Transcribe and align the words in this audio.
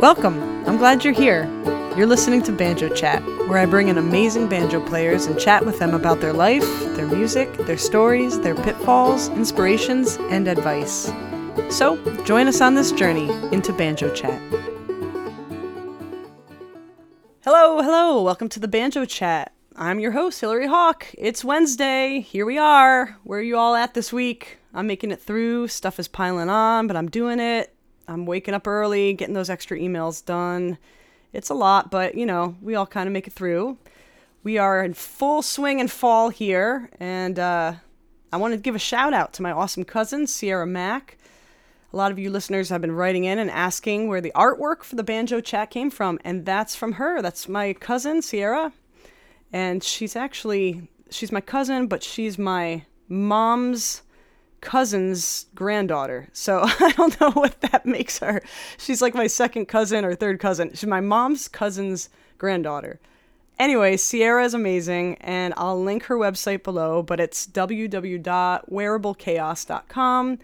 Welcome. 0.00 0.66
I'm 0.66 0.78
glad 0.78 1.04
you're 1.04 1.12
here. 1.12 1.44
You're 1.94 2.06
listening 2.06 2.42
to 2.44 2.52
Banjo 2.52 2.88
Chat, 2.88 3.22
where 3.46 3.58
I 3.58 3.66
bring 3.66 3.88
in 3.88 3.98
amazing 3.98 4.48
banjo 4.48 4.80
players 4.80 5.26
and 5.26 5.38
chat 5.38 5.66
with 5.66 5.78
them 5.78 5.92
about 5.92 6.22
their 6.22 6.32
life, 6.32 6.64
their 6.96 7.06
music, 7.06 7.52
their 7.66 7.76
stories, 7.76 8.40
their 8.40 8.54
pitfalls, 8.54 9.28
inspirations, 9.28 10.16
and 10.30 10.48
advice. 10.48 11.12
So, 11.68 12.02
join 12.24 12.48
us 12.48 12.62
on 12.62 12.76
this 12.76 12.92
journey 12.92 13.28
into 13.54 13.74
Banjo 13.74 14.10
Chat. 14.14 14.40
Hello, 17.44 17.82
hello. 17.82 18.22
Welcome 18.22 18.48
to 18.48 18.58
the 18.58 18.68
Banjo 18.68 19.04
Chat. 19.04 19.52
I'm 19.76 20.00
your 20.00 20.12
host, 20.12 20.40
Hillary 20.40 20.66
Hawk. 20.66 21.08
It's 21.18 21.44
Wednesday. 21.44 22.20
Here 22.20 22.46
we 22.46 22.56
are. 22.56 23.18
Where 23.24 23.40
are 23.40 23.42
you 23.42 23.58
all 23.58 23.74
at 23.74 23.92
this 23.92 24.14
week? 24.14 24.60
I'm 24.72 24.86
making 24.86 25.10
it 25.10 25.20
through. 25.20 25.68
Stuff 25.68 26.00
is 26.00 26.08
piling 26.08 26.48
on, 26.48 26.86
but 26.86 26.96
I'm 26.96 27.10
doing 27.10 27.38
it. 27.38 27.74
I'm 28.10 28.26
waking 28.26 28.54
up 28.54 28.66
early, 28.66 29.12
getting 29.12 29.34
those 29.34 29.48
extra 29.48 29.78
emails 29.78 30.24
done. 30.24 30.78
It's 31.32 31.48
a 31.48 31.54
lot, 31.54 31.90
but 31.92 32.16
you 32.16 32.26
know, 32.26 32.56
we 32.60 32.74
all 32.74 32.86
kind 32.86 33.06
of 33.06 33.12
make 33.12 33.28
it 33.28 33.32
through. 33.32 33.78
We 34.42 34.58
are 34.58 34.82
in 34.82 34.94
full 34.94 35.42
swing 35.42 35.80
and 35.80 35.90
fall 35.90 36.30
here, 36.30 36.90
and 36.98 37.38
uh, 37.38 37.74
I 38.32 38.36
want 38.36 38.54
to 38.54 38.58
give 38.58 38.74
a 38.74 38.80
shout 38.80 39.14
out 39.14 39.32
to 39.34 39.42
my 39.42 39.52
awesome 39.52 39.84
cousin, 39.84 40.26
Sierra 40.26 40.66
Mack. 40.66 41.18
A 41.92 41.96
lot 41.96 42.10
of 42.10 42.18
you 42.18 42.30
listeners 42.30 42.68
have 42.68 42.80
been 42.80 42.92
writing 42.92 43.24
in 43.24 43.38
and 43.38 43.50
asking 43.50 44.08
where 44.08 44.20
the 44.20 44.32
artwork 44.34 44.82
for 44.82 44.96
the 44.96 45.04
banjo 45.04 45.40
chat 45.40 45.70
came 45.70 45.90
from, 45.90 46.18
and 46.24 46.44
that's 46.44 46.74
from 46.74 46.92
her. 46.92 47.22
That's 47.22 47.48
my 47.48 47.74
cousin, 47.74 48.22
Sierra. 48.22 48.72
And 49.52 49.84
she's 49.84 50.16
actually 50.16 50.88
she's 51.10 51.30
my 51.30 51.40
cousin, 51.40 51.86
but 51.86 52.02
she's 52.02 52.38
my 52.38 52.86
mom's 53.08 54.02
cousin's 54.60 55.46
granddaughter. 55.54 56.28
So 56.32 56.60
I 56.64 56.92
don't 56.96 57.20
know 57.20 57.30
what 57.32 57.60
that 57.62 57.84
makes 57.86 58.18
her. 58.18 58.42
She's 58.78 59.02
like 59.02 59.14
my 59.14 59.26
second 59.26 59.66
cousin 59.66 60.04
or 60.04 60.14
third 60.14 60.38
cousin. 60.40 60.70
She's 60.70 60.86
my 60.86 61.00
mom's 61.00 61.48
cousin's 61.48 62.08
granddaughter. 62.38 63.00
Anyway, 63.58 63.96
Sierra 63.98 64.44
is 64.44 64.54
amazing, 64.54 65.16
and 65.20 65.52
I'll 65.58 65.82
link 65.82 66.04
her 66.04 66.16
website 66.16 66.62
below, 66.62 67.02
but 67.02 67.20
it's 67.20 67.46
www.wearablechaos.com. 67.46 70.38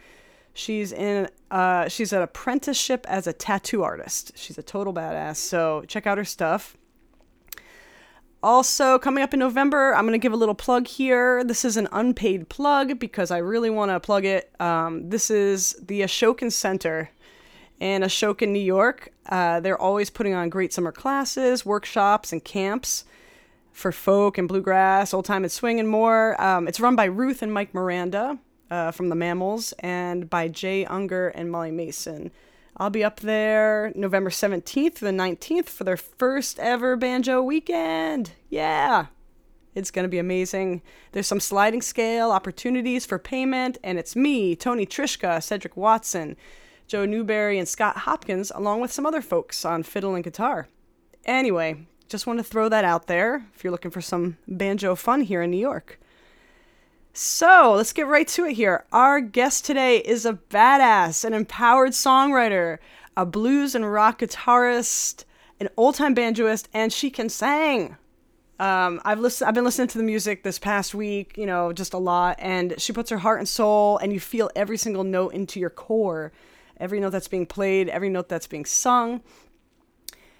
She's 0.52 0.92
in 0.92 1.30
uh, 1.50 1.88
she's 1.88 2.12
an 2.12 2.20
apprenticeship 2.22 3.06
as 3.08 3.26
a 3.26 3.32
tattoo 3.32 3.82
artist. 3.82 4.32
She's 4.36 4.58
a 4.58 4.62
total 4.62 4.92
badass. 4.92 5.36
So 5.36 5.84
check 5.86 6.06
out 6.06 6.18
her 6.18 6.24
stuff. 6.24 6.76
Also, 8.46 8.96
coming 8.96 9.24
up 9.24 9.34
in 9.34 9.40
November, 9.40 9.92
I'm 9.92 10.04
going 10.04 10.12
to 10.12 10.18
give 10.18 10.32
a 10.32 10.36
little 10.36 10.54
plug 10.54 10.86
here. 10.86 11.42
This 11.42 11.64
is 11.64 11.76
an 11.76 11.88
unpaid 11.90 12.48
plug 12.48 12.96
because 13.00 13.32
I 13.32 13.38
really 13.38 13.70
want 13.70 13.90
to 13.90 13.98
plug 13.98 14.24
it. 14.24 14.52
Um, 14.60 15.10
this 15.10 15.32
is 15.32 15.74
the 15.84 16.02
Ashokan 16.02 16.52
Center 16.52 17.10
in 17.80 18.02
Ashoka, 18.02 18.48
New 18.48 18.60
York. 18.60 19.12
Uh, 19.28 19.58
they're 19.58 19.76
always 19.76 20.10
putting 20.10 20.32
on 20.32 20.48
great 20.48 20.72
summer 20.72 20.92
classes, 20.92 21.66
workshops, 21.66 22.32
and 22.32 22.44
camps 22.44 23.04
for 23.72 23.90
folk 23.90 24.38
and 24.38 24.46
bluegrass, 24.46 25.12
old 25.12 25.24
time 25.24 25.42
and 25.42 25.50
swing, 25.50 25.80
and 25.80 25.88
more. 25.88 26.40
Um, 26.40 26.68
it's 26.68 26.78
run 26.78 26.94
by 26.94 27.06
Ruth 27.06 27.42
and 27.42 27.52
Mike 27.52 27.72
Merenda 27.72 28.38
uh, 28.70 28.92
from 28.92 29.08
the 29.08 29.16
Mammals 29.16 29.72
and 29.80 30.30
by 30.30 30.46
Jay 30.46 30.84
Ungar 30.84 31.32
and 31.34 31.50
Molly 31.50 31.72
Mason. 31.72 32.30
I'll 32.78 32.90
be 32.90 33.04
up 33.04 33.20
there 33.20 33.90
November 33.94 34.28
17th 34.28 34.96
to 34.96 35.04
the 35.04 35.10
19th 35.10 35.66
for 35.66 35.84
their 35.84 35.96
first 35.96 36.58
ever 36.58 36.94
banjo 36.94 37.42
weekend. 37.42 38.32
Yeah. 38.50 39.06
It's 39.74 39.90
going 39.90 40.04
to 40.04 40.10
be 40.10 40.18
amazing. 40.18 40.82
There's 41.12 41.26
some 41.26 41.40
sliding 41.40 41.80
scale 41.80 42.30
opportunities 42.30 43.06
for 43.06 43.18
payment, 43.18 43.78
and 43.82 43.98
it's 43.98 44.16
me, 44.16 44.56
Tony 44.56 44.86
Trischka, 44.86 45.42
Cedric 45.42 45.76
Watson, 45.76 46.36
Joe 46.86 47.06
Newberry, 47.06 47.58
and 47.58 47.68
Scott 47.68 47.98
Hopkins, 47.98 48.52
along 48.54 48.80
with 48.80 48.92
some 48.92 49.06
other 49.06 49.22
folks 49.22 49.64
on 49.64 49.82
fiddle 49.82 50.14
and 50.14 50.24
guitar. 50.24 50.68
Anyway, 51.24 51.86
just 52.08 52.26
want 52.26 52.38
to 52.38 52.44
throw 52.44 52.68
that 52.68 52.84
out 52.84 53.06
there 53.06 53.46
if 53.54 53.64
you're 53.64 53.70
looking 53.70 53.90
for 53.90 54.00
some 54.00 54.36
banjo 54.46 54.94
fun 54.94 55.22
here 55.22 55.42
in 55.42 55.50
New 55.50 55.56
York. 55.58 55.98
So 57.18 57.72
let's 57.74 57.94
get 57.94 58.08
right 58.08 58.28
to 58.28 58.44
it 58.44 58.56
here. 58.56 58.84
Our 58.92 59.22
guest 59.22 59.64
today 59.64 60.00
is 60.00 60.26
a 60.26 60.34
badass, 60.34 61.24
an 61.24 61.32
empowered 61.32 61.92
songwriter, 61.92 62.76
a 63.16 63.24
blues 63.24 63.74
and 63.74 63.90
rock 63.90 64.18
guitarist, 64.18 65.24
an 65.58 65.70
old 65.78 65.94
time 65.94 66.14
banjoist, 66.14 66.66
and 66.74 66.92
she 66.92 67.08
can 67.08 67.30
sing. 67.30 67.96
Um, 68.60 69.00
I've 69.02 69.18
listened. 69.18 69.48
I've 69.48 69.54
been 69.54 69.64
listening 69.64 69.88
to 69.88 69.96
the 69.96 70.04
music 70.04 70.42
this 70.42 70.58
past 70.58 70.94
week. 70.94 71.38
You 71.38 71.46
know, 71.46 71.72
just 71.72 71.94
a 71.94 71.98
lot, 71.98 72.36
and 72.38 72.78
she 72.78 72.92
puts 72.92 73.08
her 73.08 73.16
heart 73.16 73.38
and 73.38 73.48
soul, 73.48 73.96
and 73.96 74.12
you 74.12 74.20
feel 74.20 74.50
every 74.54 74.76
single 74.76 75.02
note 75.02 75.32
into 75.32 75.58
your 75.58 75.70
core, 75.70 76.32
every 76.76 77.00
note 77.00 77.10
that's 77.10 77.28
being 77.28 77.46
played, 77.46 77.88
every 77.88 78.10
note 78.10 78.28
that's 78.28 78.46
being 78.46 78.66
sung. 78.66 79.22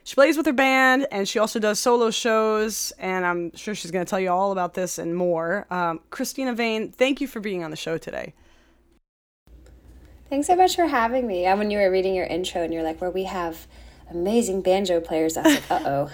She 0.06 0.14
plays 0.14 0.36
with 0.36 0.46
her 0.46 0.52
band 0.52 1.08
and 1.10 1.28
she 1.28 1.40
also 1.40 1.58
does 1.58 1.80
solo 1.80 2.12
shows, 2.12 2.92
and 2.96 3.26
I'm 3.26 3.52
sure 3.56 3.74
she's 3.74 3.90
going 3.90 4.04
to 4.04 4.08
tell 4.08 4.20
you 4.20 4.30
all 4.30 4.52
about 4.52 4.74
this 4.74 4.98
and 4.98 5.16
more. 5.16 5.66
Um, 5.68 5.98
Cristina 6.10 6.54
Vane, 6.54 6.92
thank 6.92 7.20
you 7.20 7.26
for 7.26 7.40
being 7.40 7.64
on 7.64 7.72
the 7.72 7.76
show 7.76 7.98
today. 7.98 8.32
Thanks 10.30 10.46
so 10.46 10.54
much 10.54 10.76
for 10.76 10.86
having 10.86 11.26
me. 11.26 11.44
And 11.46 11.58
when 11.58 11.72
you 11.72 11.78
were 11.78 11.90
reading 11.90 12.14
your 12.14 12.24
intro 12.24 12.62
and 12.62 12.72
you're 12.72 12.84
like, 12.84 13.00
where 13.00 13.10
we 13.10 13.24
have 13.24 13.66
amazing 14.08 14.62
banjo 14.62 15.00
players, 15.00 15.36
I 15.36 15.42
was 15.42 15.54
like, 15.54 15.70
uh 15.72 15.80
oh, 15.84 16.10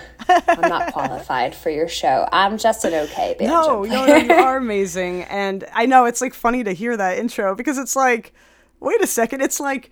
I'm 0.49 0.71
not 0.71 0.95
qualified 0.95 1.55
for 1.55 1.69
your 1.69 1.87
show. 1.87 2.27
I'm 2.33 2.57
just 2.57 2.87
an 2.87 2.95
okay 2.95 3.37
banjo 3.39 3.83
no, 3.83 3.87
player. 3.87 3.91
No, 3.91 4.07
no, 4.07 4.17
you 4.17 4.43
are 4.43 4.57
amazing. 4.57 5.25
And 5.25 5.67
I 5.75 5.85
know 5.85 6.07
it's 6.07 6.23
like 6.23 6.33
funny 6.33 6.65
to 6.65 6.73
hear 6.73 6.97
that 6.97 7.19
intro 7.19 7.55
because 7.55 7.77
it's 7.77 7.95
like, 7.95 8.33
wait 8.81 9.03
a 9.03 9.07
second, 9.07 9.43
it's 9.43 9.61
like 9.61 9.91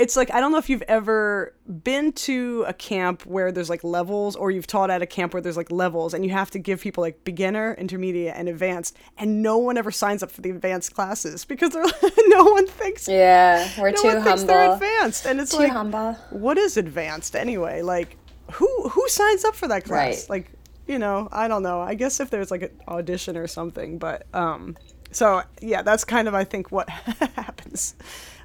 it's 0.00 0.16
like 0.16 0.32
I 0.32 0.40
don't 0.40 0.50
know 0.50 0.58
if 0.58 0.68
you've 0.70 0.82
ever 0.88 1.54
been 1.84 2.12
to 2.12 2.64
a 2.66 2.72
camp 2.72 3.26
where 3.26 3.52
there's 3.52 3.68
like 3.68 3.84
levels 3.84 4.34
or 4.34 4.50
you've 4.50 4.66
taught 4.66 4.90
at 4.90 5.02
a 5.02 5.06
camp 5.06 5.34
where 5.34 5.42
there's 5.42 5.56
like 5.56 5.70
levels 5.70 6.14
and 6.14 6.24
you 6.24 6.30
have 6.30 6.50
to 6.52 6.58
give 6.58 6.80
people 6.80 7.02
like 7.02 7.22
beginner, 7.24 7.74
intermediate 7.78 8.34
and 8.36 8.48
advanced 8.48 8.96
and 9.18 9.42
no 9.42 9.58
one 9.58 9.76
ever 9.76 9.90
signs 9.90 10.22
up 10.22 10.30
for 10.30 10.40
the 10.40 10.50
advanced 10.50 10.94
classes 10.94 11.44
because 11.44 11.70
they're 11.70 11.84
no 12.28 12.44
one 12.44 12.66
thinks 12.66 13.06
Yeah, 13.06 13.68
we're 13.78 13.90
no 13.90 14.02
too 14.02 14.08
one 14.08 14.16
humble. 14.16 14.30
Thinks 14.30 14.42
they're 14.44 14.72
advanced 14.72 15.26
and 15.26 15.40
it's 15.40 15.50
too 15.52 15.58
like 15.58 15.72
humble. 15.72 16.14
what 16.30 16.56
is 16.56 16.76
advanced 16.76 17.36
anyway? 17.36 17.82
Like 17.82 18.16
who 18.52 18.88
who 18.88 19.08
signs 19.08 19.44
up 19.44 19.54
for 19.54 19.68
that 19.68 19.84
class? 19.84 20.28
Right. 20.28 20.30
Like, 20.30 20.50
you 20.86 20.98
know, 20.98 21.28
I 21.30 21.46
don't 21.46 21.62
know. 21.62 21.80
I 21.80 21.94
guess 21.94 22.20
if 22.20 22.30
there's 22.30 22.50
like 22.50 22.62
an 22.62 22.70
audition 22.88 23.36
or 23.36 23.46
something, 23.46 23.98
but 23.98 24.26
um 24.34 24.76
so 25.12 25.42
yeah, 25.60 25.82
that's 25.82 26.04
kind 26.04 26.26
of 26.26 26.34
I 26.34 26.44
think 26.44 26.72
what 26.72 26.88
happens. 27.36 27.94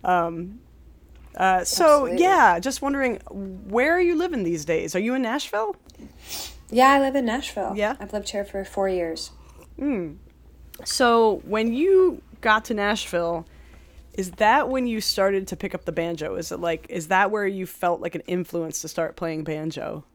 Um 0.03 0.59
uh, 1.35 1.63
so 1.63 1.85
Absolutely. 1.85 2.23
yeah, 2.23 2.59
just 2.59 2.81
wondering, 2.81 3.17
where 3.29 3.93
are 3.93 4.01
you 4.01 4.15
living 4.15 4.43
these 4.43 4.65
days? 4.65 4.95
Are 4.95 4.99
you 4.99 5.15
in 5.15 5.21
Nashville? 5.21 5.75
Yeah, 6.69 6.91
I 6.91 6.99
live 6.99 7.15
in 7.15 7.25
Nashville. 7.25 7.73
Yeah? 7.75 7.95
I've 7.99 8.13
lived 8.13 8.29
here 8.29 8.45
for 8.45 8.63
four 8.65 8.89
years. 8.89 9.31
So 10.83 11.41
when 11.45 11.73
you 11.73 12.21
got 12.41 12.65
to 12.65 12.73
Nashville, 12.73 13.45
is 14.13 14.31
that 14.31 14.69
when 14.69 14.87
you 14.87 15.01
started 15.01 15.47
to 15.49 15.55
pick 15.55 15.75
up 15.75 15.85
the 15.85 15.91
banjo? 15.91 16.35
Is 16.35 16.51
it 16.51 16.59
like 16.59 16.85
is 16.89 17.07
that 17.07 17.31
where 17.31 17.45
you 17.45 17.65
felt 17.65 18.01
like 18.01 18.15
an 18.15 18.21
influence 18.27 18.81
to 18.81 18.87
start 18.87 19.15
playing 19.15 19.43
banjo? 19.43 20.05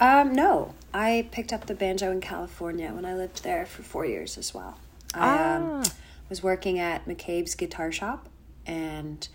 Um, 0.00 0.34
no, 0.34 0.74
I 0.92 1.28
picked 1.30 1.52
up 1.52 1.66
the 1.66 1.74
banjo 1.74 2.10
in 2.10 2.20
California 2.20 2.92
when 2.92 3.04
I 3.04 3.14
lived 3.14 3.44
there 3.44 3.64
for 3.64 3.82
four 3.82 4.04
years 4.04 4.36
as 4.36 4.52
well. 4.52 4.78
I 5.14 5.54
um, 5.54 5.82
was 6.28 6.42
working 6.42 6.78
at 6.78 7.06
McCabe's 7.06 7.54
Guitar 7.54 7.90
Shop, 7.90 8.28
and 8.66 9.26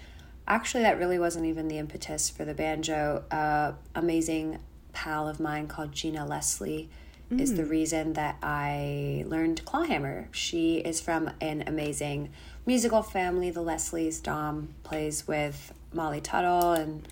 actually, 0.48 0.84
that 0.84 0.98
really 0.98 1.20
wasn't 1.20 1.46
even 1.46 1.68
the 1.68 1.78
impetus 1.78 2.30
for 2.30 2.46
the 2.46 2.54
banjo. 2.54 3.24
Uh, 3.32 3.74
amazing 3.94 4.60
pal 4.94 5.28
of 5.28 5.40
mine 5.40 5.68
called 5.68 5.92
Gina 5.92 6.26
Leslie 6.26 6.90
is 7.32 7.56
the 7.56 7.66
reason 7.66 8.14
that 8.14 8.38
I 8.44 9.26
learned 9.28 9.66
clawhammer. 9.66 10.30
She 10.32 10.78
is 10.78 11.02
from 11.02 11.32
an 11.42 11.64
amazing 11.66 12.30
musical 12.66 13.02
family, 13.02 13.50
the 13.50 13.64
Leslies. 13.64 14.22
Dom 14.22 14.70
plays 14.84 15.28
with 15.28 15.74
Molly 15.92 16.22
Tuttle 16.22 16.74
and 16.74 17.08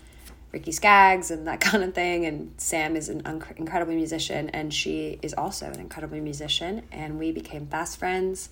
Ricky 0.51 0.71
Skaggs 0.71 1.31
and 1.31 1.47
that 1.47 1.59
kind 1.61 1.83
of 1.83 1.93
thing. 1.93 2.25
And 2.25 2.53
Sam 2.57 2.95
is 2.95 3.09
an 3.09 3.23
un- 3.25 3.43
incredible 3.57 3.93
musician, 3.93 4.49
and 4.49 4.73
she 4.73 5.19
is 5.21 5.33
also 5.33 5.67
an 5.67 5.79
incredible 5.79 6.19
musician. 6.19 6.83
And 6.91 7.17
we 7.17 7.31
became 7.31 7.65
fast 7.65 7.97
friends. 7.97 8.49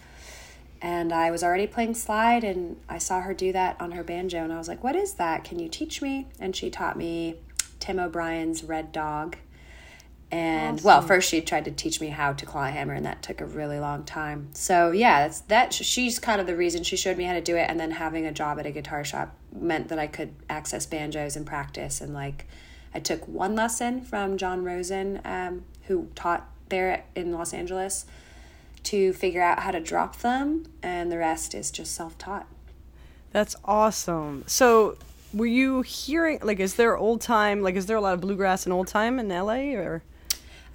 And 0.81 1.13
I 1.13 1.30
was 1.30 1.44
already 1.44 1.68
playing 1.68 1.94
slide, 1.94 2.44
and 2.44 2.78
I 2.89 2.98
saw 2.98 3.22
her 3.22 3.33
do 3.33 3.51
that 3.54 3.80
on 3.80 3.92
her 3.92 4.04
banjo, 4.04 4.44
and 4.44 4.51
I 4.51 4.57
was 4.57 4.68
like, 4.68 4.83
"What 4.83 4.95
is 4.95 5.13
that? 5.13 5.44
Can 5.44 5.60
you 5.60 5.69
teach 5.69 6.01
me?" 6.01 6.28
And 6.39 6.56
she 6.56 6.69
taught 6.72 6.98
me 6.98 7.36
Tim 7.80 8.00
O'Brien's 8.00 8.63
Red 8.63 8.92
Dog. 8.92 9.38
And 10.31 10.81
well, 10.81 11.01
first 11.01 11.30
she 11.30 11.42
tried 11.42 11.66
to 11.66 11.72
teach 11.72 12.00
me 12.00 12.07
how 12.07 12.31
to 12.31 12.45
claw 12.45 12.66
hammer, 12.68 12.94
and 12.94 13.06
that 13.06 13.22
took 13.22 13.42
a 13.42 13.45
really 13.45 13.80
long 13.80 14.06
time. 14.06 14.48
So 14.54 14.92
yeah, 14.92 15.28
that's 15.28 15.42
that. 15.42 15.74
She's 15.74 16.19
kind 16.19 16.39
of 16.39 16.48
the 16.48 16.56
reason 16.56 16.84
she 16.84 16.95
showed 16.95 17.18
me 17.18 17.25
how 17.25 17.34
to 17.34 17.42
do 17.42 17.57
it, 17.57 17.69
and 17.69 17.77
then 17.77 17.92
having 17.92 18.25
a 18.25 18.31
job 18.31 18.57
at 18.57 18.66
a 18.66 18.72
guitar 18.72 19.04
shop 19.04 19.36
meant 19.54 19.89
that 19.89 20.00
I 20.00 20.07
could 20.07 20.34
access 20.50 20.86
banjos 20.86 21.36
and 21.36 21.45
practice. 21.45 22.00
And 22.00 22.13
like, 22.13 22.48
I 22.94 23.00
took 23.00 23.27
one 23.27 23.56
lesson 23.56 24.01
from 24.01 24.38
John 24.38 24.63
Rosen, 24.63 25.19
um, 25.25 25.66
who 25.88 26.07
taught 26.16 26.50
there 26.69 27.04
in 27.13 27.34
Los 27.34 27.54
Angeles, 27.54 28.06
to 28.83 29.13
figure 29.13 29.42
out 29.42 29.60
how 29.60 29.72
to 29.72 29.80
drop 29.80 30.16
thumb, 30.16 30.66
and 30.81 31.12
the 31.12 31.18
rest 31.18 31.54
is 31.54 31.72
just 31.72 31.94
self 31.94 32.18
taught. 32.18 32.48
That's 33.31 33.56
awesome. 33.66 34.44
So 34.48 34.98
were 35.33 35.45
you 35.45 35.81
hearing 35.81 36.39
like 36.44 36.60
is 36.60 36.75
there 36.75 36.98
old 36.98 37.22
time 37.22 37.62
like 37.62 37.75
is 37.75 37.86
there 37.86 37.95
a 37.95 38.01
lot 38.01 38.13
of 38.13 38.19
bluegrass 38.19 38.66
and 38.66 38.74
old 38.74 38.88
time 38.88 39.18
in 39.18 39.30
LA 39.30 39.74
or 39.75 40.04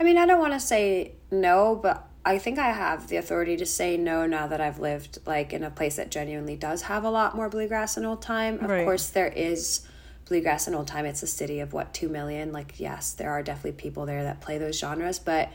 I 0.01 0.05
mean, 0.05 0.19
I 0.19 0.27
don't 0.27 0.41
want 0.41 0.53
to 0.53 0.61
say 0.61 1.13
no, 1.31 1.79
but 1.83 2.07
I 2.25 2.39
think 2.39 2.59
I 2.59 2.71
have 2.71 3.09
the 3.09 3.17
authority 3.17 3.57
to 3.57 3.65
say 3.67 3.97
no 3.97 4.27
now 4.27 4.47
that 4.47 4.61
I've 4.61 4.79
lived 4.79 5.19
like 5.27 5.53
in 5.53 5.63
a 5.63 5.71
place 5.71 5.97
that 5.97 6.11
genuinely 6.11 6.57
does 6.57 6.83
have 6.83 7.05
a 7.05 7.11
lot 7.11 7.35
more 7.35 7.49
bluegrass 7.49 7.97
and 7.97 8.05
old 8.05 8.21
time. 8.21 8.57
Of 8.63 8.69
Right. 8.71 8.85
course, 8.85 9.09
there 9.09 9.29
is 9.29 9.87
bluegrass 10.27 10.67
and 10.67 10.75
old 10.77 10.87
time. 10.89 11.07
It's 11.07 11.23
a 11.23 11.27
city 11.27 11.61
of 11.61 11.73
what 11.73 11.95
two 11.95 12.09
million. 12.09 12.53
Like, 12.53 12.79
yes, 12.81 13.13
there 13.13 13.31
are 13.31 13.43
definitely 13.43 13.73
people 13.81 14.07
there 14.07 14.25
that 14.25 14.41
play 14.41 14.59
those 14.59 14.79
genres, 14.79 15.19
but 15.19 15.51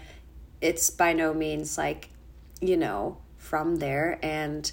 it's 0.62 0.90
by 0.90 1.14
no 1.14 1.34
means 1.34 1.78
like 1.78 2.10
you 2.62 2.78
know 2.78 3.18
from 3.38 3.78
there 3.78 4.20
and 4.22 4.72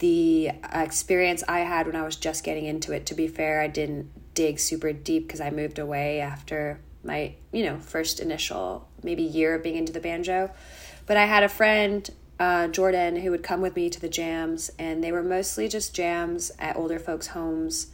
the 0.00 0.50
experience 0.72 1.44
I 1.46 1.60
had 1.60 1.86
when 1.86 1.94
I 1.94 2.02
was 2.02 2.16
just 2.16 2.42
getting 2.42 2.64
into 2.64 2.92
it, 2.92 3.06
to 3.06 3.14
be 3.14 3.28
fair, 3.28 3.60
I 3.60 3.68
didn't 3.68 4.10
dig 4.34 4.58
super 4.58 4.92
deep 4.92 5.26
because 5.26 5.40
I 5.40 5.50
moved 5.50 5.78
away 5.78 6.20
after 6.20 6.80
my, 7.04 7.34
you 7.52 7.64
know, 7.64 7.78
first 7.78 8.18
initial 8.18 8.88
maybe 9.02 9.22
year 9.22 9.54
of 9.54 9.62
being 9.62 9.76
into 9.76 9.92
the 9.92 10.00
banjo. 10.00 10.50
But 11.06 11.18
I 11.18 11.26
had 11.26 11.42
a 11.42 11.48
friend, 11.48 12.08
uh, 12.38 12.68
Jordan, 12.68 13.16
who 13.16 13.30
would 13.30 13.42
come 13.42 13.60
with 13.60 13.76
me 13.76 13.90
to 13.90 14.00
the 14.00 14.08
jams, 14.08 14.70
and 14.78 15.04
they 15.04 15.12
were 15.12 15.22
mostly 15.22 15.68
just 15.68 15.94
jams 15.94 16.50
at 16.58 16.76
older 16.76 16.98
folks' 16.98 17.28
homes 17.28 17.88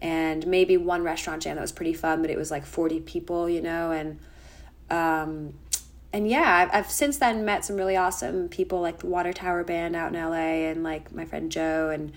and 0.00 0.46
maybe 0.46 0.76
one 0.76 1.02
restaurant 1.02 1.42
jam 1.42 1.56
that 1.56 1.62
was 1.62 1.72
pretty 1.72 1.92
fun, 1.92 2.22
but 2.22 2.30
it 2.30 2.38
was 2.38 2.50
like 2.50 2.64
40 2.64 3.00
people, 3.00 3.48
you 3.50 3.60
know, 3.60 3.90
and 3.90 4.18
um, 4.88 5.54
and 6.12 6.28
yeah, 6.28 6.56
I've, 6.56 6.84
I've 6.84 6.90
since 6.90 7.18
then 7.18 7.44
met 7.44 7.64
some 7.64 7.76
really 7.76 7.96
awesome 7.96 8.48
people 8.48 8.80
like 8.80 8.98
the 8.98 9.06
Water 9.06 9.32
Tower 9.32 9.62
Band 9.62 9.94
out 9.94 10.14
in 10.14 10.20
LA 10.20 10.68
and 10.68 10.82
like 10.82 11.12
my 11.12 11.24
friend 11.24 11.50
Joe 11.52 11.90
and 11.90 12.12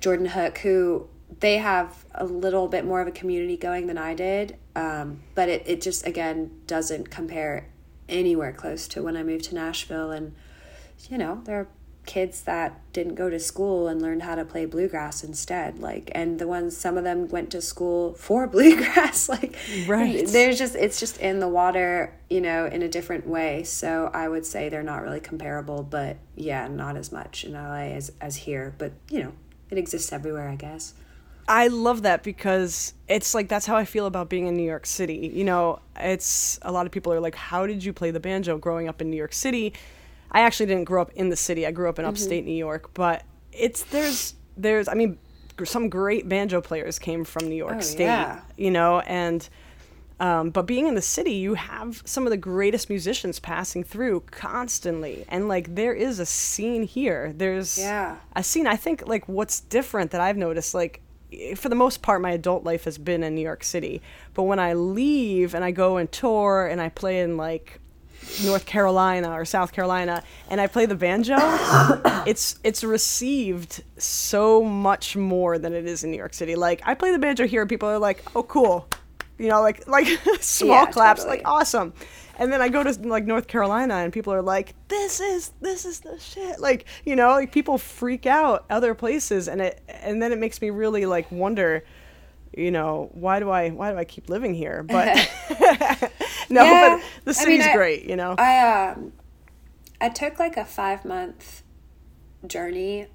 Jordan 0.00 0.26
Hook, 0.26 0.58
who 0.58 1.08
they 1.40 1.58
have 1.58 2.04
a 2.14 2.24
little 2.24 2.68
bit 2.68 2.84
more 2.84 3.00
of 3.00 3.08
a 3.08 3.12
community 3.12 3.56
going 3.56 3.86
than 3.86 3.98
I 3.98 4.14
did. 4.14 4.56
Um, 4.76 5.22
but 5.34 5.48
it, 5.48 5.62
it 5.66 5.80
just, 5.80 6.06
again, 6.06 6.50
doesn't 6.66 7.10
compare 7.10 7.66
anywhere 8.08 8.52
close 8.52 8.86
to 8.88 9.02
when 9.02 9.16
I 9.16 9.22
moved 9.22 9.46
to 9.46 9.54
Nashville. 9.54 10.12
And, 10.12 10.34
you 11.10 11.18
know, 11.18 11.40
there 11.44 11.60
are 11.60 11.68
kids 12.06 12.42
that 12.42 12.80
didn't 12.92 13.14
go 13.14 13.30
to 13.30 13.38
school 13.38 13.88
and 13.88 14.00
learned 14.02 14.22
how 14.22 14.34
to 14.34 14.44
play 14.44 14.64
bluegrass 14.66 15.24
instead 15.24 15.78
like 15.78 16.10
and 16.14 16.38
the 16.38 16.46
ones 16.46 16.76
some 16.76 16.96
of 16.98 17.04
them 17.04 17.28
went 17.28 17.50
to 17.50 17.60
school 17.60 18.14
for 18.14 18.46
bluegrass 18.54 19.28
like 19.28 19.56
Right. 19.86 20.26
there's 20.26 20.58
just 20.58 20.74
it's 20.74 21.00
just 21.00 21.18
in 21.18 21.40
the 21.40 21.48
water 21.48 22.14
you 22.28 22.40
know 22.40 22.66
in 22.66 22.82
a 22.82 22.88
different 22.88 23.26
way 23.26 23.62
so 23.64 24.10
i 24.12 24.28
would 24.28 24.44
say 24.46 24.68
they're 24.68 24.82
not 24.82 25.02
really 25.02 25.20
comparable 25.20 25.82
but 25.82 26.18
yeah 26.36 26.68
not 26.68 26.96
as 26.96 27.10
much 27.10 27.44
in 27.44 27.52
la 27.54 27.74
as 27.74 28.12
as 28.20 28.36
here 28.36 28.74
but 28.78 28.92
you 29.10 29.22
know 29.22 29.32
it 29.70 29.78
exists 29.78 30.12
everywhere 30.12 30.48
i 30.48 30.56
guess 30.56 30.94
I 31.46 31.66
love 31.66 32.04
that 32.04 32.22
because 32.22 32.94
it's 33.06 33.34
like 33.34 33.48
that's 33.48 33.66
how 33.66 33.76
I 33.76 33.84
feel 33.84 34.06
about 34.06 34.30
being 34.30 34.46
in 34.46 34.56
New 34.56 34.62
York 34.64 34.86
City. 34.86 35.30
You 35.34 35.44
know, 35.44 35.78
it's 35.94 36.58
a 36.62 36.72
lot 36.72 36.86
of 36.86 36.92
people 36.92 37.12
are 37.12 37.20
like, 37.20 37.34
"How 37.34 37.66
did 37.66 37.84
you 37.84 37.92
play 37.92 38.10
the 38.10 38.18
banjo 38.18 38.56
growing 38.56 38.88
up 38.88 39.02
in 39.02 39.10
New 39.10 39.16
York 39.18 39.34
City?" 39.34 39.74
I 40.34 40.40
actually 40.40 40.66
didn't 40.66 40.84
grow 40.84 41.00
up 41.00 41.12
in 41.12 41.30
the 41.30 41.36
city. 41.36 41.66
I 41.66 41.70
grew 41.70 41.88
up 41.88 41.98
in 41.98 42.04
upstate 42.04 42.44
New 42.44 42.52
York, 42.52 42.92
but 42.92 43.22
it's 43.52 43.84
there's 43.84 44.34
there's 44.56 44.88
I 44.88 44.94
mean, 44.94 45.16
some 45.64 45.88
great 45.88 46.28
banjo 46.28 46.60
players 46.60 46.98
came 46.98 47.24
from 47.24 47.48
New 47.48 47.54
York 47.54 47.76
Oh, 47.76 47.80
State. 47.80 48.04
yeah. 48.04 48.40
You 48.56 48.70
know, 48.72 49.00
and 49.00 49.48
um, 50.20 50.50
but 50.50 50.62
being 50.66 50.86
in 50.86 50.94
the 50.94 51.02
city, 51.02 51.32
you 51.32 51.54
have 51.54 52.02
some 52.04 52.24
of 52.26 52.30
the 52.30 52.36
greatest 52.36 52.88
musicians 52.88 53.40
passing 53.40 53.82
through 53.82 54.20
constantly, 54.30 55.24
and 55.28 55.48
like 55.48 55.74
there 55.74 55.92
is 55.94 56.18
a 56.18 56.26
scene 56.26 56.82
here. 56.84 57.32
There's 57.36 57.78
Yeah. 57.78 58.16
a 58.34 58.42
scene. 58.42 58.66
I 58.66 58.76
think 58.76 59.06
like 59.06 59.28
what's 59.28 59.60
different 59.60 60.10
that 60.12 60.20
I've 60.20 60.36
noticed, 60.36 60.74
like 60.74 61.00
for 61.56 61.68
the 61.68 61.74
most 61.74 62.00
part, 62.00 62.20
my 62.22 62.30
adult 62.30 62.62
life 62.64 62.84
has 62.84 62.96
been 62.96 63.22
in 63.24 63.34
New 63.34 63.40
York 63.42 63.64
City. 63.64 64.00
But 64.34 64.44
when 64.44 64.60
I 64.60 64.72
leave 64.74 65.52
and 65.54 65.64
I 65.64 65.72
go 65.72 65.96
and 65.96 66.10
tour 66.10 66.66
and 66.66 66.80
I 66.80 66.88
play 66.90 67.20
in 67.20 67.36
like 67.36 67.80
North 68.44 68.66
Carolina 68.66 69.30
or 69.32 69.44
South 69.44 69.72
Carolina 69.72 70.22
and 70.50 70.60
I 70.60 70.66
play 70.66 70.86
the 70.86 70.94
banjo, 70.94 71.36
it's 72.26 72.58
it's 72.64 72.82
received 72.84 73.82
so 73.98 74.62
much 74.62 75.16
more 75.16 75.58
than 75.58 75.72
it 75.72 75.86
is 75.86 76.04
in 76.04 76.10
New 76.10 76.16
York 76.16 76.34
City. 76.34 76.56
Like 76.56 76.82
I 76.84 76.94
play 76.94 77.12
the 77.12 77.18
banjo 77.18 77.46
here, 77.46 77.60
and 77.62 77.68
people 77.68 77.88
are 77.88 77.98
like, 77.98 78.24
"Oh, 78.34 78.42
cool," 78.42 78.88
you 79.38 79.48
know, 79.48 79.60
like 79.62 79.86
like 79.88 80.06
small 80.40 80.84
Yeah, 80.84 80.86
claps, 80.86 81.22
totally. 81.22 81.38
like 81.38 81.48
awesome. 81.48 81.92
And 82.36 82.52
then 82.52 82.60
I 82.60 82.68
go 82.68 82.82
to 82.82 82.92
like 83.08 83.24
North 83.26 83.46
Carolina, 83.46 83.94
and 83.94 84.12
people 84.12 84.32
are 84.32 84.42
like, 84.42 84.74
"This 84.88 85.20
is 85.20 85.52
this 85.60 85.84
is 85.84 86.00
the 86.00 86.18
shit!" 86.18 86.58
Like 86.60 86.86
you 87.04 87.14
know, 87.14 87.28
like 87.30 87.52
people 87.52 87.78
freak 87.78 88.26
out 88.26 88.64
other 88.68 88.94
places, 88.94 89.46
and 89.48 89.60
it 89.60 89.80
and 89.88 90.20
then 90.20 90.32
it 90.32 90.38
makes 90.38 90.60
me 90.60 90.70
really 90.70 91.06
like 91.06 91.30
wonder, 91.30 91.84
you 92.56 92.72
know, 92.72 93.10
why 93.12 93.38
do 93.38 93.50
I 93.50 93.70
why 93.70 93.92
do 93.92 93.98
I 93.98 94.04
keep 94.04 94.28
living 94.28 94.52
here? 94.54 94.82
But 94.82 95.30
no, 96.50 96.62
Yeah, 96.64 97.00
but 97.24 97.34
the 97.34 97.40
I 97.40 97.44
mean, 97.46 97.60
city's 97.60 97.66
I- 97.66 97.76
great, 97.76 98.04
you 98.04 98.16
know. 98.16 98.34
I 98.38 98.90
um 98.90 99.12
I 100.00 100.08
took 100.08 100.38
like 100.38 100.56
a 100.56 100.64
five 100.64 101.04
month 101.04 101.62
journey 102.46 103.06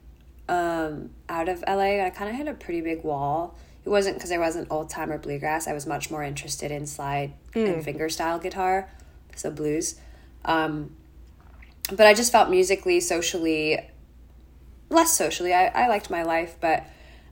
um 0.47 1.11
out 1.27 1.47
of 1.49 1.63
LA 1.67 2.03
I 2.03 2.09
kind 2.09 2.29
of 2.29 2.35
hit 2.35 2.47
a 2.47 2.53
pretty 2.53 2.81
big 2.81 3.03
wall. 3.03 3.55
It 3.85 3.89
wasn't 3.89 4.17
because 4.17 4.31
I 4.31 4.37
wasn't 4.37 4.67
old 4.71 4.89
time 4.89 5.11
or 5.11 5.17
bluegrass. 5.17 5.67
I 5.67 5.73
was 5.73 5.85
much 5.87 6.11
more 6.11 6.23
interested 6.23 6.71
in 6.71 6.85
slide 6.85 7.33
and 7.55 7.83
fingerstyle 7.85 8.41
guitar, 8.41 8.89
so 9.35 9.49
blues. 9.51 9.95
Um, 10.45 10.95
but 11.91 12.05
I 12.05 12.13
just 12.13 12.31
felt 12.31 12.49
musically, 12.49 12.99
socially, 12.99 13.79
less 14.89 15.17
socially. 15.17 15.53
I, 15.53 15.67
I 15.67 15.87
liked 15.87 16.09
my 16.09 16.23
life, 16.23 16.55
but 16.59 16.85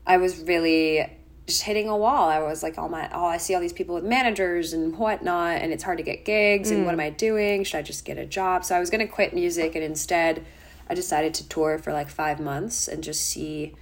I 0.06 0.18
was 0.18 0.40
really 0.42 1.17
just 1.48 1.64
hitting 1.64 1.88
a 1.88 1.98
wall. 1.98 2.30
I 2.30 2.40
was 2.40 2.62
like, 2.62 2.78
all 2.78 2.90
my, 2.90 3.10
oh, 3.14 3.26
I 3.26 3.38
see 3.38 3.56
all 3.56 3.62
these 3.62 3.74
people 3.74 3.96
with 3.96 4.04
managers 4.04 4.74
and 4.74 4.98
whatnot, 4.98 5.62
and 5.62 5.72
it's 5.72 5.84
hard 5.84 5.98
to 5.98 6.04
get 6.04 6.26
gigs. 6.26 6.70
And 6.72 6.86
what 6.86 6.94
am 6.94 7.00
I 7.00 7.10
doing? 7.10 7.64
Should 7.64 7.78
I 7.78 7.82
just 7.82 8.04
get 8.06 8.18
a 8.18 8.26
job? 8.26 8.66
So 8.66 8.76
I 8.76 8.80
was 8.80 8.90
going 8.90 9.06
to 9.06 9.12
quit 9.12 9.34
music, 9.34 9.74
and 9.74 9.84
instead, 9.84 10.46
I 10.90 10.94
decided 10.94 11.34
to 11.36 11.48
tour 11.48 11.78
for 11.78 11.94
like 11.94 12.10
five 12.10 12.40
months 12.40 12.88
and 12.88 13.04
just 13.04 13.26
see 13.26 13.74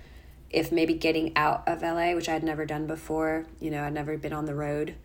if 0.51 0.71
maybe 0.71 0.93
getting 0.93 1.35
out 1.35 1.67
of 1.67 1.81
LA, 1.81 2.13
which 2.13 2.29
I 2.29 2.33
had 2.33 2.43
never 2.43 2.65
done 2.65 2.87
before, 2.87 3.45
you 3.59 3.71
know, 3.71 3.83
I'd 3.83 3.93
never 3.93 4.17
been 4.17 4.31
on 4.31 4.45
the 4.45 4.55
road, 4.55 4.95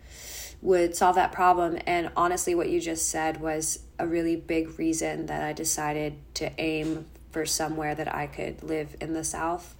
would 0.62 0.94
solve 0.94 1.16
that 1.16 1.32
problem. 1.32 1.78
And 1.86 2.10
honestly, 2.14 2.54
what 2.54 2.68
you 2.68 2.80
just 2.80 3.08
said 3.08 3.40
was 3.40 3.80
a 3.98 4.06
really 4.06 4.36
big 4.36 4.78
reason 4.78 5.26
that 5.26 5.42
I 5.42 5.52
decided 5.52 6.14
to 6.34 6.52
aim 6.60 7.06
for 7.32 7.46
somewhere 7.46 7.94
that 7.94 8.14
I 8.14 8.26
could 8.26 8.62
live 8.62 8.96
in 9.00 9.14
the 9.14 9.24
South. 9.24 9.74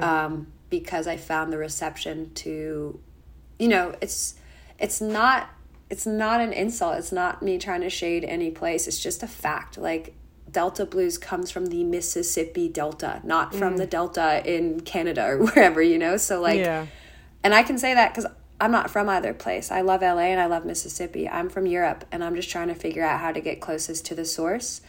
Um, 0.00 0.46
because 0.80 1.06
I 1.06 1.16
found 1.16 1.52
the 1.52 1.58
reception 1.58 2.34
to, 2.34 2.98
you 3.60 3.68
know, 3.68 3.94
it's 4.00 4.34
it's 4.78 5.00
not 5.00 5.50
it's 5.88 6.04
not 6.04 6.40
an 6.40 6.52
insult. 6.52 6.98
It's 6.98 7.12
not 7.12 7.42
me 7.42 7.58
trying 7.58 7.82
to 7.82 7.90
shade 7.90 8.24
any 8.24 8.50
place. 8.50 8.88
It's 8.88 9.00
just 9.00 9.22
a 9.22 9.28
fact. 9.28 9.78
Like 9.78 10.14
Delta 10.50 10.84
blues 10.84 11.16
comes 11.16 11.52
from 11.52 11.66
the 11.66 11.84
Mississippi 11.84 12.68
Delta, 12.68 13.20
not 13.22 13.54
from 13.54 13.74
mm. 13.74 13.78
the 13.78 13.86
Delta 13.86 14.42
in 14.44 14.80
Canada 14.80 15.24
or 15.24 15.38
wherever, 15.44 15.80
you 15.80 15.98
know? 15.98 16.16
So 16.16 16.40
like 16.40 16.58
yeah. 16.58 16.86
and 17.44 17.54
I 17.54 17.62
can 17.62 17.78
say 17.78 17.94
that 17.94 18.14
cuz 18.14 18.26
I'm 18.60 18.72
not 18.72 18.90
from 18.90 19.08
either 19.08 19.32
place. 19.32 19.70
I 19.70 19.82
love 19.82 20.02
LA 20.02 20.30
and 20.32 20.40
I 20.40 20.46
love 20.46 20.64
Mississippi. 20.64 21.28
I'm 21.28 21.48
from 21.48 21.66
Europe 21.66 22.04
and 22.10 22.24
I'm 22.24 22.34
just 22.34 22.50
trying 22.50 22.68
to 22.68 22.74
figure 22.74 23.04
out 23.04 23.20
how 23.20 23.30
to 23.30 23.40
get 23.40 23.60
closest 23.60 24.06
to 24.06 24.14
the 24.16 24.24
source. 24.24 24.80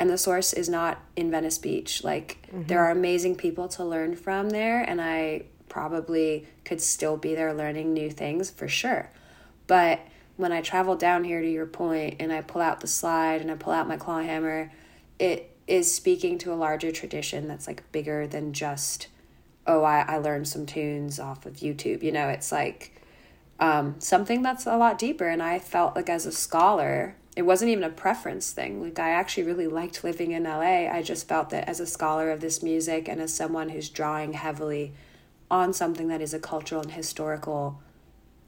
And 0.00 0.10
the 0.10 0.18
source 0.18 0.52
is 0.52 0.68
not 0.68 1.00
in 1.14 1.30
Venice 1.30 1.58
Beach. 1.58 2.02
Like 2.02 2.48
there 2.50 2.80
are 2.80 2.90
amazing 2.90 3.36
people 3.36 3.68
to 3.68 3.84
learn 3.84 4.16
from 4.16 4.50
there 4.50 4.82
and 4.82 5.00
I 5.00 5.44
probably 5.68 6.46
could 6.64 6.80
still 6.80 7.16
be 7.16 7.34
there 7.34 7.54
learning 7.54 7.92
new 7.92 8.10
things 8.10 8.50
for 8.50 8.66
sure. 8.66 9.10
But 9.66 10.00
when 10.36 10.52
I 10.52 10.62
travel 10.62 10.96
down 10.96 11.24
here 11.24 11.42
to 11.42 11.50
your 11.50 11.66
point 11.66 12.16
and 12.18 12.32
I 12.32 12.40
pull 12.40 12.62
out 12.62 12.80
the 12.80 12.86
slide 12.86 13.42
and 13.42 13.50
I 13.50 13.54
pull 13.54 13.74
out 13.74 13.86
my 13.86 13.98
claw 13.98 14.20
hammer, 14.20 14.72
it 15.18 15.54
is 15.66 15.94
speaking 15.94 16.38
to 16.38 16.52
a 16.52 16.56
larger 16.56 16.90
tradition 16.90 17.46
that's 17.46 17.66
like 17.66 17.90
bigger 17.92 18.26
than 18.26 18.52
just, 18.54 19.06
oh, 19.66 19.84
I, 19.84 20.00
I 20.00 20.16
learned 20.16 20.48
some 20.48 20.66
tunes 20.66 21.20
off 21.20 21.44
of 21.44 21.56
YouTube. 21.56 22.02
You 22.02 22.10
know, 22.10 22.28
it's 22.28 22.50
like 22.50 23.00
um, 23.60 23.96
something 24.00 24.42
that's 24.42 24.66
a 24.66 24.76
lot 24.76 24.98
deeper. 24.98 25.28
And 25.28 25.42
I 25.42 25.58
felt 25.58 25.94
like 25.94 26.08
as 26.08 26.26
a 26.26 26.32
scholar, 26.32 27.16
it 27.36 27.42
wasn't 27.42 27.70
even 27.70 27.84
a 27.84 27.90
preference 27.90 28.50
thing. 28.50 28.82
Like 28.82 28.98
I 28.98 29.10
actually 29.10 29.44
really 29.44 29.68
liked 29.68 30.02
living 30.02 30.32
in 30.32 30.44
LA. 30.44 30.88
I 30.90 31.02
just 31.02 31.28
felt 31.28 31.50
that 31.50 31.68
as 31.68 31.80
a 31.80 31.86
scholar 31.86 32.30
of 32.30 32.40
this 32.40 32.62
music 32.62 33.08
and 33.08 33.20
as 33.20 33.32
someone 33.32 33.68
who's 33.68 33.88
drawing 33.88 34.32
heavily 34.32 34.92
on 35.50 35.72
something 35.72 36.08
that 36.08 36.20
is 36.20 36.34
a 36.34 36.38
cultural 36.40 36.82
and 36.82 36.92
historical 36.92 37.80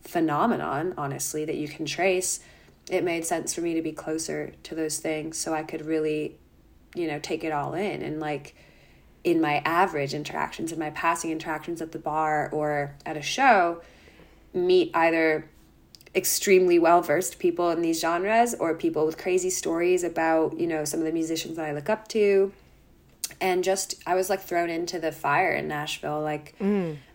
phenomenon, 0.02 0.94
honestly, 0.96 1.44
that 1.44 1.56
you 1.56 1.68
can 1.68 1.86
trace, 1.86 2.40
it 2.90 3.04
made 3.04 3.24
sense 3.24 3.54
for 3.54 3.60
me 3.60 3.74
to 3.74 3.82
be 3.82 3.92
closer 3.92 4.52
to 4.64 4.74
those 4.74 4.98
things 4.98 5.38
so 5.38 5.54
I 5.54 5.62
could 5.62 5.86
really, 5.86 6.36
you 6.94 7.06
know, 7.06 7.20
take 7.20 7.44
it 7.44 7.52
all 7.52 7.74
in. 7.74 8.02
And 8.02 8.18
like 8.18 8.56
in 9.22 9.40
my 9.40 9.62
average 9.64 10.12
interactions, 10.12 10.72
in 10.72 10.78
my 10.78 10.90
passing 10.90 11.30
interactions 11.30 11.80
at 11.80 11.92
the 11.92 11.98
bar 11.98 12.50
or 12.52 12.96
at 13.06 13.16
a 13.16 13.22
show, 13.22 13.80
meet 14.52 14.90
either 14.94 15.48
extremely 16.14 16.78
well 16.78 17.00
versed 17.00 17.38
people 17.38 17.70
in 17.70 17.80
these 17.82 18.00
genres 18.00 18.54
or 18.54 18.74
people 18.74 19.06
with 19.06 19.16
crazy 19.16 19.50
stories 19.50 20.04
about, 20.04 20.58
you 20.58 20.66
know, 20.66 20.84
some 20.84 21.00
of 21.00 21.06
the 21.06 21.12
musicians 21.12 21.56
that 21.56 21.64
I 21.64 21.72
look 21.72 21.88
up 21.88 22.08
to 22.08 22.52
and 23.40 23.64
just 23.64 23.94
I 24.06 24.14
was 24.14 24.30
like 24.30 24.40
thrown 24.40 24.70
into 24.70 24.98
the 24.98 25.12
fire 25.12 25.52
in 25.52 25.68
Nashville. 25.68 26.20
Like 26.20 26.54
I 26.60 26.64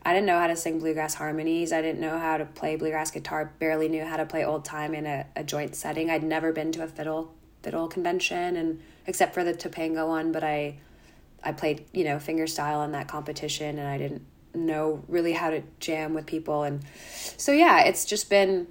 I 0.09 0.13
didn't 0.13 0.25
know 0.25 0.39
how 0.39 0.47
to 0.47 0.55
sing 0.55 0.79
bluegrass 0.79 1.15
harmonies. 1.15 1.71
I 1.71 1.81
didn't 1.81 1.99
know 1.99 2.17
how 2.17 2.37
to 2.37 2.45
play 2.45 2.75
bluegrass 2.75 3.11
guitar. 3.11 3.51
Barely 3.59 3.89
knew 3.89 4.05
how 4.05 4.17
to 4.17 4.25
play 4.25 4.45
old 4.45 4.65
time 4.65 4.93
in 4.93 5.05
a, 5.05 5.25
a 5.35 5.43
joint 5.43 5.75
setting. 5.75 6.09
I'd 6.09 6.23
never 6.23 6.51
been 6.51 6.71
to 6.73 6.83
a 6.83 6.87
fiddle 6.87 7.33
fiddle 7.61 7.87
convention, 7.87 8.55
and 8.55 8.81
except 9.05 9.33
for 9.33 9.43
the 9.43 9.53
Topanga 9.53 10.07
one, 10.07 10.31
but 10.31 10.43
I 10.43 10.77
I 11.43 11.51
played 11.51 11.85
you 11.93 12.03
know 12.03 12.17
fingerstyle 12.17 12.83
in 12.85 12.91
that 12.93 13.07
competition, 13.07 13.79
and 13.79 13.87
I 13.87 13.97
didn't 13.97 14.25
know 14.53 15.03
really 15.07 15.33
how 15.33 15.49
to 15.49 15.61
jam 15.79 16.13
with 16.13 16.25
people, 16.25 16.63
and 16.63 16.83
so 17.37 17.51
yeah, 17.51 17.81
it's 17.81 18.05
just 18.05 18.29
been 18.29 18.67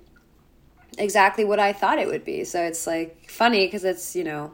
exactly 0.98 1.44
what 1.44 1.58
I 1.58 1.72
thought 1.72 1.98
it 1.98 2.08
would 2.08 2.24
be. 2.24 2.44
So 2.44 2.62
it's 2.62 2.86
like 2.86 3.30
funny 3.30 3.66
because 3.66 3.84
it's 3.84 4.16
you 4.16 4.24
know 4.24 4.52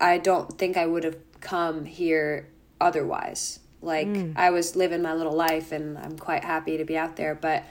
I 0.00 0.18
don't 0.18 0.58
think 0.58 0.76
I 0.76 0.86
would 0.86 1.04
have 1.04 1.16
come 1.40 1.84
here 1.84 2.48
otherwise. 2.80 3.60
Like 3.80 4.08
mm. 4.08 4.36
I 4.36 4.50
was 4.50 4.76
living 4.76 5.02
my 5.02 5.14
little 5.14 5.34
life 5.34 5.72
and 5.72 5.98
I'm 5.98 6.18
quite 6.18 6.44
happy 6.44 6.76
to 6.76 6.84
be 6.84 6.96
out 6.96 7.16
there, 7.16 7.34
but 7.34 7.64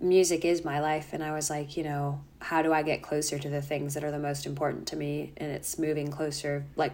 music 0.00 0.44
is 0.44 0.64
my 0.64 0.80
life 0.80 1.12
and 1.12 1.22
I 1.22 1.32
was 1.32 1.50
like, 1.50 1.76
you 1.76 1.84
know, 1.84 2.20
how 2.40 2.62
do 2.62 2.72
I 2.72 2.82
get 2.82 3.02
closer 3.02 3.38
to 3.38 3.48
the 3.48 3.62
things 3.62 3.94
that 3.94 4.04
are 4.04 4.10
the 4.10 4.18
most 4.18 4.46
important 4.46 4.88
to 4.88 4.96
me 4.96 5.32
and 5.36 5.50
it's 5.50 5.78
moving 5.78 6.10
closer 6.10 6.64
like 6.76 6.92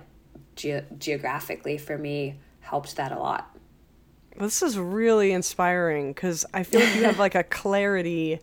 ge- 0.56 0.84
geographically 0.98 1.78
for 1.78 1.96
me 1.96 2.38
helped 2.60 2.96
that 2.96 3.12
a 3.12 3.18
lot. 3.18 3.56
This 4.38 4.62
is 4.62 4.78
really 4.78 5.32
inspiring 5.32 6.14
cuz 6.14 6.44
I 6.54 6.62
feel 6.62 6.80
like 6.80 6.94
you 6.94 7.04
have 7.04 7.18
like 7.18 7.34
a 7.34 7.42
clarity 7.44 8.40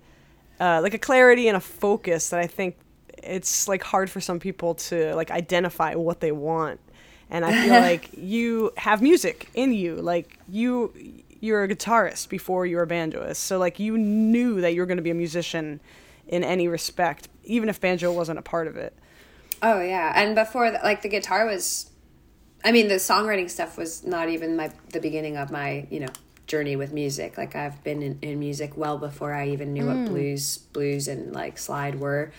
uh, 0.59 0.79
like 0.81 0.93
a 0.93 0.99
clarity 0.99 1.47
and 1.47 1.57
a 1.57 1.59
focus 1.59 2.29
that 2.29 2.39
I 2.39 2.47
think 2.47 2.77
it's 3.21 3.67
like 3.67 3.83
hard 3.83 4.09
for 4.09 4.21
some 4.21 4.39
people 4.39 4.75
to 4.75 5.13
like 5.15 5.31
identify 5.31 5.95
what 5.95 6.19
they 6.19 6.31
want. 6.31 6.79
And 7.29 7.43
i 7.43 7.51
feel 7.63 7.79
like 7.81 8.09
you 8.13 8.71
have 8.77 9.01
music 9.01 9.49
in 9.53 9.73
you. 9.73 9.95
Like 9.95 10.39
you 10.49 10.93
you're 11.39 11.63
a 11.63 11.67
guitarist 11.67 12.29
before 12.29 12.65
you're 12.65 12.83
a 12.83 12.87
banjoist. 12.87 13.35
So 13.37 13.57
like 13.57 13.79
you 13.79 13.97
knew 13.97 14.61
that 14.61 14.73
you 14.73 14.81
were 14.81 14.87
going 14.87 14.97
to 14.97 15.03
be 15.03 15.11
a 15.11 15.15
musician 15.15 15.79
in 16.27 16.43
any 16.43 16.67
respect 16.67 17.29
even 17.43 17.69
if 17.69 17.79
banjo 17.79 18.11
wasn't 18.11 18.37
a 18.37 18.41
part 18.41 18.67
of 18.67 18.75
it. 18.75 18.93
Oh 19.61 19.81
yeah. 19.81 20.11
And 20.15 20.35
before 20.35 20.71
the, 20.71 20.79
like 20.83 21.01
the 21.01 21.09
guitar 21.09 21.45
was 21.45 21.91
i 22.63 22.71
mean 22.71 22.87
the 22.87 22.95
songwriting 22.95 23.49
stuff 23.49 23.77
was 23.77 24.03
not 24.03 24.29
even 24.29 24.55
my 24.55 24.71
the 24.91 24.99
beginning 24.99 25.37
of 25.37 25.51
my 25.51 25.85
you 25.89 25.99
know 25.99 26.07
journey 26.47 26.75
with 26.75 26.91
music 26.91 27.37
like 27.37 27.55
i've 27.55 27.83
been 27.83 28.01
in, 28.01 28.17
in 28.21 28.39
music 28.39 28.75
well 28.75 28.97
before 28.97 29.33
i 29.33 29.47
even 29.47 29.73
knew 29.73 29.83
mm. 29.83 30.03
what 30.03 30.09
blues 30.09 30.57
blues 30.73 31.07
and 31.07 31.33
like 31.33 31.57
slide 31.57 31.99
were 31.99 32.31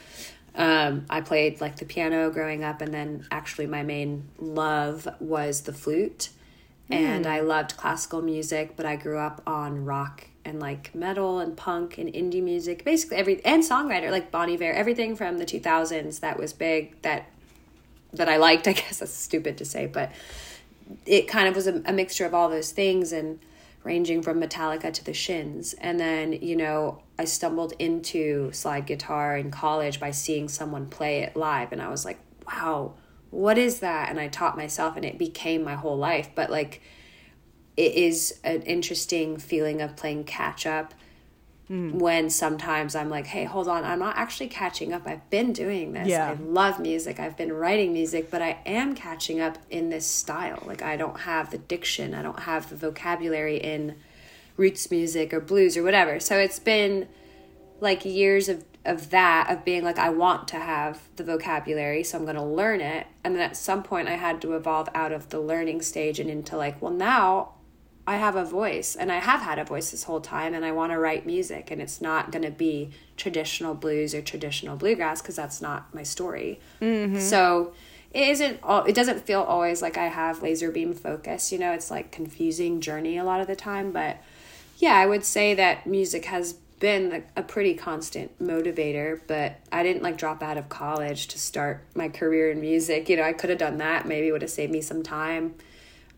um, 0.58 1.06
I 1.08 1.20
played 1.20 1.60
like 1.60 1.76
the 1.76 1.84
piano 1.84 2.30
growing 2.30 2.64
up, 2.64 2.82
and 2.82 2.92
then 2.92 3.24
actually 3.30 3.66
my 3.66 3.84
main 3.84 4.28
love 4.38 5.08
was 5.20 5.62
the 5.62 5.72
flute. 5.72 6.30
Mm. 6.90 6.96
And 6.96 7.26
I 7.26 7.40
loved 7.40 7.76
classical 7.76 8.22
music, 8.22 8.74
but 8.76 8.84
I 8.84 8.96
grew 8.96 9.18
up 9.18 9.40
on 9.46 9.84
rock 9.84 10.26
and 10.44 10.58
like 10.58 10.94
metal 10.94 11.38
and 11.38 11.56
punk 11.56 11.96
and 11.98 12.12
indie 12.12 12.42
music, 12.42 12.84
basically 12.84 13.18
every 13.18 13.44
and 13.44 13.62
songwriter 13.62 14.10
like 14.10 14.32
Bon 14.32 14.50
Iver, 14.50 14.72
everything 14.72 15.14
from 15.14 15.38
the 15.38 15.44
2000s 15.46 16.20
that 16.20 16.38
was 16.38 16.52
big 16.52 17.00
that 17.02 17.26
that 18.14 18.28
I 18.28 18.38
liked. 18.38 18.66
I 18.68 18.72
guess 18.72 18.98
that's 18.98 19.12
stupid 19.12 19.58
to 19.58 19.64
say, 19.64 19.86
but 19.86 20.10
it 21.06 21.28
kind 21.28 21.46
of 21.46 21.54
was 21.54 21.68
a, 21.68 21.82
a 21.84 21.92
mixture 21.92 22.26
of 22.26 22.34
all 22.34 22.48
those 22.48 22.72
things 22.72 23.12
and 23.12 23.38
ranging 23.84 24.22
from 24.22 24.40
Metallica 24.40 24.92
to 24.92 25.04
the 25.04 25.14
Shins. 25.14 25.74
And 25.74 25.98
then, 25.98 26.32
you 26.32 26.56
know, 26.56 27.02
I 27.18 27.24
stumbled 27.24 27.72
into 27.78 28.52
slide 28.52 28.86
guitar 28.86 29.36
in 29.36 29.50
college 29.50 30.00
by 30.00 30.10
seeing 30.10 30.48
someone 30.48 30.86
play 30.86 31.20
it 31.20 31.36
live 31.36 31.72
and 31.72 31.80
I 31.80 31.88
was 31.88 32.04
like, 32.04 32.18
wow, 32.46 32.94
what 33.30 33.58
is 33.58 33.80
that? 33.80 34.08
And 34.08 34.18
I 34.18 34.28
taught 34.28 34.56
myself 34.56 34.96
and 34.96 35.04
it 35.04 35.18
became 35.18 35.62
my 35.62 35.74
whole 35.74 35.96
life. 35.96 36.30
But 36.34 36.50
like 36.50 36.80
it 37.76 37.94
is 37.94 38.40
an 38.42 38.62
interesting 38.62 39.36
feeling 39.38 39.80
of 39.80 39.96
playing 39.96 40.24
catch 40.24 40.66
up 40.66 40.94
mm. 41.70 41.92
when 41.92 42.30
sometimes 42.30 42.94
I'm 42.94 43.10
like, 43.10 43.26
hey, 43.26 43.44
hold 43.44 43.68
on, 43.68 43.84
I'm 43.84 43.98
not 43.98 44.16
actually 44.16 44.48
catching 44.48 44.92
up. 44.92 45.06
I've 45.06 45.28
been 45.30 45.52
doing 45.52 45.92
this. 45.92 46.08
Yeah. 46.08 46.30
I 46.30 46.42
love 46.42 46.80
music. 46.80 47.20
I've 47.20 47.36
been 47.36 47.52
writing 47.52 47.92
music, 47.92 48.30
but 48.30 48.42
I 48.42 48.58
am 48.66 48.94
catching 48.94 49.40
up 49.40 49.58
in 49.70 49.90
this 49.90 50.06
style. 50.06 50.62
Like 50.66 50.82
I 50.82 50.96
don't 50.96 51.20
have 51.20 51.50
the 51.50 51.58
diction, 51.58 52.14
I 52.14 52.22
don't 52.22 52.40
have 52.40 52.70
the 52.70 52.76
vocabulary 52.76 53.58
in 53.58 53.96
roots 54.56 54.90
music 54.90 55.32
or 55.32 55.40
blues 55.40 55.76
or 55.76 55.82
whatever. 55.82 56.20
So 56.20 56.36
it's 56.36 56.58
been 56.58 57.08
like 57.80 58.04
years 58.04 58.48
of 58.48 58.64
of 58.84 59.10
that 59.10 59.50
of 59.50 59.64
being 59.64 59.84
like 59.84 59.98
I 59.98 60.08
want 60.08 60.48
to 60.48 60.56
have 60.56 61.00
the 61.16 61.24
vocabulary, 61.24 62.02
so 62.04 62.16
I'm 62.16 62.24
going 62.24 62.36
to 62.36 62.42
learn 62.42 62.80
it. 62.80 63.06
And 63.22 63.34
then 63.34 63.42
at 63.42 63.56
some 63.56 63.82
point 63.82 64.08
I 64.08 64.16
had 64.16 64.40
to 64.42 64.54
evolve 64.54 64.88
out 64.94 65.12
of 65.12 65.28
the 65.28 65.40
learning 65.40 65.82
stage 65.82 66.18
and 66.18 66.30
into 66.30 66.56
like, 66.56 66.80
well 66.80 66.92
now 66.92 67.50
I 68.08 68.16
have 68.16 68.36
a 68.36 68.44
voice 68.44 68.96
and 68.96 69.12
I 69.12 69.18
have 69.18 69.42
had 69.42 69.58
a 69.58 69.64
voice 69.64 69.90
this 69.90 70.04
whole 70.04 70.22
time 70.22 70.54
and 70.54 70.64
I 70.64 70.72
want 70.72 70.92
to 70.92 70.98
write 70.98 71.26
music 71.26 71.70
and 71.70 71.78
it's 71.78 72.00
not 72.00 72.32
going 72.32 72.42
to 72.42 72.50
be 72.50 72.88
traditional 73.18 73.74
blues 73.74 74.14
or 74.14 74.22
traditional 74.22 74.78
bluegrass 74.78 75.20
because 75.20 75.36
that's 75.36 75.60
not 75.60 75.94
my 75.94 76.04
story. 76.04 76.58
Mm-hmm. 76.80 77.18
So 77.18 77.74
it 78.14 78.26
isn't 78.28 78.60
all 78.62 78.84
it 78.84 78.94
doesn't 78.94 79.26
feel 79.26 79.42
always 79.42 79.82
like 79.82 79.98
I 79.98 80.06
have 80.06 80.42
laser 80.42 80.70
beam 80.70 80.94
focus, 80.94 81.52
you 81.52 81.58
know, 81.58 81.72
it's 81.72 81.90
like 81.90 82.10
confusing 82.10 82.80
journey 82.80 83.18
a 83.18 83.24
lot 83.24 83.42
of 83.42 83.46
the 83.46 83.54
time, 83.54 83.92
but 83.92 84.16
yeah, 84.78 84.94
I 84.94 85.04
would 85.04 85.22
say 85.22 85.52
that 85.52 85.86
music 85.86 86.24
has 86.24 86.54
been 86.80 87.24
a 87.36 87.42
pretty 87.42 87.74
constant 87.74 88.38
motivator, 88.42 89.20
but 89.26 89.60
I 89.70 89.82
didn't 89.82 90.02
like 90.02 90.16
drop 90.16 90.42
out 90.42 90.56
of 90.56 90.70
college 90.70 91.26
to 91.26 91.38
start 91.38 91.84
my 91.94 92.08
career 92.08 92.50
in 92.50 92.62
music. 92.62 93.10
You 93.10 93.18
know, 93.18 93.24
I 93.24 93.34
could 93.34 93.50
have 93.50 93.58
done 93.58 93.76
that. 93.78 94.08
Maybe 94.08 94.32
would 94.32 94.40
have 94.40 94.50
saved 94.50 94.72
me 94.72 94.80
some 94.80 95.02
time. 95.02 95.56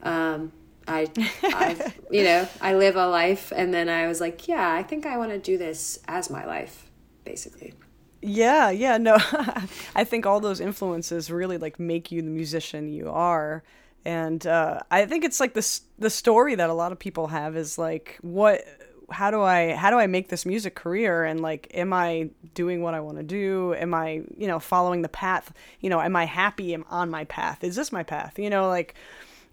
Um, 0.03 0.53
I, 0.91 1.09
I, 1.43 1.93
you 2.11 2.25
know, 2.25 2.49
I 2.61 2.75
live 2.75 2.97
a 2.97 3.07
life, 3.07 3.53
and 3.55 3.73
then 3.73 3.89
I 3.89 4.09
was 4.09 4.21
like, 4.21 4.49
yeah, 4.49 4.73
I 4.73 4.83
think 4.83 5.07
I 5.07 5.17
want 5.17 5.31
to 5.31 5.39
do 5.39 5.57
this 5.57 6.01
as 6.09 6.31
my 6.31 6.45
life, 6.45 6.91
basically. 7.25 7.75
Yeah, 8.23 8.71
yeah, 8.71 8.99
no, 8.99 9.17
I 9.95 10.05
think 10.05 10.27
all 10.27 10.41
those 10.41 10.61
influences 10.61 11.31
really 11.31 11.57
like 11.57 11.81
make 11.81 12.13
you 12.13 12.21
the 12.23 12.29
musician 12.29 12.93
you 12.93 13.09
are. 13.11 13.63
And 14.05 14.47
uh, 14.47 14.81
I 14.91 15.07
think 15.07 15.25
it's 15.25 15.41
like 15.41 15.55
this 15.55 15.83
the 15.99 16.11
story 16.11 16.55
that 16.55 16.71
a 16.71 16.75
lot 16.75 16.93
of 16.93 16.99
people 16.99 17.29
have 17.29 17.57
is 17.57 17.79
like 17.79 18.19
what 18.23 18.63
how 19.11 19.31
do 19.31 19.43
I 19.43 19.75
how 19.75 19.91
do 19.91 19.99
I 19.99 20.07
make 20.07 20.29
this 20.29 20.47
music 20.47 20.75
career? 20.75 21.25
And 21.25 21.41
like 21.41 21.71
am 21.75 21.93
I 21.93 22.31
doing 22.55 22.83
what 22.83 22.95
I 22.95 23.01
want 23.01 23.19
to 23.19 23.23
do? 23.23 23.75
Am 23.75 23.93
I 23.93 24.23
you 24.37 24.47
know 24.47 24.59
following 24.59 25.03
the 25.03 25.09
path? 25.09 25.53
You 25.81 25.91
know 25.91 26.01
am 26.01 26.17
I 26.17 26.25
happy? 26.25 26.73
Am 26.73 26.85
on 26.89 27.11
my 27.11 27.25
path? 27.25 27.63
Is 27.63 27.77
this 27.77 27.93
my 27.93 28.03
path? 28.03 28.39
You 28.39 28.49
know 28.49 28.69
like 28.69 28.95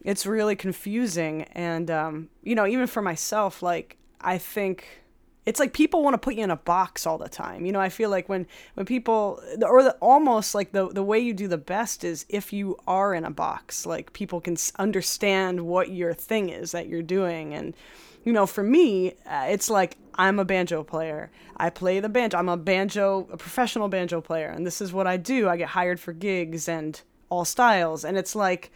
it's 0.03 0.25
really 0.25 0.55
confusing 0.55 1.43
and 1.53 1.91
um, 1.91 2.29
you 2.43 2.55
know 2.55 2.67
even 2.67 2.87
for 2.87 3.01
myself 3.01 3.61
like 3.61 3.97
I 4.21 4.37
think 4.37 4.87
it's 5.45 5.61
like 5.61 5.71
people 5.71 6.03
want 6.03 6.13
to 6.13 6.17
put 6.17 6.35
you 6.35 6.43
in 6.43 6.51
a 6.51 6.57
box 6.57 7.07
all 7.07 7.17
the 7.17 7.29
time. 7.29 7.65
You 7.65 7.71
know, 7.71 7.79
I 7.79 7.87
feel 7.87 8.09
like 8.09 8.27
when 8.27 8.45
when 8.73 8.85
people 8.85 9.41
or 9.61 9.81
the, 9.81 9.93
almost 10.01 10.53
like 10.53 10.73
the 10.73 10.89
the 10.89 11.03
way 11.03 11.19
you 11.19 11.33
do 11.33 11.47
the 11.47 11.57
best 11.57 12.03
is 12.03 12.25
if 12.27 12.51
you 12.51 12.77
are 12.85 13.13
in 13.13 13.23
a 13.23 13.31
box, 13.31 13.85
like 13.85 14.11
people 14.11 14.41
can 14.41 14.57
understand 14.77 15.61
what 15.61 15.89
your 15.89 16.13
thing 16.13 16.49
is 16.49 16.73
that 16.73 16.87
you're 16.87 17.01
doing 17.01 17.53
and 17.53 17.73
you 18.25 18.33
know, 18.33 18.45
for 18.45 18.61
me, 18.61 19.13
uh, 19.25 19.45
it's 19.47 19.69
like 19.69 19.95
I'm 20.15 20.37
a 20.37 20.43
banjo 20.43 20.83
player. 20.83 21.31
I 21.55 21.69
play 21.69 22.01
the 22.01 22.09
banjo. 22.09 22.37
I'm 22.37 22.49
a 22.49 22.57
banjo, 22.57 23.25
a 23.31 23.37
professional 23.37 23.87
banjo 23.87 24.19
player, 24.19 24.49
and 24.49 24.67
this 24.67 24.81
is 24.81 24.91
what 24.91 25.07
I 25.07 25.15
do. 25.15 25.47
I 25.47 25.55
get 25.55 25.69
hired 25.69 25.97
for 25.97 26.11
gigs 26.11 26.67
and 26.67 26.99
all 27.29 27.45
styles, 27.45 28.03
and 28.03 28.17
it's 28.17 28.35
like 28.35 28.69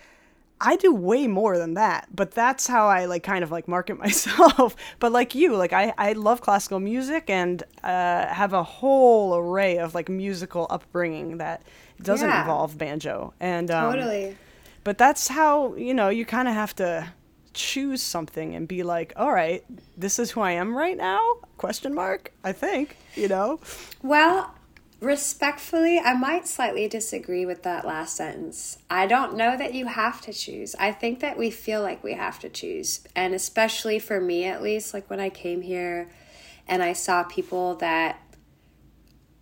I 0.63 0.75
do 0.75 0.93
way 0.93 1.25
more 1.25 1.57
than 1.57 1.73
that, 1.73 2.07
but 2.15 2.31
that's 2.31 2.67
how 2.67 2.87
I 2.87 3.05
like 3.05 3.23
kind 3.23 3.43
of 3.43 3.51
like 3.51 3.67
market 3.67 3.97
myself. 4.05 4.75
but 4.99 5.11
like 5.11 5.33
you, 5.33 5.55
like 5.55 5.73
I, 5.73 5.93
I 5.97 6.13
love 6.13 6.41
classical 6.41 6.79
music 6.79 7.29
and 7.29 7.63
uh, 7.83 8.27
have 8.27 8.53
a 8.53 8.63
whole 8.63 9.35
array 9.35 9.79
of 9.79 9.95
like 9.95 10.07
musical 10.07 10.67
upbringing 10.69 11.37
that 11.37 11.63
doesn't 12.01 12.29
yeah. 12.29 12.41
involve 12.41 12.77
banjo. 12.77 13.33
And 13.39 13.71
um, 13.71 13.91
totally. 13.91 14.37
But 14.83 14.97
that's 14.97 15.27
how 15.27 15.75
you 15.75 15.93
know 15.93 16.09
you 16.09 16.25
kind 16.25 16.47
of 16.47 16.53
have 16.53 16.75
to 16.75 17.11
choose 17.53 18.01
something 18.01 18.55
and 18.55 18.67
be 18.67 18.83
like, 18.83 19.13
all 19.15 19.31
right, 19.31 19.63
this 19.97 20.19
is 20.19 20.31
who 20.31 20.41
I 20.41 20.51
am 20.51 20.75
right 20.75 20.95
now? 20.95 21.19
Question 21.57 21.93
mark. 21.93 22.31
I 22.43 22.51
think 22.51 22.97
you 23.15 23.27
know. 23.27 23.59
Well, 24.03 24.53
Respectfully, 25.01 25.97
I 25.97 26.13
might 26.13 26.47
slightly 26.47 26.87
disagree 26.87 27.43
with 27.43 27.63
that 27.63 27.85
last 27.85 28.15
sentence. 28.15 28.77
I 28.87 29.07
don't 29.07 29.35
know 29.35 29.57
that 29.57 29.73
you 29.73 29.87
have 29.87 30.21
to 30.21 30.31
choose. 30.31 30.75
I 30.75 30.91
think 30.91 31.21
that 31.21 31.39
we 31.39 31.49
feel 31.49 31.81
like 31.81 32.03
we 32.03 32.13
have 32.13 32.37
to 32.39 32.49
choose. 32.49 33.03
And 33.15 33.33
especially 33.33 33.97
for 33.97 34.21
me, 34.21 34.45
at 34.45 34.61
least, 34.61 34.93
like 34.93 35.09
when 35.09 35.19
I 35.19 35.29
came 35.29 35.63
here 35.63 36.07
and 36.67 36.83
I 36.83 36.93
saw 36.93 37.23
people 37.23 37.73
that 37.77 38.21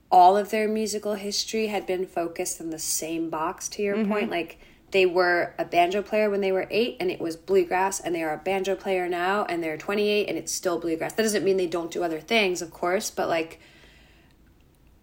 all 0.09 0.37
of 0.37 0.49
their 0.49 0.69
musical 0.69 1.15
history 1.15 1.67
had 1.67 1.85
been 1.85 2.05
focused 2.05 2.61
in 2.61 2.69
the 2.69 2.79
same 2.79 3.29
box, 3.29 3.67
to 3.69 3.81
your 3.81 3.97
mm-hmm. 3.97 4.11
point. 4.11 4.31
Like 4.31 4.59
they 4.91 5.05
were 5.05 5.53
a 5.59 5.65
banjo 5.65 6.01
player 6.01 6.29
when 6.29 6.39
they 6.39 6.53
were 6.53 6.67
eight 6.71 6.95
and 7.01 7.11
it 7.11 7.19
was 7.19 7.35
bluegrass, 7.35 7.99
and 7.99 8.15
they 8.15 8.23
are 8.23 8.33
a 8.33 8.37
banjo 8.37 8.75
player 8.75 9.09
now 9.09 9.43
and 9.43 9.61
they're 9.61 9.77
28 9.77 10.29
and 10.29 10.37
it's 10.37 10.53
still 10.53 10.79
bluegrass. 10.79 11.13
That 11.13 11.23
doesn't 11.23 11.43
mean 11.43 11.57
they 11.57 11.67
don't 11.67 11.91
do 11.91 12.01
other 12.01 12.21
things, 12.21 12.61
of 12.61 12.71
course, 12.71 13.11
but 13.11 13.27
like 13.27 13.59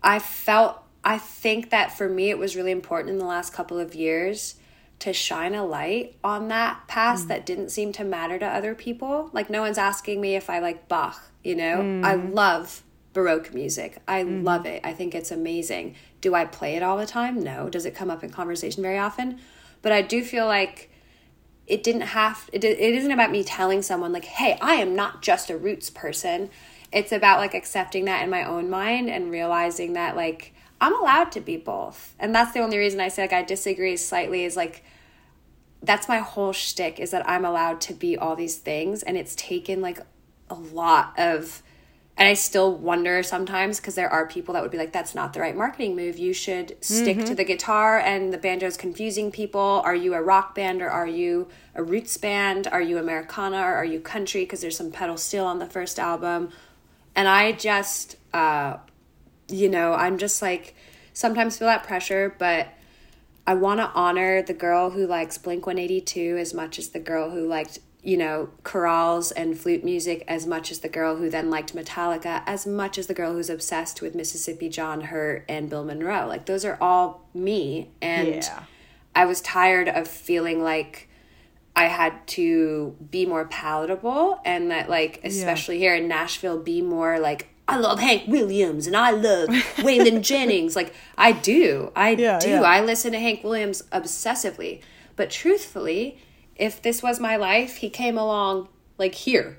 I 0.06 0.20
felt 0.20 0.82
I 1.04 1.18
think 1.18 1.70
that 1.70 1.96
for 1.96 2.08
me 2.08 2.30
it 2.30 2.38
was 2.38 2.56
really 2.56 2.70
important 2.70 3.10
in 3.10 3.18
the 3.18 3.26
last 3.26 3.52
couple 3.52 3.78
of 3.78 3.94
years 3.94 4.54
to 5.00 5.12
shine 5.12 5.54
a 5.54 5.64
light 5.64 6.16
on 6.24 6.48
that 6.48 6.88
past 6.88 7.26
mm. 7.26 7.28
that 7.28 7.44
didn't 7.44 7.68
seem 7.68 7.92
to 7.92 8.04
matter 8.04 8.38
to 8.38 8.46
other 8.46 8.74
people. 8.74 9.28
Like 9.32 9.50
no 9.50 9.60
one's 9.60 9.78
asking 9.78 10.20
me 10.20 10.36
if 10.36 10.48
I 10.48 10.60
like 10.60 10.88
Bach, 10.88 11.20
you 11.44 11.54
know? 11.54 11.78
Mm. 11.78 12.04
I 12.04 12.14
love 12.14 12.82
baroque 13.12 13.52
music. 13.52 13.98
I 14.08 14.22
mm. 14.22 14.44
love 14.44 14.64
it. 14.64 14.80
I 14.84 14.94
think 14.94 15.14
it's 15.14 15.30
amazing. 15.30 15.96
Do 16.20 16.34
I 16.34 16.44
play 16.44 16.76
it 16.76 16.82
all 16.82 16.96
the 16.96 17.06
time? 17.06 17.42
No. 17.42 17.68
Does 17.68 17.84
it 17.84 17.94
come 17.94 18.10
up 18.10 18.24
in 18.24 18.30
conversation 18.30 18.82
very 18.82 18.98
often? 18.98 19.38
But 19.82 19.92
I 19.92 20.02
do 20.02 20.24
feel 20.24 20.46
like 20.46 20.90
it 21.66 21.82
didn't 21.82 22.02
have 22.02 22.48
it, 22.52 22.64
it 22.64 22.78
isn't 22.78 23.10
about 23.10 23.30
me 23.30 23.42
telling 23.42 23.82
someone 23.82 24.12
like, 24.12 24.24
"Hey, 24.24 24.56
I 24.60 24.74
am 24.74 24.94
not 24.94 25.20
just 25.20 25.50
a 25.50 25.56
roots 25.56 25.90
person." 25.90 26.48
It's 26.92 27.12
about 27.12 27.38
like 27.38 27.54
accepting 27.54 28.04
that 28.06 28.22
in 28.22 28.30
my 28.30 28.44
own 28.44 28.70
mind 28.70 29.10
and 29.10 29.30
realizing 29.30 29.94
that 29.94 30.16
like 30.16 30.54
I'm 30.80 30.98
allowed 30.98 31.32
to 31.32 31.40
be 31.40 31.56
both. 31.56 32.14
And 32.18 32.34
that's 32.34 32.52
the 32.52 32.60
only 32.60 32.78
reason 32.78 33.00
I 33.00 33.08
say 33.08 33.22
like 33.22 33.32
I 33.32 33.42
disagree 33.42 33.96
slightly 33.96 34.44
is 34.44 34.56
like 34.56 34.84
that's 35.82 36.08
my 36.08 36.18
whole 36.18 36.52
shtick 36.52 36.98
is 36.98 37.10
that 37.10 37.28
I'm 37.28 37.44
allowed 37.44 37.80
to 37.82 37.94
be 37.94 38.16
all 38.16 38.34
these 38.34 38.56
things 38.56 39.02
and 39.02 39.16
it's 39.16 39.34
taken 39.34 39.80
like 39.80 40.00
a 40.50 40.54
lot 40.54 41.12
of 41.18 41.62
and 42.18 42.26
I 42.26 42.32
still 42.32 42.72
wonder 42.72 43.22
sometimes 43.22 43.78
because 43.78 43.94
there 43.94 44.08
are 44.08 44.26
people 44.26 44.54
that 44.54 44.62
would 44.62 44.70
be 44.70 44.78
like, 44.78 44.92
that's 44.92 45.14
not 45.14 45.34
the 45.34 45.40
right 45.40 45.54
marketing 45.54 45.94
move. 45.94 46.18
You 46.18 46.32
should 46.32 46.82
stick 46.82 47.18
mm-hmm. 47.18 47.26
to 47.26 47.34
the 47.34 47.44
guitar 47.44 47.98
and 47.98 48.32
the 48.32 48.38
banjo 48.38 48.66
is 48.66 48.78
confusing 48.78 49.30
people. 49.30 49.82
Are 49.84 49.94
you 49.94 50.14
a 50.14 50.22
rock 50.22 50.54
band 50.54 50.80
or 50.80 50.88
are 50.88 51.06
you 51.06 51.48
a 51.74 51.82
roots 51.82 52.16
band? 52.16 52.68
Are 52.68 52.80
you 52.80 52.96
Americana 52.96 53.58
or 53.58 53.74
are 53.74 53.84
you 53.84 54.00
country? 54.00 54.44
Because 54.44 54.62
there's 54.62 54.78
some 54.78 54.90
pedal 54.90 55.18
steel 55.18 55.44
on 55.44 55.58
the 55.58 55.66
first 55.66 55.98
album. 55.98 56.52
And 57.16 57.26
I 57.26 57.52
just, 57.52 58.16
uh, 58.32 58.76
you 59.48 59.68
know, 59.68 59.94
I'm 59.94 60.18
just 60.18 60.40
like, 60.40 60.76
sometimes 61.12 61.58
feel 61.58 61.66
that 61.66 61.82
pressure, 61.82 62.36
but 62.38 62.68
I 63.46 63.54
want 63.54 63.80
to 63.80 63.90
honor 63.94 64.42
the 64.42 64.54
girl 64.54 64.90
who 64.90 65.06
likes 65.06 65.38
Blink 65.38 65.66
182 65.66 66.36
as 66.38 66.54
much 66.54 66.78
as 66.78 66.90
the 66.90 67.00
girl 67.00 67.30
who 67.30 67.46
liked 67.46 67.80
you 68.06 68.16
know, 68.16 68.48
chorales 68.62 69.32
and 69.36 69.58
flute 69.58 69.82
music 69.82 70.22
as 70.28 70.46
much 70.46 70.70
as 70.70 70.78
the 70.78 70.88
girl 70.88 71.16
who 71.16 71.28
then 71.28 71.50
liked 71.50 71.74
Metallica, 71.74 72.40
as 72.46 72.64
much 72.64 72.98
as 72.98 73.08
the 73.08 73.14
girl 73.14 73.32
who's 73.32 73.50
obsessed 73.50 74.00
with 74.00 74.14
Mississippi 74.14 74.68
John 74.68 75.00
Hurt 75.00 75.44
and 75.48 75.68
Bill 75.68 75.84
Monroe. 75.84 76.28
Like 76.28 76.46
those 76.46 76.64
are 76.64 76.78
all 76.80 77.26
me. 77.34 77.90
And 78.00 78.28
yeah. 78.28 78.62
I 79.16 79.24
was 79.24 79.40
tired 79.40 79.88
of 79.88 80.06
feeling 80.06 80.62
like 80.62 81.05
I 81.76 81.84
had 81.84 82.26
to 82.28 82.96
be 83.10 83.26
more 83.26 83.44
palatable 83.44 84.40
and 84.46 84.70
that 84.70 84.88
like 84.88 85.20
especially 85.22 85.76
yeah. 85.76 85.90
here 85.90 85.94
in 85.96 86.08
Nashville 86.08 86.58
be 86.58 86.80
more 86.80 87.20
like 87.20 87.48
I 87.68 87.76
love 87.76 87.98
Hank 87.98 88.28
Williams 88.28 88.86
and 88.86 88.96
I 88.96 89.10
love 89.10 89.48
Waylon 89.76 90.22
Jennings. 90.22 90.74
Like 90.74 90.94
I 91.18 91.32
do. 91.32 91.92
I 91.94 92.10
yeah, 92.12 92.38
do. 92.38 92.64
I 92.64 92.80
listen 92.80 93.12
to 93.12 93.18
Hank 93.18 93.44
Williams 93.44 93.82
obsessively. 93.92 94.80
But 95.16 95.30
truthfully, 95.30 96.18
if 96.54 96.80
this 96.80 97.02
was 97.02 97.20
my 97.20 97.36
life, 97.36 97.76
he 97.76 97.90
came 97.90 98.16
along 98.16 98.68
like 98.96 99.14
here. 99.14 99.58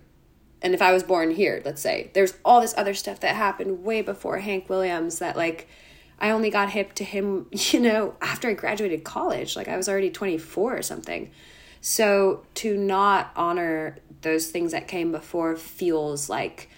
And 0.61 0.73
if 0.73 0.81
I 0.81 0.91
was 0.93 1.03
born 1.03 1.31
here, 1.31 1.61
let's 1.63 1.81
say, 1.81 2.09
there's 2.13 2.33
all 2.43 2.61
this 2.61 2.73
other 2.77 2.95
stuff 2.95 3.19
that 3.19 3.35
happened 3.35 3.83
way 3.83 4.01
before 4.01 4.39
Hank 4.39 4.69
Williams 4.69 5.19
that 5.19 5.37
like 5.37 5.67
I 6.17 6.31
only 6.31 6.49
got 6.49 6.71
hip 6.71 6.93
to 6.93 7.03
him, 7.03 7.47
you 7.51 7.79
know, 7.79 8.15
after 8.21 8.49
I 8.49 8.53
graduated 8.53 9.03
college. 9.03 9.55
Like 9.55 9.67
I 9.67 9.77
was 9.77 9.87
already 9.87 10.09
24 10.09 10.77
or 10.77 10.81
something. 10.81 11.29
So 11.81 12.45
to 12.55 12.77
not 12.77 13.31
honor 13.35 13.97
those 14.21 14.47
things 14.47 14.71
that 14.71 14.87
came 14.87 15.11
before 15.11 15.55
feels 15.55 16.29
like 16.29 16.69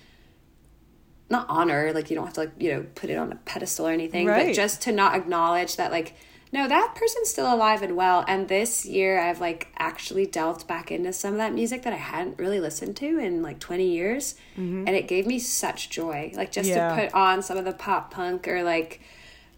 not 1.30 1.46
honor, 1.50 1.94
like 1.94 2.10
you 2.10 2.16
don't 2.16 2.26
have 2.26 2.34
to 2.36 2.42
like, 2.42 2.52
you 2.58 2.72
know, 2.72 2.86
put 2.96 3.10
it 3.10 3.18
on 3.18 3.32
a 3.32 3.36
pedestal 3.36 3.88
or 3.88 3.92
anything, 3.92 4.28
right. 4.28 4.48
but 4.48 4.56
just 4.56 4.82
to 4.84 4.92
not 4.92 5.16
acknowledge 5.16 5.76
that 5.78 5.92
like 5.92 6.16
no, 6.52 6.68
that 6.68 6.96
person's 6.96 7.30
still 7.30 7.54
alive 7.54 7.84
and 7.84 7.96
well. 7.96 8.26
And 8.28 8.48
this 8.48 8.84
year, 8.84 9.20
I've 9.20 9.40
like 9.40 9.68
actually 9.78 10.26
delved 10.26 10.66
back 10.66 10.92
into 10.92 11.14
some 11.14 11.34
of 11.34 11.38
that 11.38 11.54
music 11.54 11.84
that 11.84 11.94
I 11.94 11.98
hadn't 11.98 12.40
really 12.40 12.60
listened 12.60 12.98
to 12.98 13.20
in 13.20 13.44
like 13.44 13.60
20 13.60 13.86
years. 13.88 14.34
Mm-hmm. 14.58 14.88
And 14.88 14.96
it 14.96 15.08
gave 15.08 15.28
me 15.28 15.38
such 15.38 15.92
joy. 15.92 16.32
Like 16.36 16.52
just 16.52 16.70
yeah. 16.70 16.96
to 16.96 17.02
put 17.02 17.14
on 17.14 17.44
some 17.44 17.58
of 17.58 17.66
the 17.66 17.74
pop 17.74 18.12
punk 18.12 18.48
or 18.48 18.64
like, 18.64 19.02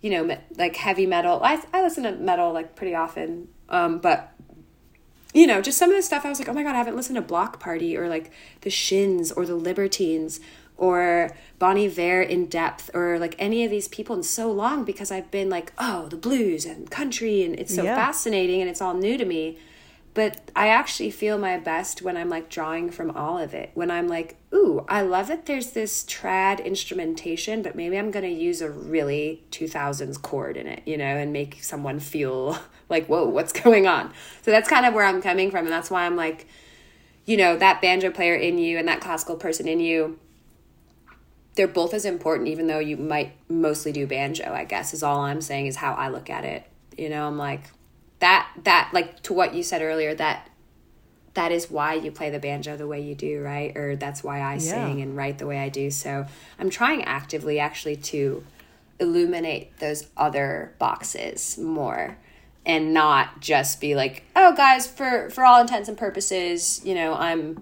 you 0.01 0.09
know, 0.09 0.37
like 0.57 0.75
heavy 0.75 1.05
metal. 1.05 1.39
I, 1.41 1.63
I 1.71 1.81
listen 1.81 2.03
to 2.03 2.11
metal 2.11 2.51
like 2.51 2.75
pretty 2.75 2.95
often. 2.95 3.47
Um, 3.69 3.99
but 3.99 4.30
you 5.33 5.47
know, 5.47 5.61
just 5.61 5.77
some 5.77 5.89
of 5.89 5.95
the 5.95 6.01
stuff 6.01 6.25
I 6.25 6.29
was 6.29 6.39
like, 6.39 6.49
oh 6.49 6.53
my 6.53 6.63
God, 6.63 6.75
I 6.75 6.77
haven't 6.77 6.95
listened 6.95 7.15
to 7.15 7.21
Bloc 7.21 7.59
Party 7.59 7.95
or 7.97 8.09
like 8.09 8.31
the 8.61 8.69
Shins 8.69 9.31
or 9.31 9.45
the 9.45 9.55
Libertines 9.55 10.39
or 10.77 11.35
Bon 11.59 11.77
Iver 11.77 12.21
in 12.21 12.47
depth 12.47 12.89
or 12.93 13.19
like 13.19 13.35
any 13.37 13.63
of 13.63 13.71
these 13.71 13.87
people 13.87 14.15
in 14.15 14.23
so 14.23 14.51
long 14.51 14.83
because 14.83 15.11
I've 15.11 15.31
been 15.31 15.49
like, 15.49 15.71
oh, 15.77 16.07
the 16.07 16.17
blues 16.17 16.65
and 16.65 16.89
country 16.89 17.43
and 17.43 17.57
it's 17.57 17.73
so 17.73 17.83
yeah. 17.83 17.95
fascinating 17.95 18.61
and 18.61 18.69
it's 18.69 18.81
all 18.81 18.93
new 18.93 19.17
to 19.17 19.25
me. 19.25 19.57
But 20.13 20.51
I 20.55 20.67
actually 20.67 21.09
feel 21.09 21.37
my 21.37 21.57
best 21.57 22.01
when 22.01 22.17
I'm 22.17 22.27
like 22.27 22.49
drawing 22.49 22.89
from 22.89 23.11
all 23.11 23.37
of 23.37 23.53
it. 23.53 23.71
When 23.75 23.89
I'm 23.89 24.09
like, 24.09 24.35
ooh, 24.53 24.85
I 24.89 25.01
love 25.01 25.27
that 25.27 25.45
there's 25.45 25.71
this 25.71 26.03
trad 26.03 26.63
instrumentation, 26.63 27.61
but 27.61 27.75
maybe 27.75 27.97
I'm 27.97 28.11
going 28.11 28.25
to 28.25 28.31
use 28.31 28.61
a 28.61 28.69
really 28.69 29.43
2000s 29.51 30.21
chord 30.21 30.57
in 30.57 30.67
it, 30.67 30.81
you 30.85 30.97
know, 30.97 31.05
and 31.05 31.31
make 31.31 31.63
someone 31.63 31.99
feel 31.99 32.59
like, 32.89 33.07
whoa, 33.07 33.25
what's 33.25 33.53
going 33.53 33.87
on? 33.87 34.11
So 34.41 34.51
that's 34.51 34.67
kind 34.67 34.85
of 34.85 34.93
where 34.93 35.05
I'm 35.05 35.21
coming 35.21 35.49
from. 35.49 35.65
And 35.65 35.71
that's 35.71 35.89
why 35.89 36.05
I'm 36.05 36.17
like, 36.17 36.45
you 37.25 37.37
know, 37.37 37.55
that 37.55 37.81
banjo 37.81 38.11
player 38.11 38.35
in 38.35 38.57
you 38.57 38.77
and 38.77 38.87
that 38.89 38.99
classical 38.99 39.37
person 39.37 39.67
in 39.67 39.79
you 39.79 40.19
they're 41.55 41.67
both 41.67 41.93
as 41.93 42.05
important 42.05 42.47
even 42.47 42.67
though 42.67 42.79
you 42.79 42.97
might 42.97 43.33
mostly 43.49 43.91
do 43.91 44.07
banjo 44.07 44.53
i 44.53 44.63
guess 44.63 44.93
is 44.93 45.03
all 45.03 45.19
i'm 45.19 45.41
saying 45.41 45.65
is 45.65 45.75
how 45.75 45.93
i 45.93 46.07
look 46.07 46.29
at 46.29 46.45
it 46.45 46.65
you 46.97 47.09
know 47.09 47.27
i'm 47.27 47.37
like 47.37 47.63
that 48.21 48.49
that 48.63 48.89
like 48.93 49.21
to 49.21 49.33
what 49.33 49.53
you 49.53 49.61
said 49.61 49.81
earlier 49.81 50.15
that 50.15 50.49
that 51.33 51.51
is 51.51 51.69
why 51.69 51.93
you 51.93 52.11
play 52.11 52.29
the 52.29 52.39
banjo 52.39 52.75
the 52.75 52.87
way 52.87 53.01
you 53.01 53.13
do 53.13 53.41
right 53.41 53.75
or 53.77 53.95
that's 53.95 54.23
why 54.23 54.39
i 54.39 54.53
yeah. 54.53 54.59
sing 54.59 55.01
and 55.01 55.15
write 55.15 55.37
the 55.37 55.45
way 55.45 55.59
i 55.59 55.69
do 55.69 55.91
so 55.91 56.25
i'm 56.57 56.69
trying 56.69 57.03
actively 57.03 57.59
actually 57.59 57.95
to 57.95 58.43
illuminate 58.99 59.77
those 59.79 60.07
other 60.15 60.73
boxes 60.79 61.57
more 61.57 62.17
and 62.65 62.93
not 62.93 63.39
just 63.41 63.81
be 63.81 63.95
like 63.95 64.23
oh 64.35 64.55
guys 64.55 64.87
for 64.87 65.29
for 65.29 65.43
all 65.43 65.59
intents 65.59 65.89
and 65.89 65.97
purposes 65.97 66.81
you 66.85 66.95
know 66.95 67.13
i'm 67.15 67.61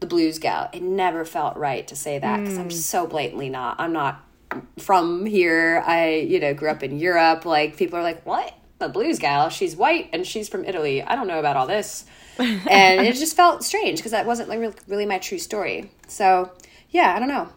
the 0.00 0.06
blues 0.06 0.38
gal. 0.38 0.68
It 0.72 0.82
never 0.82 1.24
felt 1.24 1.56
right 1.56 1.86
to 1.88 1.96
say 1.96 2.18
that 2.18 2.40
because 2.40 2.56
mm. 2.56 2.60
I'm 2.60 2.70
so 2.70 3.06
blatantly 3.06 3.48
not. 3.48 3.76
I'm 3.78 3.92
not 3.92 4.22
from 4.78 5.26
here. 5.26 5.82
I, 5.86 6.16
you 6.16 6.40
know, 6.40 6.54
grew 6.54 6.70
up 6.70 6.82
in 6.82 6.98
Europe. 6.98 7.44
Like, 7.44 7.76
people 7.76 7.98
are 7.98 8.02
like, 8.02 8.24
what? 8.26 8.54
The 8.78 8.88
blues 8.88 9.18
gal? 9.18 9.48
She's 9.48 9.74
white 9.76 10.10
and 10.12 10.26
she's 10.26 10.48
from 10.48 10.64
Italy. 10.64 11.02
I 11.02 11.16
don't 11.16 11.26
know 11.26 11.38
about 11.38 11.56
all 11.56 11.66
this. 11.66 12.04
and 12.38 13.06
it 13.06 13.14
just 13.14 13.36
felt 13.36 13.64
strange 13.64 13.98
because 13.98 14.12
that 14.12 14.26
wasn't 14.26 14.48
like 14.48 14.78
really 14.86 15.06
my 15.06 15.18
true 15.18 15.38
story. 15.38 15.90
So, 16.08 16.52
yeah, 16.90 17.14
I 17.14 17.18
don't 17.18 17.28
know 17.28 17.48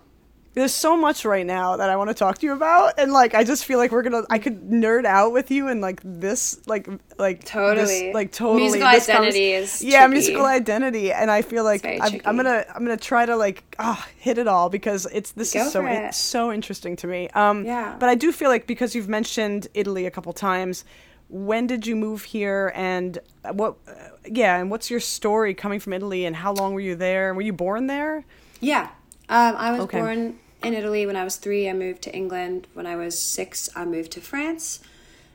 there's 0.54 0.74
so 0.74 0.98
much 0.98 1.26
right 1.26 1.46
now 1.46 1.78
that 1.78 1.90
I 1.90 1.96
want 1.96 2.10
to 2.10 2.14
talk 2.14 2.40
to 2.40 2.46
you 2.46 2.54
about, 2.54 2.96
and 2.98 3.12
like 3.12 3.36
I 3.36 3.44
just 3.44 3.66
feel 3.66 3.78
like 3.78 3.92
we're 3.92 4.02
gonna 4.02 4.24
I 4.30 4.40
could 4.40 4.70
nerd 4.70 5.06
out 5.06 5.32
with 5.32 5.52
you 5.52 5.68
and 5.68 5.80
like 5.80 6.02
this 6.04 6.60
like 6.68 6.88
like 7.18 7.44
totally 7.44 7.86
this, 7.86 8.14
like 8.14 8.32
totally 8.32 8.64
musical 8.64 8.88
identity 8.88 9.52
is 9.52 9.84
yeah 9.84 10.00
tricky. 10.00 10.14
musical 10.14 10.46
identity, 10.46 11.12
and 11.14 11.30
I 11.30 11.44
feel 11.44 11.64
like 11.64 11.86
I'm, 11.86 12.22
I'm, 12.26 12.36
gonna 12.36 12.66
I'm 12.74 12.84
gonna 12.84 12.98
try 12.98 13.26
to 13.26 13.36
like 13.36 13.64
ah 13.78 14.08
hit 14.18 14.38
it 14.38 14.48
all 14.48 14.70
because 14.70 15.08
it's 15.12 15.32
this 15.32 15.54
Go 15.54 15.66
is 15.66 15.72
so 15.72 15.86
it. 15.86 15.94
it's 15.94 16.18
so 16.18 16.52
interesting 16.52 16.96
to 16.98 17.08
me. 17.08 17.30
Um, 17.30 17.66
yeah, 17.66 17.96
but 18.00 18.10
I 18.10 18.16
do 18.16 18.32
feel 18.32 18.50
like 18.50 18.66
because 18.66 18.96
you've 18.96 19.10
mentioned 19.10 19.68
Italy 19.74 20.06
a 20.06 20.12
couple 20.12 20.34
times. 20.34 20.84
When 21.30 21.68
did 21.68 21.86
you 21.88 21.96
move 21.96 22.24
here, 22.24 22.72
and 22.76 23.18
what? 23.54 23.76
Uh, 23.88 23.94
yeah, 24.26 24.58
and 24.58 24.70
what's 24.70 24.90
your 24.90 25.00
story 25.00 25.54
coming 25.54 25.80
from 25.80 25.94
Italy, 25.94 26.26
and 26.26 26.36
how 26.36 26.54
long 26.54 26.74
were 26.74 26.80
you 26.80 26.96
there? 26.96 27.34
Were 27.34 27.42
you 27.42 27.54
born 27.54 27.88
there? 27.88 28.26
Yeah, 28.60 28.90
um, 29.30 29.56
I 29.56 29.72
was 29.72 29.82
okay. 29.82 30.00
born 30.00 30.40
in 30.64 30.74
Italy 30.74 31.06
when 31.06 31.16
I 31.16 31.24
was 31.24 31.38
three. 31.38 31.70
I 31.70 31.74
moved 31.74 32.02
to 32.04 32.16
England. 32.16 32.68
When 32.74 32.86
I 32.86 32.96
was 32.96 33.18
six, 33.18 33.70
I 33.76 33.86
moved 33.86 34.12
to 34.14 34.22
France. 34.22 34.80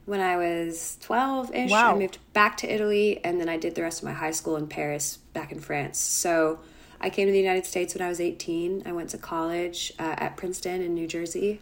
When 0.04 0.20
I 0.20 0.37
was 0.37 0.98
12 1.00 1.54
ish, 1.54 1.70
wow. 1.70 1.94
I 1.94 1.98
moved 1.98 2.18
back 2.33 2.57
to 2.59 2.72
Italy. 2.72 3.20
And 3.24 3.40
then 3.40 3.48
I 3.48 3.57
did 3.57 3.74
the 3.74 3.83
rest 3.83 4.00
of 4.00 4.04
my 4.04 4.12
high 4.12 4.33
school 4.33 4.57
in 4.57 4.66
Paris, 4.66 5.18
back 5.33 5.50
in 5.50 5.61
France. 5.61 5.98
So 5.98 6.61
I 7.00 7.09
came 7.09 7.26
to 7.26 7.33
the 7.33 7.38
United 7.38 7.64
States 7.64 7.94
when 7.94 8.02
I 8.02 8.09
was 8.09 8.20
18. 8.20 8.83
I 8.85 8.92
went 8.92 9.11
to 9.11 9.18
college 9.18 9.92
uh, 9.98 10.14
at 10.18 10.37
Princeton 10.37 10.83
in 10.83 10.94
New 10.94 11.07
Jersey. 11.07 11.61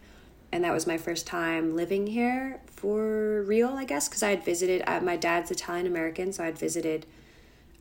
And 0.50 0.64
that 0.64 0.72
was 0.72 0.86
my 0.86 0.98
first 0.98 1.26
time 1.26 1.76
living 1.76 2.06
here 2.08 2.60
for 2.82 3.42
real, 3.42 3.68
I 3.68 3.84
guess, 3.84 4.08
because 4.08 4.24
I 4.24 4.30
had 4.30 4.44
visited. 4.44 4.82
Uh, 4.88 5.00
my 5.00 5.16
dad's 5.16 5.52
Italian 5.52 5.86
American, 5.86 6.32
so 6.32 6.42
I 6.42 6.46
had 6.46 6.58
visited 6.58 7.06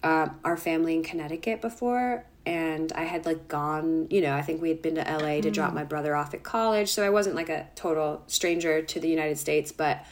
uh, 0.04 0.30
our 0.46 0.56
family 0.56 0.94
in 0.94 1.02
Connecticut 1.02 1.60
before 1.60 2.24
and 2.46 2.92
I 2.94 3.04
had 3.04 3.26
like 3.26 3.48
gone, 3.48 4.08
you 4.10 4.22
know, 4.22 4.34
I 4.34 4.42
think 4.42 4.62
we 4.62 4.70
had 4.70 4.82
been 4.82 4.96
to 4.96 5.02
LA 5.02 5.42
to 5.42 5.50
mm. 5.50 5.54
drop 5.54 5.74
my 5.74 5.84
brother 5.84 6.16
off 6.16 6.34
at 6.34 6.44
college, 6.44 6.90
so 6.90 7.04
I 7.04 7.10
wasn't 7.10 7.36
like 7.36 7.50
a 7.50 7.68
total 7.76 8.24
stranger 8.28 8.82
to 8.82 9.00
the 9.00 9.08
United 9.08 9.38
States, 9.38 9.72
but 9.72 10.06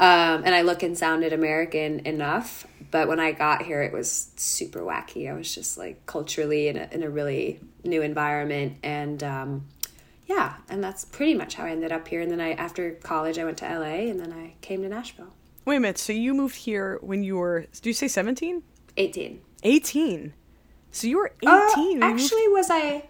um 0.00 0.42
and 0.44 0.54
I 0.54 0.62
look 0.62 0.82
and 0.82 0.98
sounded 0.98 1.32
American 1.32 2.00
enough, 2.00 2.66
but 2.90 3.06
when 3.06 3.20
I 3.20 3.32
got 3.32 3.62
here 3.62 3.82
it 3.82 3.92
was 3.92 4.30
super 4.36 4.80
wacky. 4.80 5.30
I 5.30 5.34
was 5.34 5.54
just 5.54 5.78
like 5.78 6.04
culturally 6.06 6.66
in 6.68 6.76
a 6.76 6.88
in 6.90 7.02
a 7.04 7.10
really 7.10 7.60
new 7.84 8.02
environment 8.02 8.78
and 8.82 9.22
um 9.22 9.66
yeah, 10.26 10.54
and 10.68 10.82
that's 10.82 11.04
pretty 11.04 11.34
much 11.34 11.54
how 11.54 11.64
I 11.64 11.70
ended 11.70 11.92
up 11.92 12.08
here 12.08 12.20
and 12.20 12.30
then 12.30 12.40
I 12.40 12.52
after 12.52 12.92
college 12.92 13.38
I 13.38 13.44
went 13.44 13.58
to 13.58 13.66
LA 13.68 14.08
and 14.10 14.18
then 14.18 14.32
I 14.32 14.54
came 14.60 14.82
to 14.82 14.88
Nashville. 14.88 15.32
Wait 15.64 15.76
a 15.76 15.80
minute. 15.80 15.98
So 15.98 16.12
you 16.12 16.34
moved 16.34 16.56
here 16.56 16.98
when 17.02 17.22
you 17.22 17.36
were? 17.36 17.66
Do 17.82 17.88
you 17.90 17.94
say 17.94 18.08
seventeen? 18.08 18.62
18. 18.96 19.40
Eighteen. 19.62 20.32
So 20.90 21.06
you 21.08 21.16
were 21.18 21.32
Uh, 21.44 21.68
eighteen. 21.72 22.00
moved- 22.00 22.20
actually, 22.22 22.48
was 22.48 22.68
I 22.70 23.04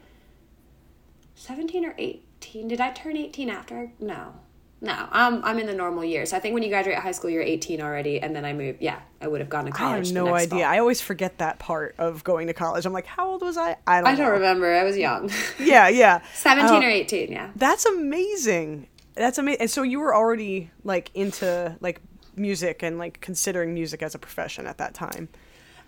17 1.34 1.84
or 1.84 1.94
18? 1.98 2.68
Did 2.68 2.80
I 2.80 2.90
turn 2.92 3.16
18 3.16 3.50
after? 3.50 3.92
No. 4.00 4.34
No, 4.84 5.08
I'm, 5.10 5.42
I'm 5.44 5.58
in 5.58 5.66
the 5.66 5.74
normal 5.74 6.04
years. 6.04 6.32
I 6.32 6.38
think 6.38 6.52
when 6.54 6.62
you 6.62 6.68
graduate 6.68 6.98
high 6.98 7.12
school, 7.12 7.30
you're 7.30 7.42
18 7.42 7.80
already, 7.80 8.20
and 8.20 8.36
then 8.36 8.44
I 8.44 8.52
moved. 8.52 8.82
Yeah, 8.82 9.00
I 9.20 9.26
would 9.28 9.40
have 9.40 9.48
gone 9.48 9.64
to 9.64 9.70
college. 9.70 9.92
I 9.92 9.96
have 10.08 10.14
no 10.14 10.34
idea. 10.34 10.48
fall. 10.50 10.62
I 10.64 10.78
always 10.78 11.00
forget 11.00 11.38
that 11.38 11.58
part 11.58 11.94
of 11.98 12.22
going 12.22 12.46
to 12.48 12.52
college. 12.52 12.84
I'm 12.84 12.92
like, 12.92 13.06
how 13.06 13.28
old 13.30 13.40
was 13.42 13.56
I? 13.56 13.76
I 13.86 14.00
don't. 14.00 14.06
I 14.08 14.14
don't 14.14 14.26
know. 14.26 14.32
remember. 14.32 14.72
I 14.72 14.84
was 14.84 14.96
young. 14.98 15.30
Yeah, 15.58 15.88
yeah. 15.88 16.20
17 16.34 16.70
Uh, 16.70 16.86
or 16.86 16.90
18, 16.90 17.32
yeah. 17.32 17.50
That's 17.56 17.86
amazing. 17.86 18.88
That's 19.14 19.38
amazing. 19.38 19.60
And 19.62 19.70
so 19.70 19.82
you 19.82 20.00
were 20.00 20.14
already 20.14 20.70
like 20.84 21.10
into 21.14 21.76
like 21.80 22.00
music 22.36 22.82
and 22.82 22.98
like 22.98 23.20
considering 23.20 23.72
music 23.72 24.02
as 24.02 24.14
a 24.14 24.18
profession 24.18 24.66
at 24.66 24.76
that 24.78 24.92
time. 24.94 25.28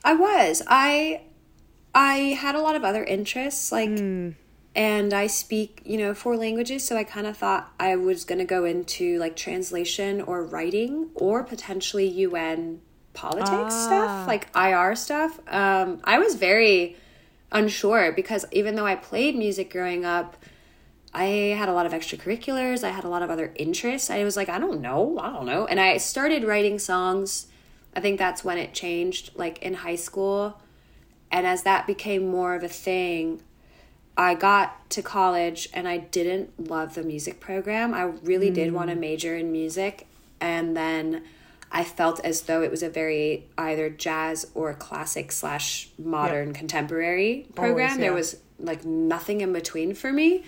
I 0.04 0.14
was. 0.14 0.62
I 0.68 1.22
I 1.94 2.14
had 2.40 2.54
a 2.54 2.60
lot 2.60 2.76
of 2.76 2.84
other 2.84 3.04
interests 3.04 3.72
like 3.72 3.90
and 4.76 5.14
I 5.14 5.26
speak, 5.26 5.80
you 5.86 5.96
know, 5.96 6.12
four 6.12 6.36
languages, 6.36 6.84
so 6.84 6.96
I 6.98 7.02
kind 7.02 7.26
of 7.26 7.36
thought 7.36 7.72
I 7.80 7.96
was 7.96 8.26
going 8.26 8.40
to 8.40 8.44
go 8.44 8.66
into 8.66 9.18
like 9.18 9.34
translation 9.34 10.20
or 10.20 10.44
writing 10.44 11.08
or 11.14 11.42
potentially 11.42 12.06
UN 12.06 12.82
politics 13.14 13.74
stuff, 13.74 14.28
like 14.28 14.48
IR 14.54 14.94
stuff. 14.94 15.40
Um 15.48 16.00
I 16.04 16.18
was 16.18 16.34
very 16.34 16.96
unsure 17.50 18.12
because 18.12 18.44
even 18.52 18.74
though 18.74 18.86
I 18.86 18.96
played 18.96 19.34
music 19.34 19.72
growing 19.72 20.04
up, 20.04 20.36
I 21.14 21.24
had 21.56 21.70
a 21.70 21.72
lot 21.72 21.86
of 21.86 21.92
extracurriculars. 21.92 22.84
I 22.84 22.90
had 22.90 23.04
a 23.04 23.08
lot 23.08 23.22
of 23.22 23.30
other 23.30 23.52
interests. 23.56 24.10
I 24.10 24.22
was 24.24 24.36
like, 24.36 24.50
I 24.50 24.58
don't 24.58 24.82
know. 24.82 25.18
I 25.18 25.32
don't 25.32 25.46
know. 25.46 25.64
And 25.64 25.80
I 25.80 25.96
started 25.96 26.44
writing 26.44 26.78
songs. 26.78 27.46
I 27.94 28.00
think 28.00 28.18
that's 28.18 28.44
when 28.44 28.58
it 28.58 28.74
changed, 28.74 29.30
like 29.34 29.62
in 29.62 29.72
high 29.72 29.96
school. 29.96 30.60
And 31.30 31.46
as 31.46 31.62
that 31.62 31.86
became 31.86 32.28
more 32.28 32.54
of 32.54 32.62
a 32.62 32.68
thing, 32.68 33.40
I 34.16 34.34
got 34.34 34.88
to 34.90 35.02
college 35.02 35.68
and 35.74 35.86
I 35.86 35.98
didn't 35.98 36.68
love 36.70 36.94
the 36.94 37.02
music 37.02 37.38
program. 37.40 37.92
I 37.92 38.02
really 38.02 38.50
did 38.50 38.72
want 38.72 38.90
to 38.90 38.96
major 38.96 39.36
in 39.36 39.52
music. 39.52 40.06
And 40.40 40.76
then 40.76 41.22
I 41.70 41.84
felt 41.84 42.20
as 42.24 42.42
though 42.42 42.62
it 42.62 42.70
was 42.70 42.82
a 42.82 42.88
very 42.88 43.44
either 43.58 43.90
jazz 43.90 44.46
or 44.54 44.72
classic 44.74 45.32
slash 45.32 45.90
modern 45.98 46.54
contemporary 46.54 47.46
program. 47.54 47.90
Always, 47.90 47.98
There 47.98 48.12
was 48.14 48.36
like 48.58 48.84
nothing 48.84 49.42
in 49.42 49.52
between 49.52 49.94
for 49.94 50.12
me 50.12 50.44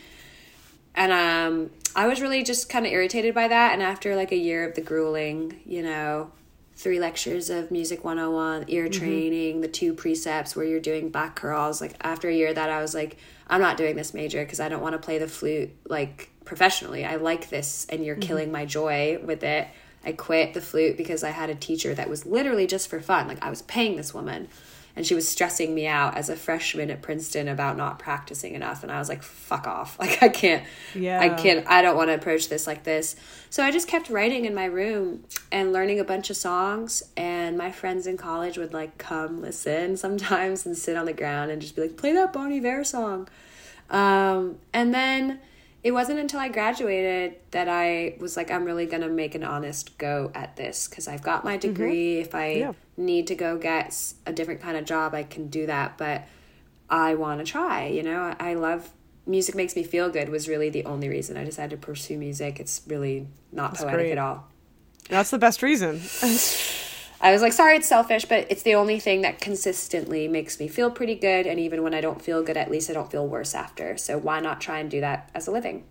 and 0.94 1.12
um 1.12 1.70
i 1.94 2.07
was 2.07 2.20
really 2.20 2.42
just 2.42 2.68
kind 2.68 2.85
of 2.85 2.92
irritated 2.92 3.35
by 3.35 3.48
that 3.48 3.72
and 3.72 3.83
after 3.83 4.16
like 4.16 4.33
a 4.33 4.37
year 4.37 4.68
of 4.68 4.74
the 4.74 4.81
grueling 4.81 5.61
you 5.64 5.83
know 5.83 6.31
three 6.74 7.00
lectures 7.00 7.50
of 7.50 7.70
music 7.70 8.04
101 8.04 8.64
ear 8.68 8.88
training 8.88 9.61
the 9.61 9.68
two 9.68 9.94
precepts 9.94 10.54
where 10.54 10.64
you're 10.64 10.81
doing 10.81 11.09
Bach 11.09 11.38
chorales 11.38 11.81
like 11.81 11.94
after 12.00 12.28
a 12.28 12.35
year 12.35 12.48
of 12.48 12.54
that 12.57 12.70
i 12.70 12.81
was 12.81 12.94
like 12.94 13.16
i'm 13.48 13.61
not 13.61 13.76
doing 13.76 13.96
this 13.96 14.14
major 14.14 14.42
because 14.44 14.61
i 14.61 14.68
don't 14.68 14.82
want 14.82 14.92
to 14.92 14.98
play 14.98 15.18
the 15.18 15.28
flute 15.28 15.70
like 15.88 16.30
professionally. 16.48 17.04
I 17.04 17.16
like 17.16 17.50
this 17.50 17.87
and 17.90 18.04
you're 18.04 18.16
mm-hmm. 18.16 18.26
killing 18.26 18.50
my 18.50 18.64
joy 18.64 19.20
with 19.22 19.44
it. 19.44 19.68
I 20.04 20.12
quit 20.12 20.54
the 20.54 20.62
flute 20.62 20.96
because 20.96 21.22
i 21.22 21.30
had 21.30 21.50
a 21.50 21.54
teacher 21.54 21.94
that 21.94 22.08
was 22.08 22.26
literally 22.26 22.66
just 22.66 22.88
for 22.88 23.00
fun. 23.00 23.28
Like 23.28 23.44
i 23.44 23.50
was 23.50 23.62
paying 23.62 23.96
this 23.96 24.12
woman 24.12 24.48
and 24.98 25.06
she 25.06 25.14
was 25.14 25.28
stressing 25.28 25.72
me 25.72 25.87
out 25.87 26.16
as 26.16 26.28
a 26.28 26.34
freshman 26.34 26.90
at 26.90 27.02
Princeton 27.02 27.46
about 27.46 27.76
not 27.76 28.00
practicing 28.00 28.54
enough 28.56 28.82
and 28.82 28.90
I 28.90 28.98
was 28.98 29.08
like 29.08 29.22
fuck 29.22 29.68
off. 29.68 29.96
Like 30.08 30.20
I 30.24 30.28
can't 30.28 30.64
Yeah. 30.92 31.20
I 31.20 31.28
can't 31.28 31.64
I 31.68 31.82
don't 31.82 31.96
want 31.96 32.08
to 32.08 32.14
approach 32.14 32.48
this 32.48 32.66
like 32.66 32.82
this. 32.82 33.14
So 33.48 33.62
I 33.62 33.70
just 33.70 33.87
kept 33.87 34.11
writing 34.11 34.44
in 34.44 34.56
my 34.56 34.64
room 34.64 35.22
and 35.52 35.72
learning 35.72 36.00
a 36.00 36.04
bunch 36.04 36.30
of 36.30 36.37
songs 36.37 37.04
and 37.16 37.56
my 37.56 37.70
friends 37.70 38.08
in 38.08 38.16
college 38.16 38.58
would 38.58 38.72
like 38.72 38.98
come 38.98 39.40
listen 39.40 39.96
sometimes 40.04 40.66
and 40.66 40.76
sit 40.76 40.96
on 40.96 41.06
the 41.06 41.12
ground 41.12 41.52
and 41.52 41.62
just 41.62 41.76
be 41.76 41.82
like 41.82 41.96
play 41.96 42.12
that 42.14 42.32
Bon 42.32 42.52
Iver 42.52 42.82
song. 42.82 43.28
Um, 43.90 44.58
and 44.72 44.92
then 44.92 45.38
it 45.83 45.93
wasn't 45.93 46.19
until 46.19 46.41
I 46.41 46.49
graduated 46.49 47.37
that 47.53 47.69
I 47.69 48.17
was 48.19 48.37
like, 48.37 48.51
I'm 48.51 48.64
really 48.64 48.87
going 48.87 49.03
to 49.03 49.09
make 49.09 49.35
an 49.35 49.45
honest 49.45 49.97
go 49.97 50.31
at 50.35 50.57
this 50.57 50.88
because 50.88 51.07
I've 51.07 51.23
got 51.23 51.45
my 51.45 51.57
mm-hmm. 51.57 51.69
degree. 51.69 52.19
If 52.19 52.35
I 52.35 52.53
Yeah. 52.53 52.73
need 52.97 53.29
to 53.29 53.35
go 53.35 53.57
get 53.57 53.95
a 54.27 54.33
different 54.33 54.61
kind 54.61 54.77
of 54.77 54.85
job, 54.85 55.14
I 55.14 55.23
can 55.23 55.49
do 55.49 55.67
that. 55.67 55.97
But 55.97 56.27
I 56.91 57.14
want 57.14 57.45
to 57.45 57.51
try, 57.51 57.87
you 57.87 58.03
know, 58.03 58.35
I 58.41 58.55
love 58.55 58.91
music, 59.27 59.55
makes 59.55 59.77
me 59.77 59.85
feel 59.85 60.09
good, 60.11 60.29
was 60.31 60.49
really 60.49 60.71
the 60.71 60.85
only 60.85 61.09
reason 61.09 61.37
I 61.37 61.45
decided 61.45 61.81
to 61.81 61.87
pursue 61.87 62.19
music. 62.19 62.59
It's 62.59 62.83
really 62.87 63.29
not 63.53 63.77
poetic 63.77 63.99
great. 63.99 64.12
at 64.12 64.19
all. 64.19 64.49
That's 65.09 65.31
the 65.31 65.38
best 65.38 65.62
reason. 65.62 66.01
I 67.20 67.33
was 67.33 67.42
like, 67.42 67.52
sorry, 67.52 67.76
it's 67.76 67.88
selfish, 67.88 68.24
but 68.26 68.46
it's 68.48 68.62
the 68.62 68.74
only 68.76 69.00
thing 69.00 69.22
that 69.22 69.40
consistently 69.40 70.28
makes 70.28 70.61
me 70.61 70.68
feel 70.68 70.90
pretty 70.90 71.16
good. 71.16 71.46
And 71.46 71.59
even 71.59 71.83
when 71.83 71.92
I 71.92 72.00
don't 72.00 72.22
feel 72.22 72.42
good, 72.42 72.57
at 72.57 72.70
least 72.70 72.88
I 72.90 72.92
don't 72.92 73.11
feel 73.11 73.26
worse 73.26 73.54
after. 73.54 73.96
So 73.96 74.16
why 74.18 74.38
not 74.40 74.61
try 74.61 74.78
and 74.78 74.90
do 74.90 75.00
that 75.00 75.28
as 75.35 75.48
a 75.48 75.50
living? 75.50 75.85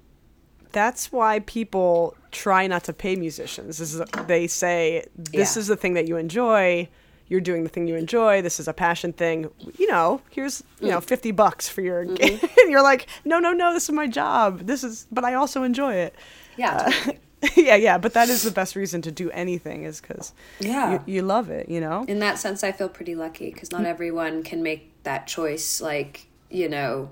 That's 0.71 1.11
why 1.11 1.39
people 1.39 2.15
try 2.31 2.67
not 2.67 2.83
to 2.85 2.93
pay 2.93 3.15
musicians. 3.15 3.77
This 3.77 3.93
is, 3.93 4.01
they 4.27 4.47
say 4.47 5.05
this 5.15 5.55
Yeah. 5.55 5.59
is 5.59 5.67
the 5.67 5.75
thing 5.75 5.95
that 5.95 6.07
you 6.07 6.17
enjoy. 6.17 6.87
You're 7.29 7.41
doing 7.41 7.63
the 7.63 7.69
thing 7.69 7.87
you 7.89 7.95
enjoy. 7.95 8.41
This 8.41 8.57
is 8.59 8.69
a 8.69 8.73
passion 8.73 9.11
thing. 9.11 9.49
You 9.77 9.87
know, 9.87 10.21
here's 10.29 10.63
you 10.79 10.87
Mm. 10.87 10.91
know 10.91 11.01
fifty 11.01 11.31
bucks 11.31 11.67
for 11.67 11.81
your. 11.81 12.05
Mm-hmm. 12.05 12.45
and 12.61 12.71
you're 12.71 12.81
like, 12.83 13.07
no, 13.25 13.39
no, 13.39 13.51
no. 13.51 13.73
This 13.73 13.83
is 13.83 13.91
my 13.91 14.07
job. 14.07 14.61
This 14.61 14.81
is, 14.83 15.07
but 15.11 15.25
I 15.25 15.33
also 15.33 15.63
enjoy 15.63 15.93
it. 15.95 16.15
Yeah. 16.55 16.83
totally. 16.89 17.19
yeah, 17.55 17.75
yeah. 17.75 17.97
But 17.97 18.13
that 18.13 18.29
is 18.29 18.43
the 18.43 18.51
best 18.51 18.75
reason 18.75 19.01
to 19.03 19.11
do 19.11 19.29
anything 19.31 19.83
is 19.83 20.01
because 20.01 20.33
Yeah. 20.59 21.03
you, 21.05 21.15
you 21.15 21.21
love 21.21 21.49
it. 21.49 21.69
You 21.69 21.79
know. 21.79 22.05
In 22.07 22.19
that 22.19 22.39
sense, 22.39 22.63
I 22.63 22.71
feel 22.71 22.89
pretty 22.89 23.15
lucky 23.15 23.51
because 23.51 23.71
not 23.71 23.81
mm. 23.81 23.87
everyone 23.87 24.43
can 24.43 24.63
make 24.63 24.91
that 25.03 25.27
choice, 25.27 25.81
like, 25.81 26.27
you 26.49 26.69
know, 26.69 27.11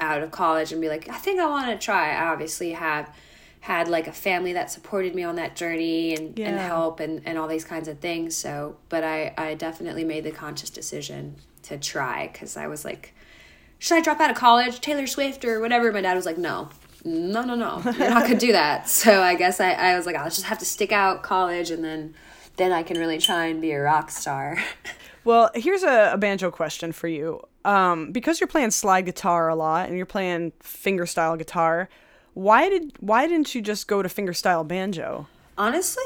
out 0.00 0.22
of 0.22 0.30
college 0.30 0.72
and 0.72 0.80
be 0.80 0.88
like, 0.88 1.08
I 1.08 1.16
think 1.16 1.40
I 1.40 1.46
want 1.46 1.66
to 1.68 1.84
try. 1.84 2.14
I 2.14 2.28
obviously 2.28 2.72
have 2.72 3.12
had 3.60 3.88
like 3.88 4.06
a 4.06 4.12
family 4.12 4.52
that 4.52 4.70
supported 4.70 5.14
me 5.14 5.24
on 5.24 5.36
that 5.36 5.56
journey 5.56 6.14
and, 6.14 6.38
and 6.38 6.58
help 6.58 7.00
and, 7.00 7.20
and 7.24 7.36
all 7.36 7.48
these 7.48 7.64
kinds 7.64 7.88
of 7.88 7.98
things. 7.98 8.36
So, 8.36 8.76
but 8.88 9.02
I, 9.02 9.34
I 9.36 9.54
definitely 9.54 10.04
made 10.04 10.24
the 10.24 10.30
conscious 10.30 10.70
decision 10.70 11.36
to 11.64 11.76
try 11.76 12.30
because 12.32 12.56
I 12.56 12.66
was 12.66 12.84
like, 12.84 13.14
should 13.78 13.98
I 13.98 14.00
drop 14.00 14.20
out 14.20 14.30
of 14.30 14.36
college, 14.36 14.80
Taylor 14.80 15.06
Swift 15.06 15.44
or 15.44 15.60
whatever? 15.60 15.92
My 15.92 16.00
dad 16.00 16.14
was 16.14 16.26
like, 16.26 16.38
no, 16.38 16.70
no, 17.04 17.42
no, 17.42 17.54
no, 17.54 17.80
you're 17.84 18.10
not 18.10 18.22
gonna 18.22 18.38
do 18.38 18.52
that. 18.52 18.88
So 18.88 19.22
I 19.22 19.34
guess 19.34 19.60
I, 19.60 19.72
I 19.72 19.96
was 19.96 20.06
like, 20.06 20.16
I'll 20.16 20.30
just 20.30 20.44
have 20.44 20.58
to 20.58 20.64
stick 20.64 20.92
out 20.92 21.22
college 21.22 21.70
and 21.70 21.84
then, 21.84 22.14
then 22.56 22.72
I 22.72 22.82
can 22.82 22.98
really 22.98 23.18
try 23.18 23.46
and 23.46 23.60
be 23.60 23.72
a 23.72 23.80
rock 23.80 24.10
star. 24.10 24.58
Well, 25.24 25.50
here's 25.54 25.82
a, 25.82 26.12
a 26.14 26.16
banjo 26.16 26.50
question 26.50 26.90
for 26.92 27.06
you. 27.06 27.42
Um, 27.62 28.12
because 28.12 28.40
you're 28.40 28.48
playing 28.48 28.70
slide 28.70 29.04
guitar 29.04 29.50
a 29.50 29.54
lot 29.54 29.88
and 29.88 29.96
you're 29.98 30.06
playing 30.06 30.52
fingerstyle 30.62 31.36
guitar, 31.36 31.90
why 32.32 32.70
did 32.70 32.94
why 33.00 33.26
didn't 33.26 33.54
you 33.54 33.60
just 33.60 33.88
go 33.88 34.00
to 34.00 34.08
fingerstyle 34.08 34.66
banjo? 34.66 35.26
Honestly, 35.58 36.02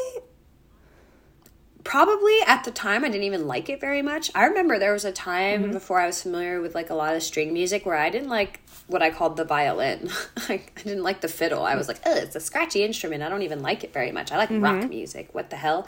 probably 1.85 2.37
at 2.47 2.65
the 2.65 2.71
time 2.71 3.05
I 3.05 3.09
didn't 3.09 3.25
even 3.25 3.47
like 3.47 3.69
it 3.69 3.81
very 3.81 4.03
much. 4.03 4.31
I 4.35 4.47
remember 4.47 4.79
there 4.79 4.93
was 4.93 5.05
a 5.05 5.13
time 5.13 5.71
before 5.71 6.01
I 6.01 6.07
was 6.07 6.23
familiar 6.23 6.61
with 6.61 6.75
like 6.75 6.91
a 6.91 6.95
lot 6.95 7.15
of 7.15 7.23
string 7.23 7.53
music 7.53 7.87
where 7.87 7.97
I 7.97 8.11
didn't 8.11 8.29
like 8.29 8.62
what 8.87 9.03
I 9.03 9.11
called 9.11 9.37
the 9.37 9.45
violin. 9.45 10.11
I 10.49 10.63
didn't 10.77 11.03
like 11.03 11.21
the 11.21 11.29
fiddle. 11.29 11.65
I 11.65 11.77
was 11.77 11.89
like, 11.89 12.01
"Oh, 12.05 12.17
it's 12.17 12.37
a 12.37 12.41
scratchy 12.41 12.85
instrument. 12.85 13.23
I 13.23 13.29
don't 13.29 13.43
even 13.43 13.63
like 13.63 13.85
it 13.85 13.93
very 13.93 14.13
much. 14.13 14.33
I 14.33 14.37
like 14.37 14.51
rock 14.51 14.89
music. 14.89 15.29
What 15.33 15.51
the 15.51 15.57
hell?" 15.57 15.87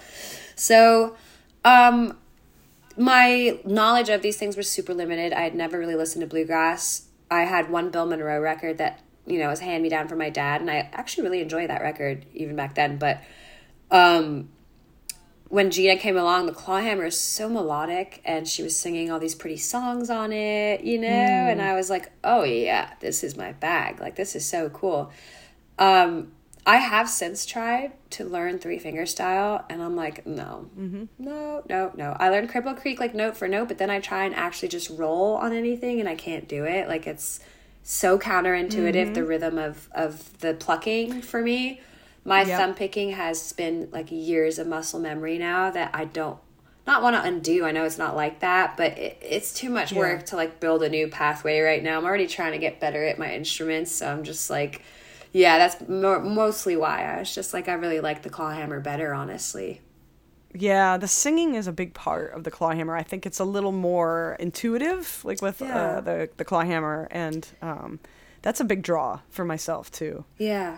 So, 0.57 1.17
um 1.65 2.17
my 2.97 3.59
knowledge 3.65 4.09
of 4.09 4.23
these 4.23 4.37
things 4.37 4.57
was 4.57 4.71
super 4.71 4.95
limited. 4.95 5.33
I 5.33 5.41
had 5.41 5.55
never 5.55 5.79
really 5.79 5.97
listened 5.97 6.23
to 6.23 6.27
bluegrass. 6.27 7.09
I 7.31 7.43
had 7.43 7.71
one 7.71 7.91
Bill 7.91 8.07
Monroe 8.07 8.41
record 8.41 8.79
that, 8.79 9.01
you 9.27 9.39
know, 9.39 9.49
was 9.49 9.61
hand 9.61 9.83
me 9.83 9.89
down 9.89 10.09
from 10.09 10.19
my 10.19 10.31
dad, 10.31 10.61
and 10.61 10.71
I 10.71 10.89
actually 10.93 11.25
really 11.25 11.41
enjoyed 11.41 11.71
that 11.71 11.83
record 11.83 12.27
even 12.35 12.55
back 12.55 12.75
then. 12.75 12.99
But 12.99 13.21
um, 13.91 14.51
when 15.49 15.71
Gina 15.71 15.97
came 15.97 16.17
along, 16.17 16.47
the 16.47 16.53
clawhammer 16.53 17.07
is 17.07 17.19
so 17.19 17.49
melodic, 17.49 18.21
and 18.25 18.49
she 18.49 18.63
was 18.63 18.77
singing 18.77 19.11
all 19.11 19.21
these 19.21 19.35
pretty 19.35 19.59
songs 19.59 20.11
on 20.11 20.33
it, 20.33 20.83
you 20.83 20.99
know, 20.99 21.09
and 21.09 21.61
I 21.61 21.75
was 21.75 21.91
like, 21.91 22.11
oh 22.23 22.45
yeah, 22.45 22.95
this 23.01 23.23
is 23.23 23.37
my 23.37 23.53
bag. 23.53 24.01
Like 24.01 24.17
this 24.17 24.35
is 24.35 24.45
so 24.47 24.69
cool. 24.71 25.13
Um, 25.79 26.33
I 26.67 26.79
have 26.79 27.11
since 27.11 27.45
tried 27.45 27.93
to 28.11 28.25
learn 28.25 28.59
three 28.59 28.79
finger 28.79 29.05
style, 29.05 29.65
and 29.69 29.83
I'm 29.83 29.97
like, 29.97 30.27
no, 30.27 30.71
mm-hmm. 30.79 31.05
no, 31.19 31.63
no, 31.69 31.93
no. 31.95 32.17
I 32.19 32.31
learned 32.31 32.49
Cripple 32.51 32.77
Creek 32.77 32.99
like 32.99 33.15
note 33.15 33.37
for 33.37 33.47
note, 33.47 33.69
but 33.69 33.79
then 33.79 33.91
I 33.91 34.01
try 34.01 34.25
and 34.25 34.35
actually 34.35 34.69
just 34.69 34.89
roll 34.91 35.35
on 35.35 35.53
anything, 35.53 36.01
and 36.01 36.09
I 36.09 36.15
can't 36.15 36.49
do 36.49 36.65
it. 36.65 36.89
Like 36.89 37.07
it's 37.07 37.41
so 37.83 38.19
counterintuitive 38.19 39.13
the 39.13 39.25
rhythm 39.25 39.59
of 39.59 39.89
of 39.93 40.39
the 40.41 40.55
plucking 40.55 41.21
for 41.21 41.43
me. 41.43 41.81
My 42.25 42.43
Yep. 42.43 42.59
thumb 42.59 42.75
picking 42.75 43.11
has 43.13 43.53
been 43.53 43.89
like 43.93 44.07
years 44.11 44.59
of 44.59 44.67
muscle 44.67 44.99
memory 45.01 45.39
now 45.39 45.71
that 45.71 45.91
I 45.93 46.05
don't 46.07 46.39
not 46.87 47.03
want 47.03 47.17
to 47.17 47.23
undo. 47.23 47.65
I 47.65 47.73
know 47.73 47.85
it's 47.85 47.97
not 47.97 48.15
like 48.15 48.41
that, 48.41 48.77
but 48.77 48.99
it, 48.99 49.17
it's 49.23 49.55
too 49.55 49.71
much 49.71 49.93
Yeah. 49.93 49.99
work 50.01 50.27
to 50.27 50.37
like 50.37 50.61
build 50.61 50.83
a 50.83 50.89
new 50.91 51.09
pathway 51.09 51.61
right 51.61 51.83
now. 51.83 51.97
I'm 51.97 52.05
already 52.05 52.27
trying 52.27 52.53
to 52.53 52.59
get 52.59 52.79
better 52.79 53.03
at 53.07 53.19
my 53.19 53.33
instruments, 53.35 53.91
so 53.91 54.07
I'm 54.11 54.23
just 54.23 54.51
like, 54.51 54.83
yeah, 55.33 55.57
that's 55.57 55.77
mo- 55.89 56.21
mostly 56.21 56.77
why 56.77 57.05
I 57.15 57.19
was 57.21 57.35
just 57.35 57.55
like, 57.55 57.69
I 57.71 57.73
really 57.73 58.01
like 58.01 58.23
the 58.23 58.29
claw 58.29 58.51
hammer 58.53 58.81
better, 58.81 59.15
honestly. 59.15 59.81
Yeah, 60.53 60.99
the 60.99 61.09
singing 61.09 61.55
is 61.55 61.67
a 61.67 61.73
big 61.73 61.95
part 61.95 62.33
of 62.35 62.45
the 62.45 62.51
clawhammer. 62.51 62.95
I 62.95 63.03
think 63.03 63.25
it's 63.25 63.41
a 63.41 63.45
little 63.47 63.73
more 63.73 64.37
intuitive, 64.39 65.25
like 65.25 65.41
with 65.43 65.63
Yeah. 65.63 65.77
uh, 65.77 66.01
the 66.03 66.29
the 66.37 66.45
clawhammer, 66.45 67.09
and 67.11 67.49
um, 67.63 67.99
that's 68.43 68.61
a 68.61 68.65
big 68.65 68.83
draw 68.83 69.21
for 69.31 69.45
myself 69.47 69.91
too. 69.91 70.25
Yeah. 70.39 70.77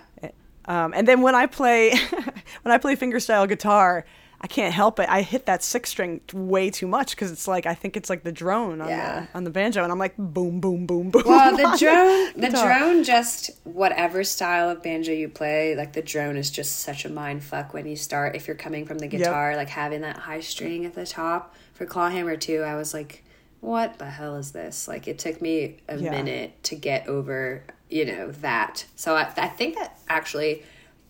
Um, 0.69 0.93
and 0.95 1.07
then 1.07 1.23
when 1.23 1.35
I 1.35 1.47
play 1.47 1.91
when 2.63 2.73
I 2.73 2.79
play 2.79 2.97
fingerstyle 2.97 3.49
guitar, 3.49 4.05
I 4.41 4.49
can't 4.49 4.75
help 4.75 5.01
it. 5.01 5.09
I 5.09 5.23
hit 5.23 5.47
that 5.47 5.63
six 5.63 5.89
string 5.91 6.21
way 6.33 6.71
too 6.71 6.87
much 6.87 7.11
because 7.13 7.31
it's 7.33 7.49
like 7.49 7.65
I 7.67 7.75
think 7.75 7.97
it's 7.97 8.11
like 8.11 8.23
the 8.23 8.33
drone 8.33 8.81
on 8.83 8.89
Yeah. 8.89 9.27
the 9.33 9.39
on 9.39 9.45
the 9.45 9.51
banjo, 9.51 9.83
and 9.83 9.91
I'm 9.93 9.99
like 9.99 10.15
boom, 10.19 10.61
boom, 10.61 10.87
boom, 10.87 11.11
boom. 11.11 11.23
Well, 11.25 11.57
the 11.57 11.77
drone, 11.79 12.33
the 12.43 12.49
guitar. 12.51 12.79
drone, 12.79 13.05
just 13.05 13.51
whatever 13.65 14.25
style 14.25 14.69
of 14.69 14.83
banjo 14.83 15.13
you 15.13 15.29
play, 15.29 15.75
like 15.77 15.93
the 15.95 16.03
drone 16.03 16.37
is 16.37 16.51
just 16.51 16.81
such 16.81 17.05
a 17.05 17.09
mind 17.09 17.45
fuck 17.45 17.73
when 17.73 17.87
you 17.87 17.97
start. 17.97 18.37
If 18.37 18.47
you're 18.47 18.57
coming 18.57 18.85
from 18.87 18.99
the 18.99 19.07
guitar, 19.09 19.57
like 19.57 19.69
having 19.71 20.03
that 20.03 20.19
high 20.19 20.41
string 20.41 20.85
at 20.85 20.95
the 20.95 21.07
top 21.07 21.55
for 21.75 21.87
clawhammer 21.87 22.37
too, 22.37 22.63
I 22.63 22.75
was 22.75 22.93
like, 22.93 23.23
what 23.61 23.99
the 23.99 24.05
hell 24.07 24.37
is 24.37 24.53
this? 24.53 24.87
Like 24.87 25.09
it 25.09 25.19
took 25.19 25.41
me 25.41 25.79
a 25.89 25.97
Yeah. 25.97 26.11
minute 26.11 26.63
to 26.65 26.75
get 26.77 27.09
over, 27.09 27.65
you 27.88 28.05
know, 28.05 28.31
that. 28.31 28.87
So 28.96 29.14
I, 29.16 29.33
I 29.37 29.49
think 29.49 29.77
that 29.77 29.99
actually 30.09 30.62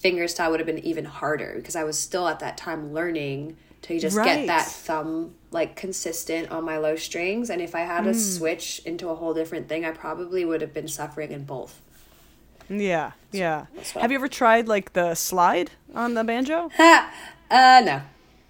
fingerstyle 0.02 0.50
would 0.50 0.60
have 0.60 0.66
been 0.66 0.78
even 0.80 1.04
harder 1.06 1.54
because 1.56 1.74
I 1.76 1.84
was 1.84 1.98
still 1.98 2.28
at 2.28 2.40
that 2.40 2.56
time 2.56 2.92
learning 2.92 3.56
to 3.82 3.98
just 4.00 4.16
Right. 4.16 4.24
get 4.24 4.46
that 4.48 4.66
thumb 4.66 5.34
like 5.52 5.76
consistent 5.76 6.50
on 6.50 6.64
my 6.64 6.76
low 6.76 6.96
strings 6.96 7.48
and 7.50 7.62
if 7.62 7.74
i 7.74 7.80
had 7.80 8.02
to 8.04 8.12
switch 8.12 8.80
into 8.84 9.08
a 9.08 9.14
whole 9.14 9.32
different 9.32 9.68
thing 9.68 9.84
i 9.84 9.90
probably 9.90 10.44
would 10.44 10.60
have 10.60 10.74
been 10.74 10.88
suffering 10.88 11.30
in 11.30 11.44
both 11.44 11.80
Yeah, 12.68 13.12
yeah. 13.30 13.66
Have 13.94 14.10
you 14.10 14.16
ever 14.18 14.28
tried 14.28 14.66
like 14.66 14.92
the 14.94 15.14
slide 15.14 15.70
on 15.94 16.14
the 16.14 16.24
banjo? 16.24 16.70
uh 16.78 17.08
no 17.50 18.02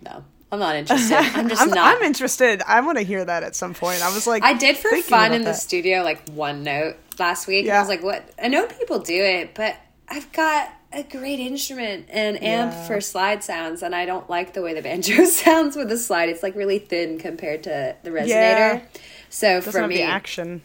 no 0.03 0.25
i'm 0.51 0.59
not 0.59 0.75
interested 0.75 1.15
i'm 1.35 1.49
just 1.49 1.61
I'm, 1.61 1.71
not 1.71 1.97
I'm 1.97 2.03
interested. 2.03 2.63
I 2.67 2.81
want 2.81 2.97
to 2.99 3.05
hear 3.05 3.25
that 3.25 3.43
at 3.43 3.55
some 3.55 3.75
point. 3.75 4.03
I 4.03 4.13
was 4.15 4.27
like, 4.27 4.43
i 4.43 4.55
did 4.55 4.77
for 4.77 4.97
fun 5.03 5.33
in 5.35 5.43
the 5.43 5.53
studio 5.53 6.03
like 6.03 6.27
one 6.31 6.63
note 6.63 6.97
last 7.19 7.47
week 7.47 7.67
and 7.67 7.77
i 7.77 7.81
was 7.81 7.89
like 7.89 8.03
what 8.03 8.29
i 8.43 8.49
know 8.49 8.67
people 8.67 8.99
do 8.99 9.15
it 9.23 9.55
but 9.55 9.77
i've 10.09 10.31
got 10.33 10.71
a 10.93 11.03
great 11.03 11.41
instrument 11.41 12.07
and 12.11 12.43
amp 12.43 12.73
Yeah. 12.73 12.87
for 12.87 13.01
slide 13.01 13.43
sounds 13.45 13.83
and 13.83 13.95
i 13.95 14.07
don't 14.07 14.29
like 14.31 14.55
the 14.55 14.63
way 14.63 14.75
the 14.75 14.83
banjo 14.83 15.25
sounds 15.27 15.77
with 15.77 15.89
the 15.89 15.99
slide 15.99 16.29
it's 16.29 16.43
like 16.43 16.55
really 16.55 16.79
thin 16.79 17.19
compared 17.19 17.65
to 17.65 17.97
the 18.03 18.11
resonator 18.11 18.29
Yeah. 18.29 18.81
so 19.29 19.61
for 19.61 19.87
me 19.87 20.03
action. 20.03 20.63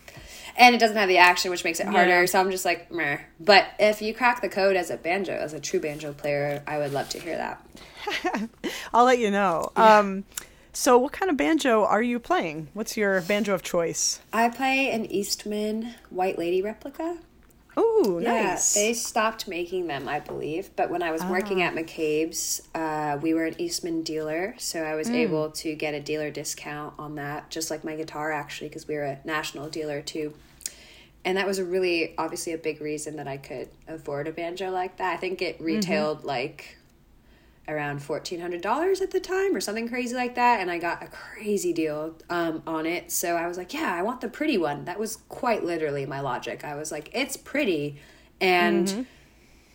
and 0.57 0.75
it 0.75 0.77
doesn't 0.79 0.97
have 0.97 1.07
the 1.09 1.17
action, 1.17 1.49
which 1.49 1.63
makes 1.63 1.79
it 1.79 1.87
harder. 1.87 2.19
Yeah. 2.21 2.25
So 2.25 2.39
I'm 2.39 2.51
just 2.51 2.65
like, 2.65 2.91
meh. 2.91 3.19
But 3.39 3.65
if 3.79 4.01
you 4.01 4.13
crack 4.13 4.41
the 4.41 4.49
code 4.49 4.75
as 4.75 4.89
a 4.91 4.97
banjo, 4.97 5.31
as 5.33 5.53
a 5.53 5.59
true 5.61 5.79
banjo 5.79 6.11
player, 6.13 6.61
I 6.67 6.77
would 6.77 6.91
love 6.91 7.07
to 7.09 7.19
hear 7.19 7.37
that. 7.37 8.49
I'll 8.93 9.05
let 9.05 9.17
you 9.19 9.31
know. 9.31 9.71
Um, 9.77 10.25
so 10.73 10.97
what 10.97 11.11
kind 11.11 11.29
of 11.29 11.37
banjo 11.37 11.83
are 11.83 12.01
you 12.01 12.19
playing? 12.19 12.69
What's 12.73 12.95
your 12.95 13.21
banjo 13.21 13.53
of 13.53 13.63
choice? 13.63 14.19
I 14.31 14.49
play 14.49 14.91
an 14.91 15.05
Eastman 15.05 15.95
White 16.09 16.37
Lady 16.37 16.61
replica. 16.61 17.17
Ooh, 17.77 18.19
Yeah, 18.21 18.43
nice. 18.43 18.73
they 18.73 18.93
stopped 18.93 19.47
making 19.47 19.87
them, 19.87 20.07
I 20.07 20.19
believe. 20.19 20.69
But 20.75 20.89
when 20.89 21.01
I 21.01 21.11
was 21.11 21.23
working 21.23 21.61
ah. 21.61 21.67
at 21.67 21.75
McCabe's, 21.75 22.61
uh, 22.75 23.17
we 23.21 23.33
were 23.33 23.45
an 23.45 23.59
Eastman 23.59 24.03
dealer, 24.03 24.55
so 24.57 24.83
I 24.83 24.95
was 24.95 25.07
mm. 25.07 25.15
able 25.15 25.51
to 25.51 25.75
get 25.75 25.93
a 25.93 26.01
dealer 26.01 26.31
discount 26.31 26.93
on 26.99 27.15
that, 27.15 27.49
just 27.49 27.71
like 27.71 27.83
my 27.83 27.95
guitar 27.95 28.31
actually, 28.31 28.67
because 28.67 28.87
we 28.87 28.95
were 28.95 29.03
a 29.03 29.19
national 29.23 29.69
dealer 29.69 30.01
too. 30.01 30.33
And 31.23 31.37
that 31.37 31.47
was 31.47 31.59
a 31.59 31.65
really, 31.65 32.13
obviously, 32.17 32.51
a 32.53 32.57
big 32.57 32.81
reason 32.81 33.15
that 33.17 33.27
I 33.27 33.37
could 33.37 33.69
afford 33.87 34.27
a 34.27 34.31
banjo 34.31 34.71
like 34.71 34.97
that. 34.97 35.13
I 35.13 35.17
think 35.17 35.41
it 35.41 35.55
mm-hmm. 35.55 35.65
retailed 35.65 36.23
like 36.23 36.77
around 37.67 38.01
fourteen 38.01 38.39
hundred 38.39 38.61
dollars 38.61 39.01
at 39.01 39.11
the 39.11 39.19
time, 39.19 39.55
or 39.55 39.61
something 39.61 39.87
crazy 39.87 40.15
like 40.15 40.35
that. 40.35 40.59
And 40.59 40.71
I 40.71 40.77
got 40.77 41.03
a 41.03 41.07
crazy 41.07 41.73
deal 41.73 42.15
um, 42.29 42.63
on 42.67 42.85
it. 42.85 43.11
So 43.11 43.35
I 43.35 43.47
was 43.47 43.57
like, 43.57 43.73
"Yeah, 43.73 43.93
I 43.93 44.01
want 44.01 44.21
the 44.21 44.29
pretty 44.29 44.57
one." 44.57 44.85
That 44.85 44.99
was 44.99 45.17
quite 45.29 45.63
literally 45.63 46.05
my 46.05 46.19
logic. 46.21 46.63
I 46.63 46.75
was 46.75 46.91
like, 46.91 47.09
"It's 47.13 47.37
pretty," 47.37 47.97
and 48.39 49.05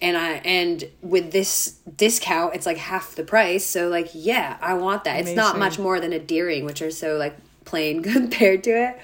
and 0.00 0.16
I 0.16 0.32
and 0.44 0.84
with 1.00 1.32
this 1.32 1.78
discount, 1.96 2.54
it's 2.54 2.66
like 2.66 2.76
half 2.76 3.14
the 3.14 3.24
price. 3.24 3.64
So 3.64 3.88
like, 3.88 4.10
yeah, 4.12 4.58
I 4.60 4.74
want 4.74 5.04
that. 5.04 5.20
It's 5.20 5.34
not 5.36 5.58
much 5.58 5.78
more 5.78 6.00
than 6.00 6.12
a 6.12 6.18
Deering, 6.18 6.64
which 6.64 6.82
are 6.82 6.90
so 6.90 7.16
like 7.16 7.36
plain 7.64 8.02
compared 8.12 8.64
to 8.64 8.70
it. 8.70 9.00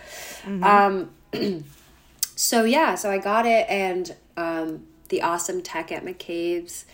Um, 0.62 1.10
so 2.36 2.64
yeah, 2.64 2.94
so 2.94 3.10
I 3.10 3.18
got 3.18 3.46
it, 3.46 3.68
and 3.70 4.14
um, 4.36 4.86
the 5.08 5.22
awesome 5.22 5.62
tech 5.62 5.90
at 5.90 6.04
McCabe's 6.04 6.84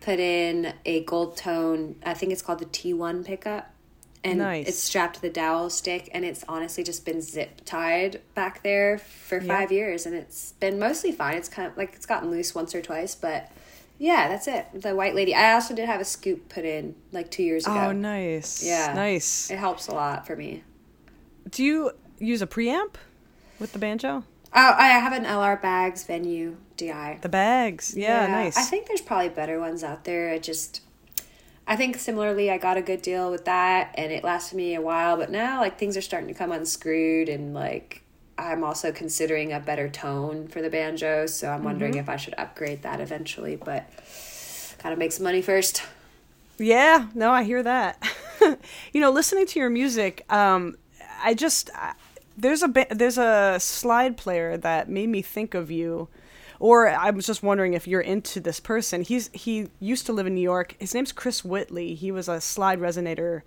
put 0.00 0.18
in 0.20 0.72
a 0.84 1.04
gold 1.04 1.36
tone. 1.36 1.96
I 2.04 2.14
think 2.14 2.32
it's 2.32 2.42
called 2.42 2.58
the 2.60 2.66
T 2.66 2.92
one 2.92 3.24
pickup. 3.24 3.72
And 4.24 4.40
Nice. 4.40 4.66
it's 4.66 4.78
strapped 4.80 5.14
to 5.16 5.22
the 5.22 5.30
dowel 5.30 5.70
stick, 5.70 6.10
and 6.12 6.24
it's 6.24 6.44
honestly 6.48 6.82
just 6.82 7.04
been 7.04 7.22
zip 7.22 7.60
tied 7.64 8.20
back 8.34 8.64
there 8.64 8.98
for 8.98 9.40
five 9.40 9.70
years, 9.70 10.06
and 10.06 10.14
it's 10.14 10.52
been 10.54 10.76
mostly 10.78 11.12
fine. 11.12 11.36
It's 11.36 11.48
kind 11.48 11.70
of 11.70 11.76
like 11.76 11.94
it's 11.94 12.04
gotten 12.04 12.28
loose 12.28 12.52
once 12.52 12.74
or 12.74 12.82
twice, 12.82 13.14
but 13.14 13.48
yeah, 13.96 14.26
that's 14.28 14.48
it. 14.48 14.66
The 14.74 14.94
white 14.96 15.14
lady. 15.14 15.36
I 15.36 15.52
also 15.54 15.72
did 15.72 15.86
have 15.86 16.00
a 16.00 16.04
scoop 16.04 16.48
put 16.48 16.64
in 16.64 16.96
like 17.12 17.30
two 17.30 17.44
years 17.44 17.64
ago. 17.64 17.76
oh, 17.76 17.92
nice. 17.92 18.64
Yeah. 18.66 18.92
Nice. 18.92 19.50
It 19.52 19.58
helps 19.58 19.86
a 19.86 19.92
lot 19.94 20.26
for 20.26 20.34
me. 20.34 20.64
Do 21.48 21.62
you 21.62 21.92
use 22.18 22.42
a 22.42 22.46
preamp 22.46 22.94
with 23.60 23.72
the 23.72 23.78
banjo? 23.78 24.24
Oh, 24.52 24.74
I 24.76 24.88
have 24.88 25.12
an 25.12 25.24
LR 25.24 25.60
Baggs 25.62 26.02
Venue 26.04 26.56
DI. 26.78 27.18
The 27.20 27.28
Baggs. 27.28 27.94
Yeah, 27.96 28.26
nice. 28.26 28.56
I 28.56 28.62
think 28.62 28.86
there's 28.88 29.00
probably 29.02 29.28
better 29.28 29.60
ones 29.60 29.84
out 29.84 30.04
there. 30.04 30.30
I 30.30 30.38
just, 30.38 30.80
I 31.66 31.76
think 31.76 31.98
similarly, 31.98 32.50
I 32.50 32.56
got 32.58 32.76
a 32.78 32.82
good 32.82 33.02
deal 33.02 33.30
with 33.30 33.44
that, 33.44 33.92
and 33.96 34.10
it 34.10 34.24
lasted 34.24 34.56
me 34.56 34.74
a 34.74 34.80
while. 34.80 35.16
But 35.16 35.30
now, 35.30 35.60
like 35.60 35.78
things 35.78 35.96
are 35.96 36.00
starting 36.02 36.28
to 36.28 36.34
come 36.34 36.50
unscrewed, 36.52 37.28
and 37.28 37.52
like 37.52 38.02
I'm 38.38 38.64
also 38.64 38.92
considering 38.92 39.52
a 39.52 39.60
better 39.60 39.88
tone 39.88 40.48
for 40.48 40.62
the 40.62 40.70
banjo. 40.70 41.26
So 41.26 41.50
I'm 41.50 41.64
wondering 41.64 41.92
Mm-hmm. 41.92 42.00
if 42.00 42.08
I 42.08 42.16
should 42.16 42.34
upgrade 42.38 42.82
that 42.82 43.00
eventually. 43.00 43.56
But 43.56 43.84
gotta 44.82 44.96
make 44.96 45.12
some 45.12 45.24
money 45.24 45.42
first. 45.42 45.82
Yeah, 46.58 47.08
no, 47.14 47.30
I 47.30 47.44
hear 47.44 47.62
that. 47.62 48.02
you 48.92 49.00
know, 49.00 49.10
listening 49.10 49.46
to 49.46 49.58
your 49.60 49.70
music, 49.70 50.24
um, 50.32 50.76
I 51.22 51.34
just 51.34 51.70
I, 51.74 51.94
there's 52.36 52.62
a 52.62 52.72
there's 52.90 53.18
a 53.18 53.58
slide 53.60 54.16
player 54.16 54.56
that 54.56 54.88
made 54.88 55.08
me 55.08 55.22
think 55.22 55.54
of 55.54 55.70
you, 55.70 56.08
or 56.60 56.88
I 56.88 57.10
was 57.10 57.26
just 57.26 57.42
wondering 57.42 57.74
if 57.74 57.86
you're 57.86 58.00
into 58.00 58.40
this 58.40 58.60
person. 58.60 59.02
He's 59.02 59.28
he 59.32 59.68
used 59.80 60.06
to 60.06 60.12
live 60.12 60.26
in 60.26 60.34
New 60.34 60.40
York. 60.40 60.74
His 60.78 60.94
name's 60.94 61.12
Chris 61.12 61.44
Whitley. 61.44 61.94
He 61.94 62.10
was 62.10 62.28
a 62.28 62.40
slide 62.40 62.80
resonator 62.80 63.42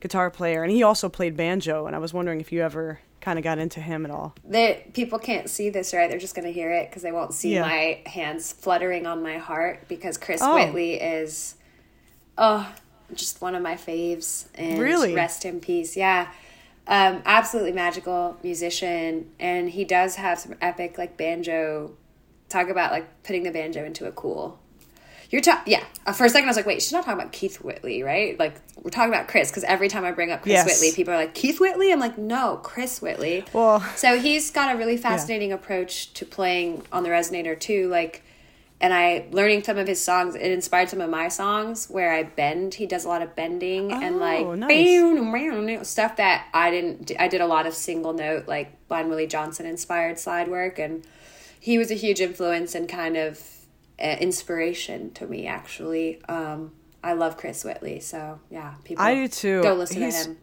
guitar 0.00 0.30
player, 0.30 0.62
and 0.62 0.70
he 0.70 0.82
also 0.82 1.08
played 1.08 1.36
banjo. 1.36 1.86
And 1.86 1.96
I 1.96 1.98
was 1.98 2.12
wondering 2.12 2.40
if 2.40 2.52
you 2.52 2.62
ever 2.62 3.00
kind 3.20 3.38
of 3.38 3.42
got 3.42 3.58
into 3.58 3.80
him 3.80 4.04
at 4.04 4.10
all. 4.10 4.34
They 4.44 4.86
people 4.92 5.18
can't 5.18 5.48
see 5.48 5.70
this, 5.70 5.94
right? 5.94 6.10
They're 6.10 6.18
just 6.18 6.34
gonna 6.34 6.50
hear 6.50 6.70
it 6.70 6.90
because 6.90 7.02
they 7.02 7.12
won't 7.12 7.32
see 7.32 7.54
Yeah. 7.54 7.62
my 7.62 8.00
hands 8.06 8.52
fluttering 8.52 9.06
on 9.06 9.22
my 9.22 9.38
heart 9.38 9.88
because 9.88 10.18
Chris 10.18 10.40
Oh. 10.42 10.54
Whitley 10.54 10.94
is, 11.00 11.54
oh, 12.36 12.70
just 13.14 13.40
one 13.40 13.54
of 13.54 13.62
my 13.62 13.76
faves. 13.76 14.46
And 14.54 14.78
Really? 14.78 15.14
rest 15.14 15.44
in 15.46 15.60
peace. 15.60 15.96
Yeah, 15.96 16.28
um, 16.86 17.22
absolutely 17.24 17.72
magical 17.72 18.36
musician, 18.42 19.30
and 19.40 19.70
he 19.70 19.84
does 19.84 20.16
have 20.16 20.38
some 20.38 20.54
epic 20.60 20.98
like 20.98 21.16
banjo. 21.16 21.92
Talk 22.54 22.68
about 22.68 22.92
like 22.92 23.24
putting 23.24 23.42
the 23.42 23.50
banjo 23.50 23.84
into 23.84 24.06
a 24.06 24.12
cool. 24.12 24.60
You're 25.28 25.40
talking, 25.40 25.72
yeah. 25.72 25.82
Uh, 26.06 26.12
for 26.12 26.24
a 26.24 26.28
second, 26.28 26.46
I 26.48 26.50
was 26.50 26.56
like, 26.56 26.66
"Wait, 26.66 26.80
she's 26.80 26.92
not 26.92 27.04
talking 27.04 27.18
about 27.20 27.32
Keith 27.32 27.56
Whitley, 27.56 28.04
right?" 28.04 28.38
Like 28.38 28.60
we're 28.80 28.90
talking 28.90 29.12
about 29.12 29.26
Chris 29.26 29.50
because 29.50 29.64
every 29.64 29.88
time 29.88 30.04
I 30.04 30.12
bring 30.12 30.30
up 30.30 30.42
Chris 30.42 30.52
Yes. 30.52 30.66
Whitley, 30.66 30.92
people 30.94 31.12
are 31.14 31.16
like, 31.16 31.34
"Keith 31.34 31.58
Whitley." 31.58 31.90
I'm 31.92 31.98
like, 31.98 32.16
"No, 32.16 32.60
Chris 32.62 33.02
Whitley." 33.02 33.44
Well- 33.52 33.80
so 33.96 34.20
he's 34.20 34.52
got 34.52 34.72
a 34.72 34.78
really 34.78 34.96
fascinating 34.96 35.50
approach 35.52 36.12
to 36.14 36.24
playing 36.24 36.84
on 36.92 37.02
the 37.02 37.08
resonator 37.08 37.58
too. 37.58 37.88
Like, 37.88 38.22
and 38.80 38.94
I 38.94 39.26
learning 39.32 39.64
some 39.64 39.78
of 39.78 39.88
his 39.88 40.00
songs. 40.00 40.36
It 40.36 40.52
inspired 40.52 40.90
some 40.90 41.00
of 41.00 41.10
my 41.10 41.26
songs 41.26 41.88
where 41.90 42.12
I 42.12 42.22
bend. 42.22 42.74
He 42.74 42.86
does 42.86 43.04
a 43.04 43.08
lot 43.08 43.20
of 43.22 43.34
bending 43.34 43.90
and 43.92 44.20
like 44.20 44.46
Oh, 44.46 44.54
nice. 44.54 45.88
stuff 45.88 46.14
that 46.18 46.46
I 46.54 46.70
didn't. 46.70 47.10
I 47.18 47.26
did 47.26 47.40
a 47.40 47.46
lot 47.48 47.66
of 47.66 47.74
single 47.74 48.12
note 48.12 48.46
like 48.46 48.86
Blind 48.86 49.08
Willie 49.08 49.26
Johnson 49.26 49.66
inspired 49.66 50.20
slide 50.20 50.46
work, 50.46 50.78
and 50.78 51.04
he 51.64 51.78
was 51.78 51.90
a 51.90 51.94
huge 51.94 52.20
influence 52.20 52.74
and 52.74 52.86
kind 52.86 53.16
of 53.16 53.40
uh, 53.98 54.16
inspiration 54.20 55.10
to 55.12 55.26
me. 55.26 55.46
Actually, 55.46 56.22
um, 56.28 56.72
I 57.02 57.14
love 57.14 57.38
Chris 57.38 57.64
Whitley. 57.64 58.00
So 58.00 58.38
yeah, 58.50 58.74
people 58.84 59.02
I 59.02 59.14
do 59.14 59.28
too. 59.28 59.62
Go 59.62 59.72
listen 59.72 60.02
He's- 60.02 60.24
to 60.24 60.30
him. 60.32 60.38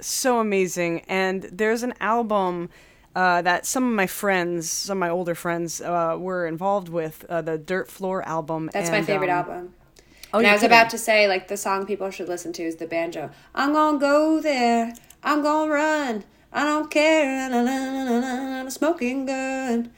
so 0.00 0.38
amazing. 0.38 1.00
And 1.08 1.42
there's 1.60 1.82
an 1.82 1.94
album 2.00 2.68
uh, 3.16 3.42
that 3.42 3.66
some 3.66 3.84
of 3.84 3.92
my 4.02 4.06
friends, 4.06 4.70
some 4.70 4.98
of 4.98 5.00
my 5.00 5.10
older 5.10 5.34
friends, 5.34 5.80
uh, 5.80 6.16
were 6.16 6.46
involved 6.46 6.88
with 6.88 7.24
uh, 7.28 7.42
the 7.42 7.58
Dirt 7.58 7.90
Floor 7.90 8.22
album. 8.22 8.70
That's 8.72 8.90
my 8.90 9.02
favorite 9.02 9.30
um, 9.30 9.38
album. 9.40 9.74
Oh, 10.32 10.38
and 10.38 10.46
I 10.46 10.52
was 10.52 10.60
kidding. 10.60 10.76
about 10.76 10.90
to 10.90 10.98
say, 10.98 11.26
like, 11.26 11.48
the 11.48 11.56
song 11.56 11.84
people 11.84 12.08
should 12.12 12.28
listen 12.28 12.52
to 12.52 12.62
is 12.62 12.76
the 12.76 12.86
banjo. 12.86 13.30
I'm 13.52 13.72
gonna 13.72 13.98
go 13.98 14.40
there. 14.40 14.94
I'm 15.24 15.42
gonna 15.42 15.72
run. 15.72 16.22
I 16.52 16.62
don't 16.62 16.88
care. 16.88 17.50
Na, 17.50 17.62
na, 17.62 17.76
na, 17.92 18.04
na, 18.04 18.20
na, 18.20 18.62
na, 18.62 18.68
smoking 18.68 19.26
gun. 19.26 19.90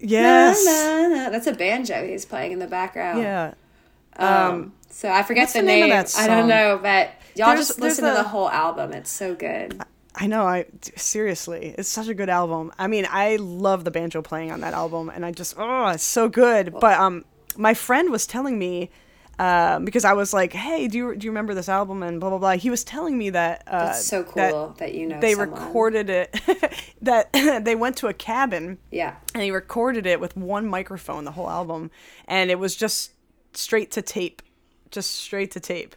Yes. 0.00 0.64
Na, 0.64 1.08
na, 1.08 1.24
na. 1.24 1.30
That's 1.30 1.46
a 1.46 1.52
banjo 1.52 2.06
he's 2.06 2.24
playing 2.24 2.52
in 2.52 2.58
the 2.58 2.66
background. 2.66 3.20
Yeah. 3.20 3.54
Um, 4.16 4.72
so 4.90 5.10
I 5.10 5.22
forget 5.22 5.48
the, 5.52 5.60
the 5.60 5.66
name. 5.66 5.88
name 5.88 5.98
of 5.98 6.12
that 6.12 6.18
I 6.18 6.26
don't 6.26 6.48
know, 6.48 6.78
but 6.80 7.10
y'all 7.34 7.48
There's- 7.48 7.68
just 7.68 7.80
listen 7.80 8.04
to 8.04 8.12
the 8.12 8.22
whole 8.22 8.48
album. 8.48 8.92
It's 8.92 9.10
so 9.10 9.34
good. 9.34 9.80
I 10.16 10.28
know. 10.28 10.42
I 10.46 10.66
seriously, 10.94 11.74
it's 11.76 11.88
such 11.88 12.06
a 12.06 12.14
good 12.14 12.28
album. 12.28 12.70
I 12.78 12.86
mean, 12.86 13.06
I 13.10 13.36
love 13.36 13.82
the 13.84 13.90
banjo 13.90 14.22
playing 14.22 14.52
on 14.52 14.60
that 14.60 14.72
album, 14.72 15.08
and 15.08 15.26
I 15.26 15.32
just 15.32 15.56
oh, 15.58 15.88
it's 15.88 16.04
so 16.04 16.28
good. 16.28 16.72
But 16.80 16.98
um, 17.00 17.24
my 17.56 17.74
friend 17.74 18.10
was 18.10 18.26
telling 18.26 18.58
me. 18.58 18.90
Um, 19.38 19.84
because 19.84 20.04
I 20.04 20.12
was 20.12 20.32
like, 20.32 20.52
"Hey, 20.52 20.86
do 20.86 20.96
you 20.98 21.16
do 21.16 21.24
you 21.26 21.30
remember 21.30 21.54
this 21.54 21.68
album?" 21.68 22.02
and 22.02 22.20
blah 22.20 22.30
blah 22.30 22.38
blah. 22.38 22.52
He 22.52 22.70
was 22.70 22.84
telling 22.84 23.18
me 23.18 23.30
that 23.30 23.64
uh, 23.66 23.88
It's 23.90 24.04
so 24.06 24.22
cool 24.22 24.74
that, 24.78 24.94
you 24.94 25.06
know 25.08 25.18
they 25.20 25.34
someone. 25.34 25.50
recorded 25.60 26.08
it. 26.10 26.40
that 27.02 27.32
they 27.64 27.74
went 27.74 27.96
to 27.98 28.06
a 28.06 28.14
cabin 28.14 28.78
Yeah. 28.90 29.16
and 29.34 29.42
he 29.42 29.50
recorded 29.50 30.06
it 30.06 30.20
with 30.20 30.36
one 30.36 30.66
microphone, 30.68 31.24
the 31.24 31.32
whole 31.32 31.50
album, 31.50 31.90
and 32.28 32.50
it 32.50 32.58
was 32.58 32.76
just 32.76 33.12
straight 33.54 33.90
to 33.92 34.02
tape, 34.02 34.40
just 34.90 35.10
straight 35.16 35.50
to 35.52 35.60
tape. 35.60 35.96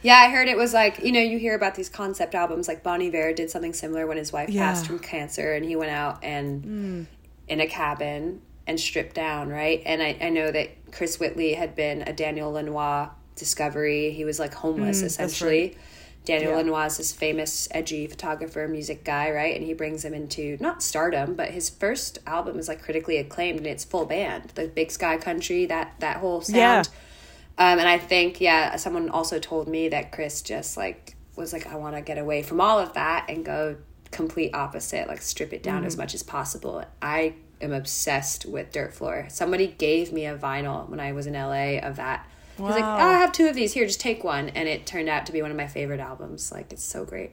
Yeah, 0.00 0.14
I 0.14 0.30
heard 0.30 0.46
it 0.46 0.56
was 0.56 0.72
like, 0.72 1.00
you 1.02 1.10
know, 1.10 1.20
you 1.20 1.38
hear 1.38 1.54
about 1.56 1.74
these 1.74 1.88
concept 1.88 2.34
albums 2.36 2.68
like 2.68 2.84
Bon 2.84 3.02
Iver 3.02 3.32
did 3.32 3.50
something 3.50 3.72
similar 3.74 4.06
when 4.06 4.16
his 4.16 4.32
wife 4.32 4.48
Yeah. 4.48 4.66
passed 4.68 4.86
from 4.86 5.00
cancer 5.00 5.54
and 5.54 5.64
he 5.64 5.74
went 5.76 5.90
out 5.90 6.22
and 6.22 7.06
in 7.48 7.60
a 7.60 7.66
cabin 7.66 8.40
and 8.68 8.78
stripped 8.78 9.14
down, 9.16 9.48
right? 9.48 9.82
And 9.84 10.00
I, 10.02 10.16
I 10.20 10.28
know 10.28 10.50
that 10.52 10.92
Chris 10.92 11.18
Whitley 11.18 11.54
had 11.54 11.74
been 11.74 12.02
a 12.02 12.12
Daniel 12.12 12.52
Lanois 12.52 13.08
discovery. 13.34 14.10
He 14.12 14.24
was 14.24 14.38
like 14.38 14.54
homeless 14.54 15.02
essentially. 15.02 15.76
Daniel 16.24 16.50
Yeah. 16.50 16.56
Lanois 16.58 16.86
is 16.86 16.96
this 16.98 17.12
famous, 17.12 17.66
edgy 17.70 18.06
photographer, 18.06 18.68
music 18.68 19.02
guy, 19.02 19.30
right? 19.30 19.56
And 19.56 19.64
he 19.64 19.72
brings 19.72 20.04
him 20.04 20.12
into 20.12 20.58
not 20.60 20.82
stardom, 20.82 21.34
but 21.34 21.50
his 21.50 21.70
first 21.70 22.18
album 22.26 22.58
is 22.58 22.68
like 22.68 22.82
critically 22.82 23.16
acclaimed 23.16 23.58
and 23.58 23.66
it's 23.66 23.84
full 23.84 24.04
band. 24.04 24.50
The 24.54 24.68
Big 24.68 24.90
Sky 24.90 25.16
Country, 25.16 25.64
that 25.66 25.94
that 26.00 26.18
whole 26.18 26.42
sound. 26.42 26.56
Yeah. 26.56 26.82
Um, 27.72 27.78
and 27.80 27.88
I 27.88 27.98
think, 27.98 28.40
yeah, 28.40 28.76
someone 28.76 29.08
also 29.08 29.38
told 29.40 29.66
me 29.68 29.88
that 29.88 30.12
Chris 30.12 30.42
just 30.42 30.76
like 30.76 31.16
was 31.34 31.52
like, 31.52 31.66
I 31.66 31.76
want 31.76 31.96
to 31.96 32.02
get 32.02 32.18
away 32.18 32.42
from 32.42 32.60
all 32.60 32.78
of 32.78 32.92
that 32.92 33.26
and 33.30 33.44
go 33.44 33.76
complete 34.10 34.54
opposite, 34.54 35.08
like 35.08 35.22
strip 35.22 35.52
it 35.52 35.62
down 35.62 35.84
as 35.84 35.94
Mm-hmm. 35.94 36.02
much 36.02 36.14
as 36.14 36.22
possible. 36.22 36.84
I 37.00 37.34
am 37.60 37.72
obsessed 37.72 38.46
with 38.46 38.72
Dirt 38.72 38.94
Floor. 38.94 39.26
Somebody 39.28 39.66
gave 39.66 40.12
me 40.12 40.26
a 40.26 40.36
vinyl 40.36 40.88
when 40.88 41.00
I 41.00 41.12
was 41.12 41.26
in 41.26 41.34
LA 41.34 41.78
of 41.78 41.96
that. 41.96 42.26
He 42.56 42.62
was 42.62 42.74
like, 42.74 42.84
oh, 42.84 42.86
I 42.86 43.12
have 43.12 43.30
two 43.32 43.46
of 43.46 43.54
these. 43.54 43.72
Here, 43.72 43.86
just 43.86 44.00
take 44.00 44.24
one. 44.24 44.48
And 44.48 44.68
it 44.68 44.84
turned 44.84 45.08
out 45.08 45.26
to 45.26 45.32
be 45.32 45.42
one 45.42 45.50
of 45.52 45.56
my 45.56 45.68
favorite 45.68 46.00
albums. 46.00 46.50
Like, 46.50 46.72
it's 46.72 46.82
so 46.82 47.04
great. 47.04 47.30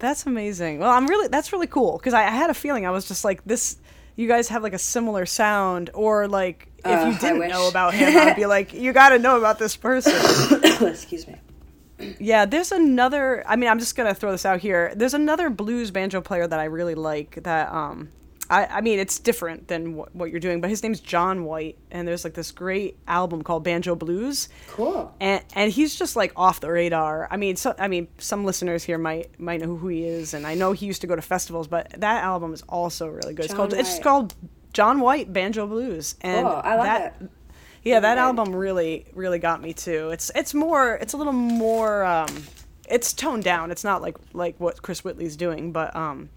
That's 0.00 0.26
amazing. 0.26 0.78
Well, 0.78 0.90
I'm 0.90 1.06
really 1.06 1.28
that's 1.28 1.52
really 1.52 1.66
cool 1.66 1.98
because 1.98 2.14
I, 2.14 2.24
I 2.26 2.30
had 2.30 2.50
a 2.50 2.54
feeling 2.54 2.86
I 2.86 2.90
was 2.90 3.06
just 3.08 3.24
like 3.24 3.44
this. 3.44 3.76
You 4.16 4.26
guys 4.28 4.48
have 4.48 4.62
like 4.64 4.72
a 4.72 4.78
similar 4.78 5.26
sound, 5.26 5.90
or 5.94 6.26
like 6.28 6.68
if 6.78 6.86
Uh, 6.86 7.06
you 7.06 7.18
didn't 7.18 7.48
know 7.48 7.68
about 7.68 7.94
him, 7.94 8.16
I'd 8.16 8.36
be 8.36 8.46
like, 8.46 8.72
you 8.84 8.92
got 8.92 9.08
to 9.10 9.18
know 9.18 9.38
about 9.38 9.58
this 9.58 9.76
person. 9.76 10.12
Excuse 10.86 11.26
me. 11.26 11.36
Yeah, 12.20 12.44
there's 12.46 12.70
another. 12.70 13.42
I 13.46 13.56
mean, 13.56 13.68
I'm 13.68 13.80
just 13.80 13.96
gonna 13.96 14.14
throw 14.14 14.30
this 14.30 14.46
out 14.46 14.60
here. 14.60 14.92
There's 14.94 15.14
another 15.14 15.50
blues 15.50 15.90
banjo 15.90 16.20
player 16.20 16.46
that 16.46 16.60
I 16.60 16.64
really 16.64 16.94
like. 16.94 17.42
That 17.42 17.72
um, 17.72 18.10
I 18.50 18.66
I 18.66 18.80
mean, 18.80 18.98
it's 18.98 19.18
different 19.18 19.68
than 19.68 19.94
what, 19.96 20.14
what 20.14 20.30
you're 20.30 20.40
doing, 20.40 20.60
but 20.60 20.70
his 20.70 20.82
name's 20.82 21.00
John 21.00 21.44
White, 21.44 21.76
and 21.90 22.06
there's 22.08 22.24
like 22.24 22.34
this 22.34 22.50
great 22.50 22.96
album 23.06 23.42
called 23.42 23.64
Banjo 23.64 23.94
Blues, 23.94 24.48
Cool. 24.68 25.14
and 25.20 25.42
and 25.54 25.70
he's 25.72 25.94
just 25.96 26.16
like 26.16 26.32
off 26.36 26.60
the 26.60 26.70
radar. 26.70 27.28
I 27.30 27.36
mean, 27.36 27.56
so 27.56 27.74
I 27.78 27.88
mean, 27.88 28.08
some 28.18 28.44
listeners 28.44 28.84
here 28.84 28.98
might 28.98 29.38
might 29.38 29.60
know 29.60 29.76
who 29.76 29.88
he 29.88 30.04
is, 30.04 30.34
and 30.34 30.46
I 30.46 30.54
know 30.54 30.72
he 30.72 30.86
used 30.86 31.00
to 31.02 31.06
go 31.06 31.16
to 31.16 31.22
festivals, 31.22 31.68
but 31.68 31.90
that 31.98 32.22
album 32.24 32.52
is 32.54 32.62
also 32.68 33.08
really 33.08 33.34
good. 33.34 33.44
it's 33.44 33.48
John 33.54 33.56
called 33.56 33.72
it's 33.74 33.94
White. 33.94 34.02
called 34.02 34.34
John 34.72 35.00
White 35.00 35.32
Banjo 35.32 35.66
Blues, 35.66 36.14
and 36.20 36.46
Cool. 36.46 36.60
I 36.64 36.74
love 36.76 36.84
that. 36.86 37.16
it. 37.20 37.30
Yeah, 37.84 38.00
that 38.00 38.14
Right. 38.16 38.18
album 38.22 38.54
really, 38.54 39.06
really 39.14 39.38
got 39.38 39.62
me 39.62 39.72
too. 39.72 40.10
It's 40.10 40.30
it's 40.34 40.52
more, 40.52 40.94
it's 40.96 41.12
a 41.12 41.16
little 41.16 41.32
more, 41.32 42.04
um, 42.04 42.28
it's 42.90 43.12
toned 43.12 43.44
down. 43.44 43.70
It's 43.70 43.84
not 43.84 44.02
like 44.02 44.16
like 44.34 44.56
what 44.58 44.82
Chris 44.82 45.04
Whitley's 45.04 45.36
doing, 45.36 45.70
but 45.72 45.94
um, 45.96 46.28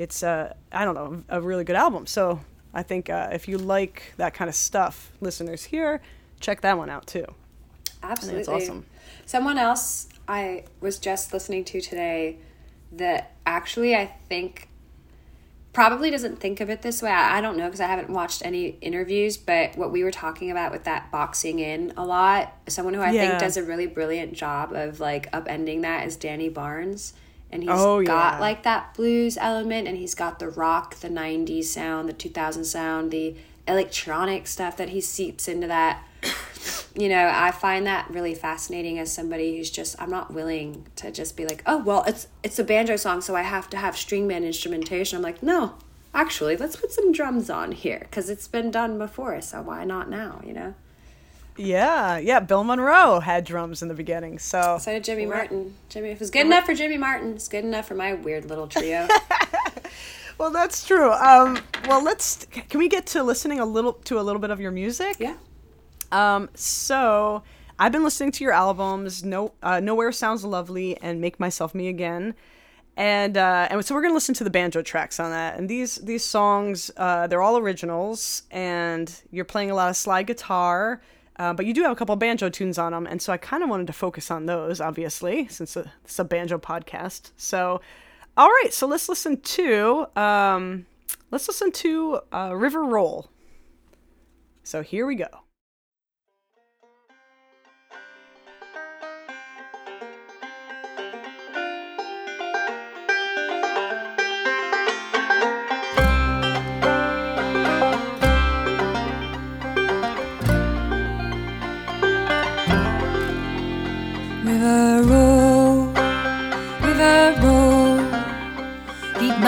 it's 0.00 0.22
uh, 0.22 0.54
I 0.72 0.84
don't 0.86 0.94
know, 0.94 1.22
a 1.28 1.40
really 1.42 1.62
good 1.62 1.76
album. 1.76 2.06
So 2.06 2.40
I 2.72 2.82
think 2.82 3.10
uh, 3.10 3.28
if 3.32 3.46
you 3.48 3.58
like 3.58 4.14
that 4.16 4.32
kind 4.32 4.48
of 4.48 4.54
stuff, 4.54 5.12
listeners 5.20 5.64
here, 5.64 6.00
check 6.40 6.62
that 6.62 6.78
one 6.78 6.88
out 6.88 7.06
too. 7.06 7.26
Absolutely. 8.02 8.52
awesome. 8.54 8.86
Someone 9.26 9.58
else 9.58 10.08
I 10.26 10.64
was 10.80 10.98
just 10.98 11.32
listening 11.34 11.64
to 11.66 11.80
today 11.82 12.38
that 12.92 13.32
actually 13.44 13.94
I 13.94 14.06
think 14.28 14.68
probably 15.72 16.10
doesn't 16.10 16.40
think 16.40 16.60
of 16.60 16.70
it 16.70 16.80
this 16.82 17.02
way. 17.02 17.10
I, 17.10 17.38
I 17.38 17.40
don't 17.42 17.56
know 17.58 17.66
because 17.66 17.80
I 17.80 17.86
haven't 17.86 18.08
watched 18.10 18.44
any 18.44 18.78
interviews, 18.80 19.36
but 19.36 19.76
what 19.76 19.92
we 19.92 20.02
were 20.02 20.10
talking 20.10 20.50
about 20.50 20.72
with 20.72 20.84
that 20.84 21.12
boxing 21.12 21.58
in 21.58 21.92
a 21.98 22.04
lot, 22.06 22.54
someone 22.68 22.94
who 22.94 23.02
I 23.02 23.12
Yeah. 23.12 23.28
think 23.28 23.40
does 23.40 23.56
a 23.58 23.62
really 23.62 23.86
brilliant 23.86 24.32
job 24.32 24.72
of 24.72 24.98
like 24.98 25.30
upending 25.32 25.82
that 25.82 26.06
is 26.06 26.16
Danny 26.16 26.48
Barnes. 26.48 27.12
And 27.52 27.62
he's 27.62 27.72
Oh, 27.72 28.02
got 28.02 28.34
yeah. 28.34 28.40
like 28.40 28.62
that 28.62 28.94
blues 28.94 29.36
element 29.40 29.88
and 29.88 29.96
he's 29.96 30.14
got 30.14 30.38
the 30.38 30.48
rock, 30.48 30.96
the 30.96 31.08
90s 31.08 31.64
sound, 31.64 32.08
the 32.08 32.12
2000 32.12 32.64
sound, 32.64 33.10
the 33.10 33.34
electronic 33.66 34.46
stuff 34.46 34.76
that 34.76 34.90
he 34.90 35.00
seeps 35.00 35.48
into 35.48 35.66
that. 35.66 36.02
You 36.94 37.08
know 37.08 37.30
i 37.32 37.52
find 37.52 37.86
that 37.86 38.10
really 38.10 38.34
fascinating 38.34 38.98
as 38.98 39.10
somebody 39.12 39.56
who's 39.56 39.70
just 39.70 39.94
i'm 40.02 40.10
not 40.10 40.34
willing 40.34 40.86
to 40.96 41.10
just 41.12 41.36
be 41.36 41.46
like 41.46 41.62
oh 41.64 41.78
well 41.78 42.02
it's 42.06 42.26
it's 42.42 42.58
a 42.58 42.64
banjo 42.64 42.96
song 42.96 43.20
so 43.22 43.34
i 43.36 43.42
have 43.42 43.70
to 43.70 43.76
have 43.76 43.96
string 43.96 44.26
band 44.28 44.44
instrumentation. 44.44 45.16
I'm 45.16 45.22
like 45.22 45.40
no 45.42 45.74
actually 46.12 46.56
let's 46.56 46.74
put 46.76 46.90
some 46.92 47.12
drums 47.12 47.48
on 47.48 47.72
here 47.72 48.00
because 48.00 48.28
it's 48.28 48.48
been 48.48 48.70
done 48.72 48.98
before 48.98 49.40
so 49.40 49.62
why 49.62 49.84
not 49.84 50.10
now? 50.10 50.42
You 50.44 50.52
know 50.52 50.74
Yeah, 51.56 52.18
yeah. 52.18 52.40
Bill 52.40 52.64
Monroe 52.64 53.20
had 53.20 53.44
drums 53.44 53.82
in 53.82 53.88
the 53.88 53.94
beginning, 53.94 54.38
so 54.38 54.78
so 54.80 54.92
did 54.92 55.04
jimmy 55.04 55.26
martin 55.26 55.74
jimmy 55.88 56.10
if 56.10 56.20
it's 56.20 56.30
good 56.30 56.46
enough 56.46 56.64
for 56.64 56.74
jimmy 56.74 56.96
martin 56.96 57.34
it's 57.34 57.48
good 57.48 57.64
enough 57.64 57.86
for 57.86 57.94
my 57.94 58.14
weird 58.14 58.46
little 58.46 58.66
trio 58.66 59.06
well, 60.38 60.50
that's 60.50 60.86
true. 60.86 61.12
Um, 61.12 61.58
well, 61.86 62.02
let's. 62.02 62.46
Can 62.46 62.78
we 62.78 62.88
get 62.88 63.06
to 63.08 63.22
listening 63.22 63.60
a 63.60 63.66
little 63.66 63.92
to 63.92 64.18
a 64.18 64.22
little 64.22 64.40
bit 64.40 64.50
of 64.50 64.58
your 64.58 64.70
music? 64.70 65.16
yeah 65.18 65.36
Um, 66.12 66.48
so 66.54 67.42
I've 67.78 67.92
been 67.92 68.04
listening 68.04 68.32
to 68.32 68.44
your 68.44 68.52
albums, 68.52 69.22
No, 69.22 69.52
uh, 69.62 69.80
Nowhere 69.80 70.12
Sounds 70.12 70.44
Lovely 70.44 70.96
and 71.02 71.20
Make 71.20 71.38
Myself 71.38 71.74
Me 71.74 71.88
Again, 71.88 72.34
and 72.96 73.36
uh, 73.36 73.68
and 73.70 73.84
so 73.84 73.94
we're 73.94 74.02
gonna 74.02 74.14
listen 74.14 74.34
to 74.36 74.44
the 74.44 74.50
banjo 74.50 74.80
tracks 74.82 75.20
on 75.20 75.30
that. 75.30 75.58
And 75.58 75.68
these 75.68 75.96
these 75.96 76.24
songs, 76.24 76.90
uh, 76.96 77.26
they're 77.26 77.42
all 77.42 77.58
originals, 77.58 78.44
and 78.50 79.14
you're 79.30 79.44
playing 79.44 79.70
a 79.70 79.74
lot 79.74 79.90
of 79.90 79.96
slide 79.96 80.26
guitar. 80.26 81.02
Uh, 81.40 81.54
but 81.54 81.64
you 81.64 81.72
do 81.72 81.82
have 81.82 81.90
a 81.90 81.94
couple 81.96 82.14
banjo 82.16 82.50
tunes 82.50 82.76
on 82.76 82.92
them, 82.92 83.06
and 83.06 83.22
so 83.22 83.32
I 83.32 83.38
kind 83.38 83.62
of 83.62 83.70
wanted 83.70 83.86
to 83.86 83.94
focus 83.94 84.30
on 84.30 84.44
those, 84.44 84.78
obviously, 84.78 85.48
since 85.48 85.74
it's 85.74 86.18
a 86.18 86.24
banjo 86.24 86.58
podcast. 86.58 87.30
So, 87.38 87.80
all 88.36 88.48
right, 88.48 88.74
so 88.74 88.86
let's 88.86 89.08
listen 89.08 89.40
to 89.40 90.06
um, 90.16 90.84
let's 91.30 91.48
listen 91.48 91.72
to 91.72 92.20
uh, 92.30 92.54
River 92.54 92.84
Roll. 92.84 93.30
So 94.64 94.82
here 94.82 95.06
we 95.06 95.14
go. 95.14 95.28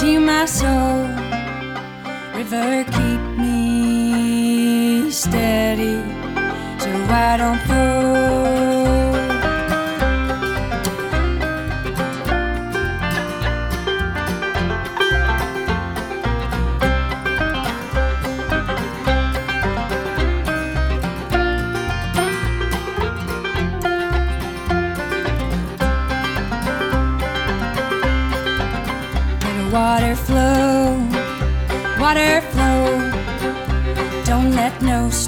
to 0.00 0.20
my 0.20 0.44
soul. 0.44 1.08
River, 2.36 2.84
keep 2.96 3.20
me 3.42 5.10
steady 5.10 5.96
so 6.82 6.90
I 7.28 7.36
don't 7.40 7.60
fall. 7.68 8.37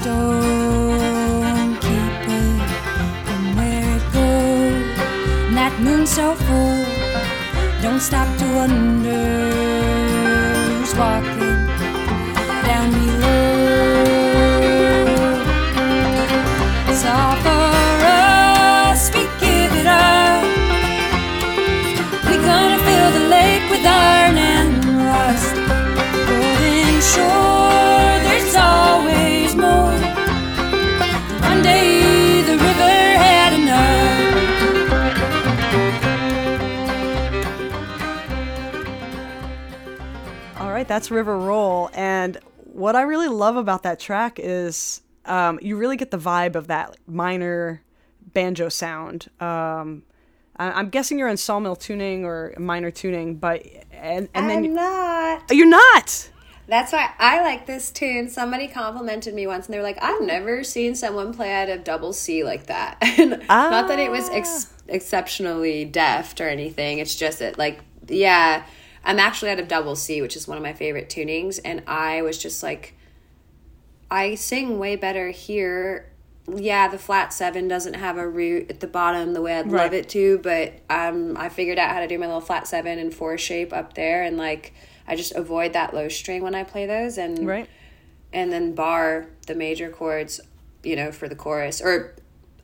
Stone 0.01 1.75
keep 1.75 2.13
it 2.39 2.59
from 3.25 3.43
where 3.57 3.97
it 3.97 4.05
goes. 4.13 4.99
And 5.47 5.57
that 5.57 5.73
moon 5.79 6.07
so 6.07 6.35
full, 6.45 6.79
don't 7.83 8.01
stop 8.01 8.27
to 8.39 8.45
wonder 8.55 9.61
walking 10.97 11.30
that's 40.91 41.09
River 41.09 41.37
Roll. 41.37 41.89
And 41.93 42.37
what 42.65 42.97
I 42.97 43.03
really 43.03 43.29
love 43.29 43.55
about 43.55 43.83
that 43.83 43.97
track 43.97 44.37
is 44.37 45.01
um, 45.23 45.57
you 45.61 45.77
really 45.77 45.95
get 45.95 46.11
the 46.11 46.17
vibe 46.17 46.55
of 46.55 46.67
that 46.67 46.97
minor 47.07 47.81
banjo 48.33 48.67
sound. 48.67 49.29
Um, 49.39 50.03
I- 50.57 50.71
I'm 50.73 50.89
guessing 50.89 51.17
you're 51.17 51.29
in 51.29 51.37
sawmill 51.37 51.77
tuning 51.77 52.25
or 52.25 52.53
minor 52.57 52.91
tuning, 52.91 53.35
but 53.35 53.65
and 53.93 54.27
and 54.33 54.49
then 54.49 54.65
I'm 54.65 54.73
not. 54.73 55.43
you're 55.51 55.65
not. 55.65 56.29
That's 56.67 56.91
why 56.91 57.11
I 57.17 57.41
like 57.41 57.65
this 57.67 57.89
tune. 57.89 58.29
Somebody 58.29 58.67
complimented 58.67 59.33
me 59.33 59.47
once, 59.47 59.67
and 59.67 59.73
they 59.73 59.77
were 59.77 59.83
like, 59.83 59.97
"I've 60.03 60.21
never 60.21 60.61
seen 60.65 60.95
someone 60.95 61.33
play 61.33 61.53
out 61.53 61.69
of 61.69 61.85
double 61.85 62.11
C 62.11 62.43
like 62.43 62.65
that." 62.65 62.97
And 63.17 63.41
Not 63.47 63.87
that 63.87 63.99
it 63.99 64.11
was 64.11 64.29
ex- 64.29 64.73
exceptionally 64.89 65.85
deft 65.85 66.41
or 66.41 66.49
anything. 66.49 66.99
It's 66.99 67.15
just 67.15 67.39
that, 67.39 67.57
like, 67.57 67.79
yeah, 68.07 68.63
I'm 69.03 69.19
actually 69.19 69.51
out 69.51 69.59
of 69.59 69.67
double 69.67 69.95
C, 69.95 70.21
which 70.21 70.35
is 70.35 70.47
one 70.47 70.57
of 70.57 70.63
my 70.63 70.73
favorite 70.73 71.09
tunings, 71.09 71.59
and 71.63 71.81
I 71.87 72.21
was 72.21 72.37
just 72.37 72.61
like, 72.61 72.95
I 74.09 74.35
sing 74.35 74.77
way 74.77 74.95
better 74.95 75.29
here. 75.31 76.07
Yeah, 76.53 76.87
the 76.87 76.97
flat 76.97 77.33
seven 77.33 77.67
doesn't 77.67 77.93
have 77.95 78.17
a 78.17 78.27
root 78.27 78.69
at 78.69 78.79
the 78.79 78.87
bottom 78.87 79.33
the 79.33 79.41
way 79.41 79.57
I'd 79.57 79.71
Right. 79.71 79.83
love 79.83 79.93
it 79.93 80.09
to, 80.09 80.39
but 80.39 80.73
um, 80.89 81.37
I 81.37 81.49
figured 81.49 81.79
out 81.79 81.91
how 81.91 81.99
to 82.01 82.07
do 82.07 82.17
my 82.19 82.25
little 82.25 82.41
flat 82.41 82.67
seven 82.67 82.99
and 82.99 83.13
four 83.13 83.37
shape 83.37 83.71
up 83.73 83.93
there, 83.93 84.23
and 84.23 84.37
like 84.37 84.73
I 85.07 85.15
just 85.15 85.33
avoid 85.33 85.73
that 85.73 85.93
low 85.93 86.07
string 86.09 86.43
when 86.43 86.55
I 86.55 86.63
play 86.63 86.85
those, 86.85 87.17
and 87.17 87.47
Right. 87.47 87.67
and 88.33 88.51
then 88.51 88.73
bar 88.75 89.27
the 89.47 89.55
major 89.55 89.89
chords, 89.89 90.41
you 90.83 90.95
know, 90.95 91.11
for 91.11 91.27
the 91.29 91.35
chorus, 91.35 91.81
or 91.81 92.15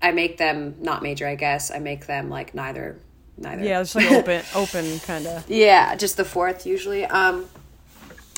I 0.02 0.12
make 0.12 0.38
them 0.38 0.76
not 0.80 1.02
major, 1.02 1.28
I 1.28 1.36
guess. 1.36 1.72
I 1.72 1.80
make 1.80 2.06
them 2.08 2.30
like 2.30 2.54
neither, 2.54 3.00
neither. 3.38 3.64
Yeah, 3.64 3.82
it's 3.82 3.96
like 3.96 4.12
open, 4.12 4.44
open 4.56 5.00
kind 5.02 5.28
of. 5.28 5.50
yeah, 5.50 5.96
just 5.96 6.18
the 6.18 6.26
fourth 6.26 6.66
usually. 6.66 7.06
Um, 7.06 7.46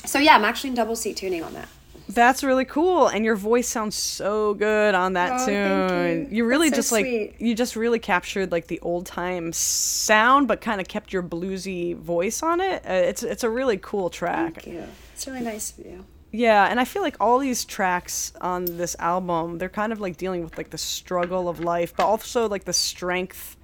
so 0.04 0.18
yeah, 0.18 0.34
I'm 0.34 0.44
actually 0.44 0.70
in 0.70 0.76
double 0.76 0.96
C 0.96 1.12
tuning 1.14 1.42
on 1.42 1.52
that. 1.54 1.68
That's 2.08 2.42
really 2.42 2.64
cool, 2.64 3.06
and 3.06 3.24
your 3.24 3.36
voice 3.36 3.68
sounds 3.68 3.94
so 3.94 4.54
good 4.54 4.96
on 4.96 5.12
that 5.12 5.42
Oh, 5.42 5.46
tune. 5.46 5.88
thank 5.88 6.32
you. 6.32 6.44
really 6.44 6.70
just 6.72 6.90
like 6.90 7.36
you 7.38 7.54
just 7.54 7.76
really 7.76 8.00
captured 8.00 8.50
like 8.50 8.66
the 8.66 8.80
old 8.80 9.06
time 9.06 9.52
sound, 9.52 10.48
but 10.48 10.60
kind 10.60 10.80
of 10.80 10.88
kept 10.88 11.12
your 11.12 11.22
bluesy 11.22 11.94
voice 11.96 12.42
on 12.42 12.60
it. 12.60 12.82
Uh, 12.84 12.92
it's 12.94 13.22
it's 13.22 13.44
a 13.44 13.50
really 13.50 13.76
cool 13.78 14.10
track. 14.10 14.54
Thank 14.62 14.66
you. 14.66 14.84
It's 15.14 15.26
really 15.28 15.42
nice 15.42 15.78
of 15.78 15.86
you. 15.86 16.04
Yeah, 16.32 16.66
and 16.66 16.80
I 16.80 16.84
feel 16.84 17.02
like 17.02 17.16
all 17.20 17.38
these 17.38 17.64
tracks 17.64 18.32
on 18.40 18.64
this 18.64 18.96
album, 18.98 19.58
they're 19.58 19.68
kind 19.68 19.92
of 19.92 20.00
like 20.00 20.16
dealing 20.16 20.42
with 20.42 20.56
like 20.58 20.70
the 20.70 20.78
struggle 20.78 21.48
of 21.48 21.60
life, 21.60 21.92
but 21.96 22.06
also 22.06 22.48
like 22.48 22.64
the 22.64 22.72
strength. 22.72 23.56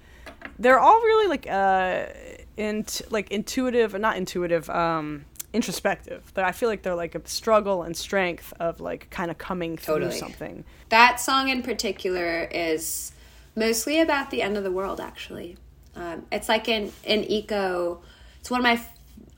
They're 0.59 0.79
all 0.79 0.99
really 1.01 1.27
like 1.27 1.47
uh 1.49 2.05
int- 2.57 3.01
like 3.09 3.31
intuitive, 3.31 3.93
not 3.99 4.17
intuitive, 4.17 4.69
um 4.69 5.25
introspective. 5.53 6.31
They're, 6.33 6.45
I 6.45 6.51
feel 6.51 6.69
like 6.69 6.83
they're 6.83 6.95
like 6.95 7.15
a 7.15 7.27
struggle 7.27 7.83
and 7.83 7.95
strength 7.95 8.53
of 8.59 8.79
like 8.79 9.09
kind 9.09 9.31
of 9.31 9.37
coming 9.37 9.77
through 9.77 9.95
Totally. 9.95 10.17
something. 10.17 10.63
That 10.89 11.19
song 11.19 11.49
in 11.49 11.63
particular 11.63 12.43
is 12.51 13.11
mostly 13.55 13.99
about 13.99 14.29
the 14.29 14.41
end 14.41 14.57
of 14.57 14.63
the 14.63 14.71
world. 14.71 14.99
Actually, 14.99 15.57
um, 15.95 16.25
it's 16.31 16.49
like 16.49 16.67
an 16.67 16.91
in 17.03 17.23
eco. 17.23 18.01
It's 18.39 18.51
one 18.51 18.59
of 18.59 18.63
my 18.63 18.79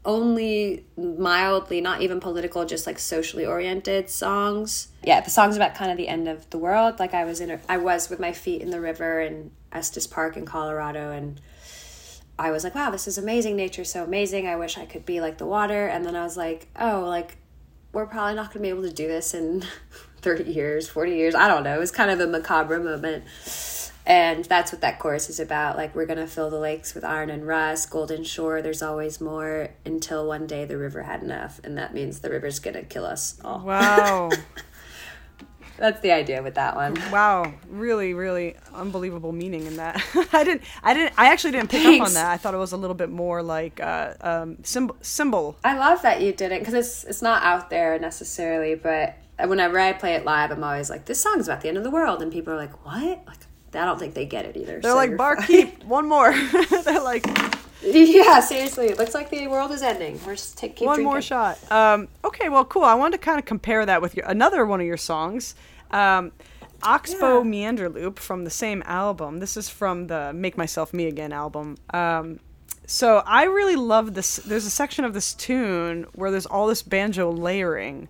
only 0.06 0.86
mildly, 0.97 1.82
not 1.82 2.02
even 2.02 2.20
political, 2.20 2.66
just 2.66 2.88
like 2.88 3.00
socially 3.00 3.45
oriented 3.45 4.10
songs. 4.10 4.89
Yeah, 5.04 5.22
the 5.22 5.30
song's 5.30 5.56
about 5.56 5.76
kind 5.76 5.91
of 5.91 5.97
the 5.97 6.08
end 6.08 6.28
of 6.28 6.50
the 6.50 6.58
world. 6.58 7.00
Like 7.00 7.14
I 7.14 7.26
was 7.26 7.41
in, 7.41 7.52
a, 7.52 7.60
I 7.68 7.78
was 7.78 8.10
with 8.10 8.20
my 8.20 8.32
feet 8.32 8.62
in 8.62 8.70
the 8.70 8.80
river 8.80 9.22
in 9.22 9.52
Estes 9.72 10.08
Park 10.08 10.38
in 10.38 10.45
Colorado, 10.45 11.12
and 11.12 11.41
I 12.39 12.52
was 12.52 12.64
like, 12.64 12.74
wow, 12.74 12.89
this 12.89 13.08
is 13.08 13.18
amazing. 13.18 13.58
Nature's 13.58 13.91
so 13.91 14.06
amazing. 14.06 14.47
I 14.47 14.56
wish 14.56 14.78
I 14.78 14.86
could 14.86 15.06
be 15.06 15.20
like 15.20 15.38
the 15.38 15.45
water. 15.45 15.88
And 15.88 16.06
then 16.06 16.16
I 16.16 16.24
was 16.24 16.38
like, 16.38 16.68
oh, 16.80 17.04
like, 17.06 17.36
we're 17.91 18.06
probably 18.06 18.36
not 18.36 18.45
going 18.45 18.54
to 18.54 18.60
be 18.60 18.70
able 18.70 18.84
to 18.84 18.93
do 18.93 19.08
this 19.08 19.34
in 19.34 19.66
30 20.22 20.45
years, 20.45 20.88
40 20.88 21.12
years. 21.12 21.36
I 21.36 21.50
don't 21.50 21.64
know. 21.64 21.76
It 21.76 21.80
was 21.80 21.91
kind 21.91 22.10
of 22.10 22.20
a 22.22 22.28
macabre 22.28 22.80
moment. 22.80 23.26
And 24.06 24.45
that's 24.45 24.72
what 24.72 24.82
that 24.82 24.97
chorus 24.97 25.30
is 25.30 25.39
about. 25.39 25.78
Like, 25.78 25.95
we're 25.95 26.08
going 26.08 26.18
to 26.18 26.28
fill 26.28 26.50
the 26.50 26.60
lakes 26.60 26.95
with 26.95 27.04
iron 27.04 27.30
and 27.30 27.45
rust, 27.45 27.91
golden 27.91 28.24
shore, 28.24 28.62
there's 28.62 28.82
always 28.82 29.22
more, 29.22 29.70
until 29.86 30.26
one 30.26 30.47
day 30.47 30.66
the 30.66 30.78
river 30.78 31.04
had 31.04 31.22
enough. 31.22 31.60
And 31.64 31.78
that 31.78 31.93
means 31.93 32.20
the 32.20 32.32
river's 32.32 32.60
going 32.60 32.74
to 32.74 32.84
kill 32.84 33.06
us 33.06 33.39
all. 33.43 33.60
Wow. 33.60 34.32
That's 35.78 36.02
the 36.02 36.12
idea 36.12 36.43
with 36.43 36.56
that 36.56 36.76
one. 36.76 36.95
wow. 37.10 37.54
Really, 37.70 38.14
really 38.14 38.58
unbelievable 38.74 39.32
meaning 39.32 39.66
in 39.66 39.78
that. 39.78 40.04
I 40.34 40.43
didn't 40.43 40.64
I 40.84 40.93
didn't 40.93 41.14
I 41.18 41.32
actually 41.32 41.52
didn't 41.52 41.70
pick 41.70 41.86
up 41.86 42.06
on 42.06 42.14
that. 42.16 42.30
I 42.32 42.36
thought 42.36 42.54
it 42.54 42.58
was 42.58 42.74
a 42.74 42.78
little 42.78 42.95
bit 42.95 43.10
more 43.10 43.41
like 43.41 43.80
uh 43.80 44.14
um 44.20 44.58
symbol 44.64 44.97
symbol. 45.02 45.58
I 45.64 45.78
love 45.78 46.02
that 46.02 46.22
you 46.22 46.34
didn't 46.34 46.60
because 46.60 46.74
it's 46.74 47.04
it's 47.06 47.22
not 47.22 47.43
out 47.43 47.70
there 47.70 47.97
necessarily, 47.97 48.76
but 48.76 49.16
whenever 49.39 49.80
I 49.80 49.93
play 49.93 50.16
it 50.16 50.26
live, 50.26 50.52
I'm 50.52 50.64
always 50.66 50.89
like, 50.89 51.06
"This 51.06 51.22
song's 51.22 51.47
about 51.47 51.62
the 51.62 51.70
end 51.70 51.78
of 51.78 51.84
the 51.86 51.91
world," 51.91 52.22
and 52.22 52.30
people 52.30 52.54
are 52.54 52.58
like, 52.58 52.86
"What?" 52.86 53.24
Like, 53.26 53.38
I 53.74 53.86
don't 53.86 53.99
think 53.99 54.13
they 54.13 54.26
get 54.26 54.45
it 54.45 54.57
either. 54.57 54.80
They're 54.80 54.91
so 54.91 54.95
like 54.95 55.15
barkeep, 55.17 55.84
one 55.84 56.07
more. 56.07 56.34
They're 56.84 57.01
like 57.01 57.26
yeah, 57.82 58.39
seriously, 58.41 58.88
it 58.88 58.97
looks 58.97 59.13
like 59.13 59.30
the 59.30 59.47
world 59.47 59.72
is 59.72 59.82
ending. 59.82 60.20
We're 60.26 60.36
just 60.36 60.57
take 60.57 60.76
keep 60.76 60.86
one 60.86 60.95
drinking. 60.97 61.11
more 61.11 61.22
shot. 61.22 61.72
Um, 61.72 62.09
okay, 62.26 62.49
well, 62.49 62.65
cool. 62.65 62.84
I 62.84 62.93
wanted 62.93 63.17
to 63.17 63.24
kind 63.24 63.39
of 63.39 63.45
compare 63.45 63.86
that 63.86 64.01
with 64.01 64.15
your 64.17 64.26
another 64.26 64.65
one 64.65 64.82
of 64.82 64.88
your 64.88 64.97
songs, 64.97 65.55
um, 65.91 66.32
Oxbow 66.84 67.38
Yeah. 67.39 67.43
Meander 67.43 67.89
Loop 67.89 68.20
from 68.20 68.43
the 68.43 68.49
same 68.49 68.84
album. 68.86 69.39
This 69.39 69.55
is 69.55 69.70
from 69.70 70.07
the 70.07 70.34
Make 70.34 70.57
Myself 70.57 70.93
Me 70.93 71.07
Again 71.07 71.32
album. 71.32 71.78
Um, 71.93 72.39
so 72.86 73.24
I 73.26 73.43
really 73.43 73.76
love 73.76 74.13
this. 74.13 74.38
There's 74.38 74.65
a 74.65 74.72
section 74.72 75.05
of 75.05 75.13
this 75.13 75.34
tune 75.34 76.05
where 76.13 76.32
there's 76.32 76.45
all 76.45 76.67
this 76.67 76.82
banjo 76.82 77.32
layering. 77.32 78.09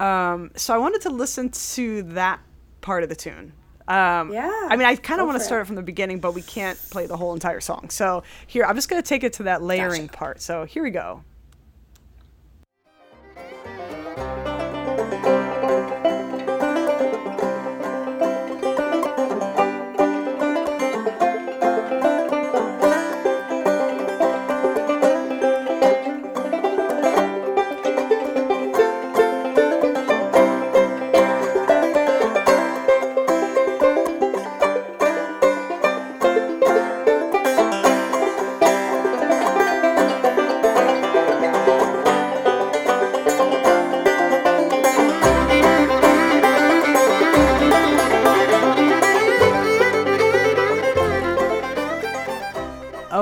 Um, 0.00 0.50
so 0.54 0.74
I 0.74 0.78
wanted 0.78 1.00
to 1.02 1.10
listen 1.10 1.50
to 1.50 2.02
that 2.02 2.40
part 2.80 3.02
of 3.02 3.08
the 3.08 3.16
tune. 3.16 3.52
Um, 3.88 4.32
Yeah, 4.32 4.50
I 4.68 4.76
mean, 4.76 4.86
I 4.86 4.94
kind 4.96 5.20
of 5.20 5.26
want 5.26 5.38
to 5.38 5.44
start 5.44 5.62
it. 5.62 5.64
from 5.64 5.76
the 5.76 5.82
beginning, 5.82 6.20
but 6.20 6.32
we 6.34 6.42
can't 6.42 6.78
play 6.90 7.06
the 7.06 7.16
whole 7.16 7.32
entire 7.34 7.60
song. 7.60 7.88
So 7.90 8.22
here, 8.46 8.64
I'm 8.64 8.74
just 8.76 8.88
going 8.88 9.02
to 9.02 9.08
take 9.08 9.24
it 9.24 9.32
to 9.34 9.44
that 9.44 9.62
layering 9.62 10.06
Gotcha. 10.06 10.18
part. 10.18 10.40
So 10.42 10.64
here 10.64 10.82
we 10.82 10.90
go. 10.90 11.22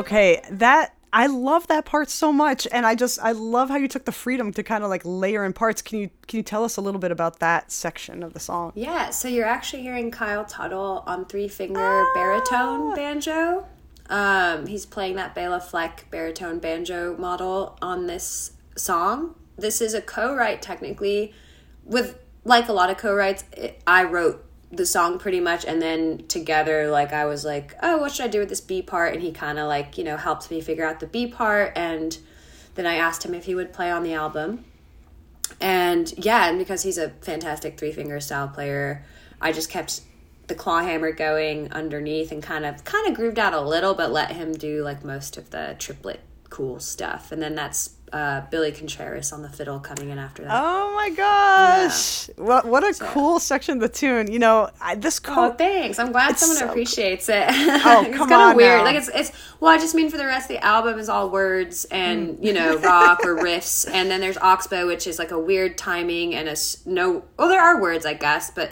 Okay, 0.07 0.41
that 0.51 0.95
I 1.13 1.27
love 1.27 1.67
that 1.69 1.85
part 1.85 2.11
so 2.11 2.33
much, 2.33 2.69
and 2.71 2.85
I 2.87 2.95
just 2.95 3.19
I 3.21 3.33
love 3.33 3.71
how 3.71 3.77
you 3.77 3.89
took 3.89 4.05
the 4.05 4.13
freedom 4.13 4.53
to 4.53 4.63
kind 4.63 4.85
of 4.85 4.91
like 4.91 5.03
layer 5.05 5.45
in 5.45 5.53
parts. 5.53 5.83
Can 5.83 5.99
you 5.99 6.11
can 6.27 6.37
you 6.39 6.43
tell 6.43 6.63
us 6.65 6.77
a 6.77 6.81
little 6.81 7.01
bit 7.01 7.11
about 7.11 7.41
that 7.41 7.73
section 7.73 8.23
of 8.23 8.33
the 8.33 8.41
song? 8.41 8.73
Yeah, 8.75 9.11
so 9.11 9.27
you're 9.29 9.47
actually 9.47 9.83
hearing 9.83 10.11
Kyle 10.11 10.45
Tuttle 10.45 11.03
on 11.07 11.25
three 11.25 11.49
finger 11.49 11.81
Ah. 11.81 12.13
baritone 12.15 12.95
banjo. 12.95 13.67
Um, 14.09 14.67
he's 14.67 14.87
playing 14.87 15.17
that 15.17 15.35
Bela 15.35 15.59
Fleck 15.59 16.07
baritone 16.11 16.61
banjo 16.61 17.17
model 17.17 17.77
on 17.83 18.07
this 18.07 18.53
song. 18.77 19.35
This 19.59 19.81
is 19.81 19.95
a 19.95 20.01
co-write 20.01 20.63
technically 20.63 21.33
with 21.85 22.19
like 22.45 22.69
a 22.69 22.73
lot 22.73 22.91
of 22.91 22.99
co-writes. 22.99 23.43
It, 23.57 23.83
I 23.87 24.05
wrote 24.05 24.45
the 24.77 24.87
song 24.87 25.18
pretty 25.18 25.41
much 25.41 25.64
and 25.64 25.81
then 25.81 26.27
together 26.29 26.91
like 26.91 27.12
I 27.12 27.24
was 27.24 27.45
like, 27.45 27.74
"Oh, 27.83 27.99
what 27.99 28.12
should 28.12 28.27
I 28.27 28.29
do 28.29 28.41
with 28.41 28.49
this 28.49 28.61
B 28.61 28.83
part?" 28.83 29.14
and 29.14 29.22
he 29.22 29.33
kind 29.33 29.59
of 29.59 29.68
like, 29.68 29.99
you 29.99 30.05
know, 30.05 30.16
helped 30.16 30.51
me 30.51 30.61
figure 30.61 30.85
out 30.85 31.01
the 31.01 31.07
B 31.07 31.27
part 31.27 31.72
and 31.77 32.18
then 32.74 32.87
I 32.87 32.97
asked 32.97 33.24
him 33.24 33.35
if 33.35 33.47
he 33.47 33.55
would 33.55 33.72
play 33.72 33.91
on 33.91 34.03
the 34.03 34.12
album 34.12 34.64
and 35.61 36.12
yeah, 36.16 36.49
and 36.49 36.59
because 36.59 36.83
he's 36.83 36.99
a 36.99 37.11
fantastic 37.11 37.79
three 37.79 37.93
finger 37.93 38.20
style 38.20 38.49
player, 38.49 39.05
I 39.41 39.53
just 39.53 39.70
kept 39.70 40.03
the 40.49 40.55
claw 40.55 40.81
hammer 40.81 41.12
going 41.12 41.72
underneath 41.72 42.31
and 42.31 42.43
kind 42.43 42.64
of 42.64 42.85
kind 42.85 43.09
of 43.09 43.14
grooved 43.14 43.39
out 43.39 43.53
a 43.53 43.61
little, 43.61 43.95
but 43.95 44.12
let 44.12 44.33
him 44.33 44.53
do 44.53 44.83
like 44.83 45.05
most 45.05 45.37
of 45.37 45.51
the 45.51 45.77
triplet 45.79 46.20
cool 46.51 46.81
stuff. 46.81 47.33
And 47.33 47.43
then 47.43 47.55
that's 47.55 47.91
uh, 48.13 48.43
Billy 48.51 48.71
Contreras 48.73 49.33
on 49.33 49.43
the 49.43 49.49
fiddle 49.49 49.81
coming 49.81 50.11
in 50.11 50.19
after 50.19 50.43
that. 50.45 50.51
Oh 50.53 50.95
my 50.95 51.11
gosh! 51.11 52.29
What 52.37 52.65
what 52.67 52.85
a 52.85 52.95
cool 53.05 53.39
section 53.41 53.75
of 53.75 53.81
the 53.81 53.89
tune. 53.89 54.31
You 54.31 54.39
know, 54.39 54.71
I, 54.81 54.95
this 54.95 55.21
Oh, 55.29 55.53
thanks. 55.53 55.99
I'm 55.99 56.13
glad 56.13 56.39
someone 56.39 56.59
so- 56.59 56.69
appreciates 56.69 57.29
it. 57.29 57.47
Oh, 57.49 58.05
it's 58.07 58.17
come 58.17 58.29
kind 58.29 58.51
of 58.53 58.57
weird. 58.57 58.79
now. 58.79 58.85
Like 58.85 58.97
it's 58.97 59.09
it's 59.15 59.33
well, 59.61 59.73
I 59.73 59.79
just 59.79 59.95
mean 59.95 60.11
for 60.11 60.17
the 60.19 60.27
rest 60.27 60.51
of 60.51 60.57
the 60.57 60.65
album 60.65 60.99
is 60.99 61.09
all 61.09 61.31
words 61.31 61.85
and 61.87 62.39
you 62.45 62.53
know 62.53 62.77
rock 62.79 63.25
or 63.25 63.35
riffs, 63.37 63.89
and 63.93 64.11
then 64.11 64.21
there's 64.21 64.39
Oxbow, 64.39 64.87
which 64.87 65.07
is 65.07 65.19
like 65.19 65.31
a 65.31 65.39
weird 65.39 65.77
timing 65.77 66.35
and 66.35 66.49
a 66.49 66.53
s- 66.53 66.79
no. 66.87 67.25
Well, 67.39 67.49
there 67.49 67.61
are 67.63 67.81
words, 67.81 68.07
I 68.07 68.15
guess, 68.15 68.51
but 68.51 68.71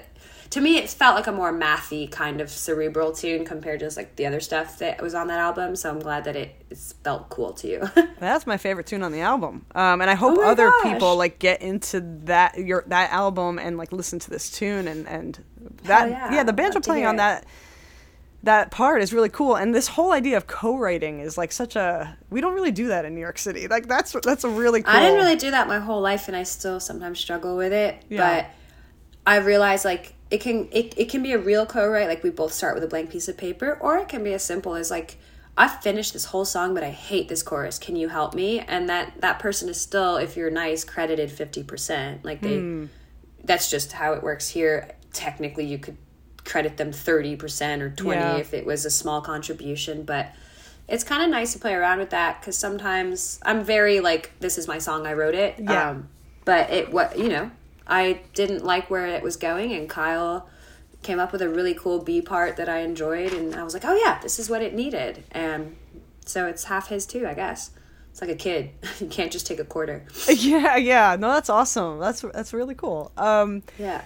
to 0.54 0.60
me 0.60 0.76
it 0.76 0.88
felt 0.88 1.16
like 1.16 1.26
a 1.26 1.32
more 1.32 1.52
mathy 1.52 2.08
kind 2.08 2.40
of 2.40 2.48
cerebral 2.48 3.10
tune 3.10 3.44
compared 3.44 3.80
to 3.80 3.86
just 3.86 3.96
like 3.96 4.14
the 4.14 4.24
other 4.24 4.38
stuff 4.38 4.78
that 4.78 5.02
was 5.02 5.12
on 5.12 5.26
that 5.26 5.40
album. 5.40 5.74
So 5.74 5.90
I'm 5.90 5.98
glad 5.98 6.22
that 6.24 6.36
it 6.36 6.54
felt 7.02 7.28
cool 7.28 7.52
to 7.54 7.66
you. 7.66 7.90
That's 8.20 8.46
my 8.46 8.56
favorite 8.56 8.86
tune 8.86 9.02
on 9.02 9.10
the 9.10 9.20
album. 9.20 9.66
Um, 9.74 10.00
and 10.00 10.08
I 10.08 10.14
hope 10.14 10.38
Oh 10.38 10.48
other 10.48 10.70
gosh. 10.70 10.92
people 10.92 11.16
like 11.16 11.40
get 11.40 11.60
into 11.60 12.00
that 12.26 12.56
your 12.56 12.84
that 12.86 13.10
album 13.10 13.58
and 13.58 13.76
like 13.76 13.90
listen 13.90 14.20
to 14.20 14.30
this 14.30 14.48
tune 14.48 14.86
and 14.86 15.08
and 15.08 15.44
that 15.82 16.08
yeah. 16.08 16.32
yeah, 16.32 16.44
the 16.44 16.52
banjo 16.52 16.78
playing 16.78 17.04
on 17.04 17.16
that 17.16 17.46
that 18.44 18.70
part 18.70 19.02
is 19.02 19.12
really 19.12 19.30
cool 19.30 19.56
and 19.56 19.74
this 19.74 19.88
whole 19.88 20.12
idea 20.12 20.36
of 20.36 20.46
co-writing 20.46 21.18
is 21.18 21.36
like 21.36 21.50
such 21.50 21.74
a 21.74 22.16
we 22.30 22.40
don't 22.40 22.54
really 22.54 22.70
do 22.70 22.88
that 22.88 23.04
in 23.04 23.12
New 23.12 23.20
York 23.20 23.38
City. 23.38 23.66
Like 23.66 23.88
that's 23.88 24.14
that's 24.22 24.44
a 24.44 24.48
really 24.48 24.82
cool 24.82 24.94
I 24.94 25.00
didn't 25.00 25.16
really 25.16 25.34
do 25.36 25.50
that 25.50 25.66
my 25.66 25.80
whole 25.80 26.00
life, 26.00 26.28
and 26.28 26.36
I 26.36 26.44
still 26.44 26.78
sometimes 26.78 27.18
struggle 27.18 27.56
with 27.56 27.72
it. 27.72 28.04
Yeah. 28.08 28.44
But 28.44 28.50
I 29.26 29.38
realize 29.38 29.84
like 29.84 30.14
it 30.34 30.40
can 30.40 30.68
it, 30.72 30.94
it 30.96 31.08
can 31.08 31.22
be 31.22 31.32
a 31.32 31.38
real 31.38 31.64
co-write, 31.66 32.08
like 32.08 32.22
we 32.22 32.30
both 32.30 32.52
start 32.52 32.74
with 32.74 32.84
a 32.84 32.88
blank 32.88 33.10
piece 33.10 33.28
of 33.28 33.36
paper, 33.36 33.78
or 33.80 33.98
it 33.98 34.08
can 34.08 34.22
be 34.24 34.32
as 34.34 34.42
simple 34.42 34.74
as 34.74 34.90
like 34.90 35.16
I 35.56 35.68
finished 35.68 36.12
this 36.12 36.24
whole 36.26 36.44
song, 36.44 36.74
but 36.74 36.82
I 36.82 36.90
hate 36.90 37.28
this 37.28 37.42
chorus. 37.42 37.78
Can 37.78 37.94
you 37.94 38.08
help 38.08 38.34
me? 38.34 38.58
And 38.58 38.88
that 38.88 39.20
that 39.20 39.38
person 39.38 39.68
is 39.68 39.80
still, 39.80 40.16
if 40.16 40.36
you're 40.36 40.50
nice, 40.50 40.82
credited 40.84 41.30
fifty 41.30 41.62
percent. 41.62 42.24
Like 42.24 42.40
they, 42.40 42.58
Hmm. 42.58 42.86
that's 43.44 43.70
just 43.70 43.92
how 43.92 44.14
it 44.14 44.22
works 44.22 44.48
here. 44.48 44.76
Technically, 45.12 45.64
you 45.66 45.78
could 45.78 45.96
credit 46.44 46.76
them 46.76 46.90
thirty 46.92 47.36
percent 47.36 47.82
or 47.82 47.90
twenty 47.90 48.20
Yeah. 48.20 48.36
if 48.38 48.52
it 48.52 48.66
was 48.66 48.84
a 48.84 48.90
small 48.90 49.20
contribution, 49.20 50.02
but 50.02 50.32
it's 50.88 51.04
kind 51.04 51.22
of 51.22 51.30
nice 51.30 51.52
to 51.52 51.58
play 51.60 51.74
around 51.74 51.98
with 52.00 52.10
that 52.10 52.40
because 52.40 52.58
sometimes 52.58 53.38
I'm 53.42 53.62
very 53.64 54.00
like, 54.00 54.32
this 54.40 54.58
is 54.58 54.66
my 54.68 54.78
song, 54.78 55.06
I 55.06 55.12
wrote 55.14 55.34
it. 55.34 55.54
Yeah. 55.58 55.90
Um, 55.90 56.08
but 56.44 56.68
it, 56.70 56.92
what, 56.92 57.16
you 57.18 57.28
know, 57.28 57.50
I 57.86 58.20
didn't 58.34 58.64
like 58.64 58.90
where 58.90 59.06
it 59.06 59.22
was 59.22 59.36
going, 59.36 59.72
and 59.72 59.88
Kyle 59.88 60.48
came 61.02 61.18
up 61.18 61.32
with 61.32 61.42
a 61.42 61.48
really 61.48 61.74
cool 61.74 62.02
B 62.02 62.22
part 62.22 62.56
that 62.56 62.68
I 62.68 62.78
enjoyed, 62.78 63.32
and 63.32 63.54
I 63.54 63.62
was 63.62 63.74
like, 63.74 63.84
oh 63.84 63.94
yeah, 63.94 64.18
this 64.22 64.38
is 64.38 64.48
what 64.48 64.62
it 64.62 64.74
needed. 64.74 65.24
And 65.30 65.76
so 66.24 66.46
it's 66.46 66.64
half 66.64 66.88
his 66.88 67.06
too, 67.06 67.26
I 67.26 67.34
guess. 67.34 67.70
It's 68.10 68.20
like 68.20 68.30
a 68.30 68.36
kid. 68.36 68.70
you 69.00 69.08
can't 69.08 69.30
just 69.30 69.46
take 69.46 69.58
a 69.58 69.64
quarter. 69.64 70.04
Yeah, 70.34 70.76
yeah. 70.76 71.16
No, 71.18 71.32
that's 71.32 71.50
awesome. 71.50 71.98
That's 71.98 72.22
that's 72.22 72.52
really 72.52 72.74
cool. 72.74 73.12
Um 73.16 73.62
Yeah. 73.78 74.02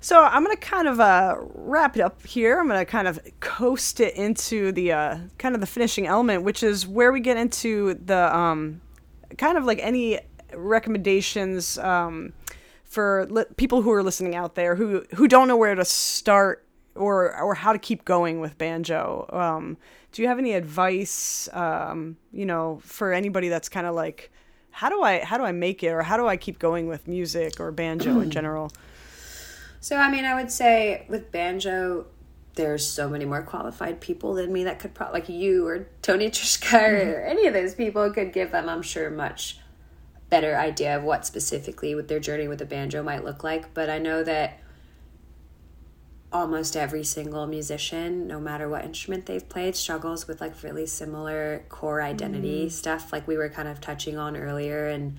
So 0.00 0.22
I'm 0.22 0.44
gonna 0.44 0.56
kind 0.56 0.86
of 0.86 1.00
uh, 1.00 1.36
wrap 1.54 1.96
it 1.96 2.02
up 2.02 2.24
here. 2.24 2.60
I'm 2.60 2.68
gonna 2.68 2.84
kind 2.84 3.08
of 3.08 3.18
coast 3.40 3.98
it 3.98 4.14
into 4.14 4.70
the 4.70 4.92
uh, 4.92 5.18
kind 5.38 5.54
of 5.54 5.60
the 5.60 5.66
finishing 5.66 6.06
element, 6.06 6.44
which 6.44 6.62
is 6.62 6.86
where 6.86 7.10
we 7.10 7.18
get 7.18 7.36
into 7.36 7.94
the 7.94 8.36
um, 8.36 8.80
kind 9.36 9.58
of 9.58 9.64
like 9.64 9.80
any 9.82 10.20
recommendations 10.54 11.76
um, 11.78 12.32
for 12.86 13.26
li- 13.28 13.44
people 13.56 13.82
who 13.82 13.92
are 13.92 14.02
listening 14.02 14.34
out 14.34 14.54
there 14.54 14.76
who 14.76 15.04
who 15.14 15.28
don't 15.28 15.48
know 15.48 15.56
where 15.56 15.74
to 15.74 15.84
start 15.84 16.64
or 16.94 17.38
or 17.40 17.54
how 17.54 17.72
to 17.72 17.78
keep 17.78 18.04
going 18.04 18.40
with 18.40 18.56
banjo. 18.56 19.28
Um, 19.32 19.76
do 20.12 20.22
you 20.22 20.28
have 20.28 20.38
any 20.38 20.54
advice, 20.54 21.48
um, 21.52 22.16
you 22.32 22.46
know, 22.46 22.80
for 22.82 23.12
anybody 23.12 23.48
that's 23.48 23.68
kind 23.68 23.86
of 23.86 23.94
like, 23.94 24.30
how 24.70 24.88
do 24.88 25.02
I 25.02 25.22
how 25.22 25.36
do 25.36 25.44
I 25.44 25.52
make 25.52 25.82
it, 25.82 25.88
or 25.88 26.02
how 26.02 26.16
do 26.16 26.26
I 26.26 26.36
keep 26.36 26.58
going 26.58 26.86
with 26.86 27.06
music 27.06 27.60
or 27.60 27.70
banjo 27.70 28.20
in 28.20 28.30
general? 28.30 28.72
So, 29.80 29.96
I 29.96 30.10
mean, 30.10 30.24
I 30.24 30.34
would 30.34 30.50
say 30.50 31.04
with 31.08 31.30
banjo, 31.30 32.06
there's 32.54 32.86
so 32.86 33.08
many 33.08 33.24
more 33.24 33.42
qualified 33.42 34.00
people 34.00 34.34
than 34.34 34.52
me 34.52 34.64
that 34.64 34.78
could 34.78 34.94
probably, 34.94 35.20
like 35.20 35.28
you 35.28 35.66
or 35.66 35.86
Tony 36.02 36.30
Trischka 36.30 37.14
or 37.14 37.20
any 37.20 37.46
of 37.46 37.52
those 37.52 37.74
people 37.74 38.10
could 38.10 38.32
give 38.32 38.52
them, 38.52 38.68
I'm 38.68 38.82
sure, 38.82 39.10
much 39.10 39.58
better 40.28 40.56
idea 40.56 40.96
of 40.96 41.02
what 41.02 41.24
specifically 41.26 41.94
with 41.94 42.08
their 42.08 42.20
journey 42.20 42.48
with 42.48 42.58
the 42.58 42.66
banjo 42.66 43.02
might 43.02 43.24
look 43.24 43.44
like. 43.44 43.72
But 43.74 43.88
I 43.88 43.98
know 43.98 44.24
that 44.24 44.58
almost 46.32 46.76
every 46.76 47.04
single 47.04 47.46
musician, 47.46 48.26
no 48.26 48.40
matter 48.40 48.68
what 48.68 48.84
instrument 48.84 49.26
they've 49.26 49.48
played, 49.48 49.76
struggles 49.76 50.26
with 50.26 50.40
like 50.40 50.62
really 50.62 50.86
similar 50.86 51.64
core 51.68 52.02
identity 52.02 52.62
mm-hmm. 52.62 52.70
stuff, 52.70 53.12
like 53.12 53.26
we 53.26 53.36
were 53.36 53.48
kind 53.48 53.68
of 53.68 53.80
touching 53.80 54.18
on 54.18 54.36
earlier. 54.36 54.88
And 54.88 55.18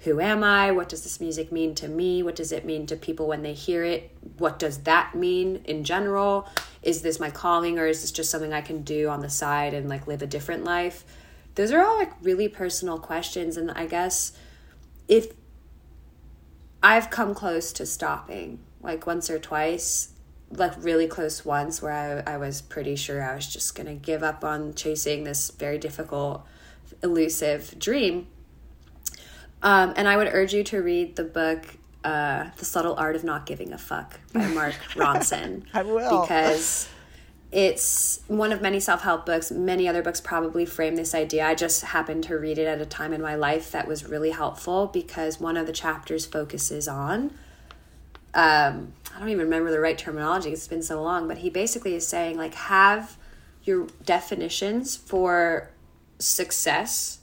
who 0.00 0.20
am 0.20 0.44
I? 0.44 0.70
What 0.70 0.88
does 0.88 1.02
this 1.02 1.20
music 1.20 1.50
mean 1.50 1.74
to 1.76 1.88
me? 1.88 2.22
What 2.22 2.36
does 2.36 2.52
it 2.52 2.64
mean 2.64 2.86
to 2.86 2.96
people 2.96 3.26
when 3.26 3.42
they 3.42 3.54
hear 3.54 3.82
it? 3.84 4.16
What 4.38 4.58
does 4.58 4.78
that 4.84 5.14
mean 5.14 5.62
in 5.64 5.82
general? 5.82 6.48
Is 6.82 7.02
this 7.02 7.18
my 7.18 7.30
calling 7.30 7.78
or 7.78 7.86
is 7.86 8.02
this 8.02 8.12
just 8.12 8.30
something 8.30 8.52
I 8.52 8.60
can 8.60 8.82
do 8.82 9.08
on 9.08 9.20
the 9.20 9.30
side 9.30 9.74
and 9.74 9.88
like 9.88 10.06
live 10.06 10.22
a 10.22 10.26
different 10.26 10.64
life? 10.64 11.04
Those 11.56 11.72
are 11.72 11.82
all 11.82 11.98
like 11.98 12.12
really 12.22 12.48
personal 12.48 12.98
questions. 12.98 13.56
And 13.56 13.70
I 13.70 13.86
guess 13.86 14.32
if 15.08 15.32
I've 16.82 17.10
come 17.10 17.34
close 17.34 17.72
to 17.74 17.86
stopping 17.86 18.60
like 18.82 19.06
once 19.06 19.30
or 19.30 19.38
twice, 19.38 20.10
like 20.50 20.72
really 20.78 21.06
close 21.06 21.44
once 21.44 21.80
where 21.80 22.24
I, 22.26 22.34
I 22.34 22.36
was 22.36 22.60
pretty 22.60 22.96
sure 22.96 23.22
I 23.22 23.34
was 23.34 23.50
just 23.50 23.74
going 23.74 23.86
to 23.86 23.94
give 23.94 24.22
up 24.22 24.44
on 24.44 24.74
chasing 24.74 25.24
this 25.24 25.50
very 25.50 25.78
difficult, 25.78 26.46
elusive 27.02 27.78
dream. 27.78 28.26
Um, 29.62 29.94
and 29.96 30.06
I 30.06 30.16
would 30.16 30.28
urge 30.30 30.52
you 30.52 30.62
to 30.64 30.82
read 30.82 31.16
the 31.16 31.24
book, 31.24 31.64
uh, 32.04 32.50
The 32.58 32.64
Subtle 32.66 32.94
Art 32.96 33.16
of 33.16 33.24
Not 33.24 33.46
Giving 33.46 33.72
a 33.72 33.78
Fuck 33.78 34.20
by 34.32 34.46
Mark 34.48 34.74
Ronson. 34.94 35.64
I 35.72 35.82
will. 35.82 36.20
Because 36.20 36.86
it's 37.54 38.20
one 38.26 38.52
of 38.52 38.60
many 38.60 38.80
self 38.80 39.02
help 39.02 39.24
books. 39.24 39.50
Many 39.50 39.88
other 39.88 40.02
books 40.02 40.20
probably 40.20 40.66
frame 40.66 40.96
this 40.96 41.14
idea. 41.14 41.46
I 41.46 41.54
just 41.54 41.82
happened 41.82 42.24
to 42.24 42.36
read 42.36 42.58
it 42.58 42.66
at 42.66 42.80
a 42.80 42.86
time 42.86 43.12
in 43.12 43.22
my 43.22 43.36
life 43.36 43.70
that 43.70 43.86
was 43.86 44.04
really 44.04 44.30
helpful 44.30 44.88
because 44.88 45.40
one 45.40 45.56
of 45.56 45.66
the 45.66 45.72
chapters 45.72 46.26
focuses 46.26 46.88
on 46.88 47.30
um, 48.34 48.92
I 49.14 49.20
don't 49.20 49.28
even 49.28 49.44
remember 49.44 49.70
the 49.70 49.80
right 49.80 49.96
terminology. 49.96 50.50
It's 50.50 50.66
been 50.66 50.82
so 50.82 51.00
long, 51.02 51.28
but 51.28 51.38
he 51.38 51.50
basically 51.50 51.94
is 51.94 52.06
saying 52.06 52.36
like 52.36 52.54
have 52.54 53.16
your 53.62 53.86
definitions 54.04 54.96
for 54.96 55.70
success 56.18 57.20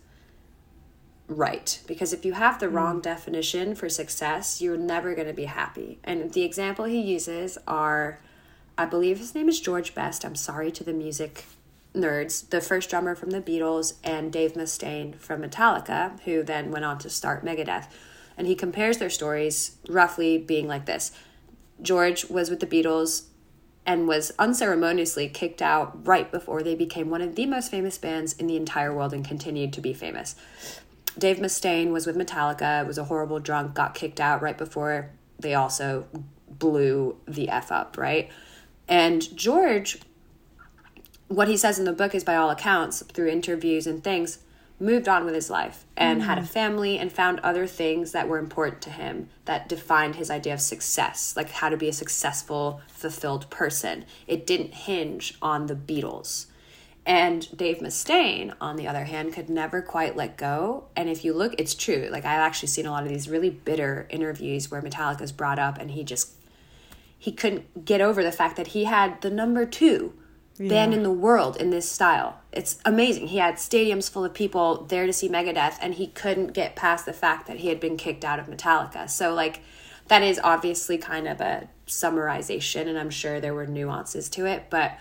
right 1.27 1.81
because 1.87 2.11
if 2.11 2.25
you 2.25 2.33
have 2.33 2.59
the 2.59 2.67
wrong 2.67 2.99
definition 2.99 3.73
for 3.73 3.87
success 3.87 4.61
you're 4.61 4.75
never 4.75 5.15
going 5.15 5.27
to 5.27 5.33
be 5.33 5.45
happy 5.45 5.97
and 6.03 6.33
the 6.33 6.43
example 6.43 6.83
he 6.83 6.99
uses 6.99 7.57
are 7.65 8.19
i 8.77 8.85
believe 8.85 9.17
his 9.17 9.35
name 9.35 9.49
is 9.49 9.59
george 9.59 9.93
best 9.95 10.25
i'm 10.25 10.35
sorry 10.35 10.71
to 10.71 10.83
the 10.83 10.93
music 10.93 11.45
nerds 11.93 12.49
the 12.49 12.61
first 12.61 12.89
drummer 12.89 13.15
from 13.15 13.31
the 13.31 13.41
beatles 13.41 13.93
and 14.03 14.31
dave 14.31 14.53
mustaine 14.53 15.15
from 15.15 15.41
metallica 15.41 16.19
who 16.21 16.41
then 16.43 16.71
went 16.71 16.85
on 16.85 16.97
to 16.97 17.09
start 17.09 17.43
megadeth 17.43 17.87
and 18.37 18.47
he 18.47 18.55
compares 18.55 18.97
their 18.97 19.09
stories 19.09 19.77
roughly 19.89 20.37
being 20.37 20.67
like 20.67 20.85
this 20.85 21.11
george 21.81 22.25
was 22.25 22.49
with 22.49 22.59
the 22.59 22.67
beatles 22.67 23.23
and 23.85 24.07
was 24.07 24.31
unceremoniously 24.37 25.27
kicked 25.27 25.61
out 25.61 26.05
right 26.05 26.31
before 26.31 26.61
they 26.61 26.75
became 26.75 27.09
one 27.09 27.21
of 27.21 27.35
the 27.35 27.45
most 27.45 27.71
famous 27.71 27.97
bands 27.97 28.33
in 28.33 28.47
the 28.47 28.55
entire 28.55 28.93
world 28.93 29.13
and 29.13 29.25
continued 29.25 29.73
to 29.73 29.81
be 29.81 29.93
famous. 29.93 30.35
Dave 31.17 31.37
Mustaine 31.37 31.91
was 31.91 32.05
with 32.05 32.15
Metallica, 32.15 32.85
was 32.85 32.97
a 32.97 33.05
horrible 33.05 33.39
drunk, 33.39 33.73
got 33.73 33.95
kicked 33.95 34.19
out 34.19 34.41
right 34.41 34.57
before 34.57 35.09
they 35.39 35.55
also 35.55 36.05
blew 36.47 37.17
the 37.27 37.49
F 37.49 37.71
up, 37.71 37.97
right? 37.97 38.29
And 38.91 39.35
George, 39.37 39.99
what 41.29 41.47
he 41.47 41.55
says 41.55 41.79
in 41.79 41.85
the 41.85 41.93
book 41.93 42.13
is 42.13 42.25
by 42.25 42.35
all 42.35 42.49
accounts, 42.49 43.01
through 43.01 43.29
interviews 43.29 43.87
and 43.87 44.03
things, 44.03 44.39
moved 44.81 45.07
on 45.07 45.23
with 45.23 45.33
his 45.33 45.49
life 45.49 45.85
and 45.95 46.23
had 46.23 46.37
a 46.37 46.41
mm. 46.41 46.47
family 46.47 46.97
and 46.97 47.09
found 47.09 47.39
other 47.39 47.65
things 47.65 48.11
that 48.11 48.27
were 48.27 48.37
important 48.37 48.81
to 48.81 48.89
him 48.89 49.29
that 49.45 49.69
defined 49.69 50.15
his 50.15 50.29
idea 50.29 50.53
of 50.53 50.59
success, 50.59 51.37
like 51.37 51.49
how 51.51 51.69
to 51.69 51.77
be 51.77 51.87
a 51.87 51.93
successful, 51.93 52.81
fulfilled 52.89 53.49
person. 53.49 54.03
It 54.27 54.45
didn't 54.45 54.73
hinge 54.73 55.37
on 55.41 55.67
the 55.67 55.75
Beatles. 55.75 56.47
And 57.05 57.55
Dave 57.55 57.77
Mustaine, 57.77 58.53
on 58.59 58.75
the 58.75 58.87
other 58.87 59.05
hand, 59.05 59.33
could 59.33 59.49
never 59.49 59.81
quite 59.81 60.17
let 60.17 60.37
go. 60.37 60.85
And 60.97 61.09
if 61.09 61.23
you 61.23 61.33
look, 61.33 61.55
it's 61.57 61.75
true. 61.75 62.09
Like 62.11 62.25
I've 62.25 62.41
actually 62.41 62.67
seen 62.67 62.85
a 62.85 62.91
lot 62.91 63.03
of 63.03 63.09
these 63.09 63.29
really 63.29 63.49
bitter 63.49 64.05
interviews 64.09 64.69
where 64.69 64.81
Metallica's 64.81 65.31
brought 65.31 65.59
up 65.59 65.77
and 65.77 65.91
he 65.91 66.03
just 66.03 66.40
he 67.21 67.31
couldn't 67.31 67.85
get 67.85 68.01
over 68.01 68.23
the 68.23 68.31
fact 68.31 68.55
that 68.55 68.69
he 68.69 68.85
had 68.85 69.21
the 69.21 69.29
number 69.29 69.63
two 69.63 70.11
band 70.57 70.91
in 70.91 71.03
the 71.03 71.11
world 71.11 71.55
in 71.55 71.69
this 71.69 71.87
style. 71.87 72.41
It's 72.51 72.79
amazing. 72.83 73.27
He 73.27 73.37
had 73.37 73.55
stadiums 73.55 74.09
full 74.09 74.25
of 74.25 74.33
people 74.33 74.85
there 74.85 75.05
to 75.05 75.13
see 75.13 75.29
Megadeth, 75.29 75.77
and 75.81 75.93
he 75.93 76.07
couldn't 76.07 76.53
get 76.53 76.75
past 76.75 77.05
the 77.05 77.13
fact 77.13 77.45
that 77.45 77.57
he 77.57 77.67
had 77.67 77.79
been 77.79 77.95
kicked 77.95 78.25
out 78.25 78.39
of 78.39 78.47
Metallica. 78.47 79.07
So, 79.07 79.35
like, 79.35 79.61
that 80.07 80.23
is 80.23 80.39
obviously 80.43 80.97
kind 80.97 81.27
of 81.27 81.41
a 81.41 81.69
summarization, 81.85 82.87
and 82.87 82.97
I'm 82.97 83.11
sure 83.11 83.39
there 83.39 83.53
were 83.53 83.67
nuances 83.67 84.27
to 84.29 84.47
it, 84.47 84.71
but 84.71 84.97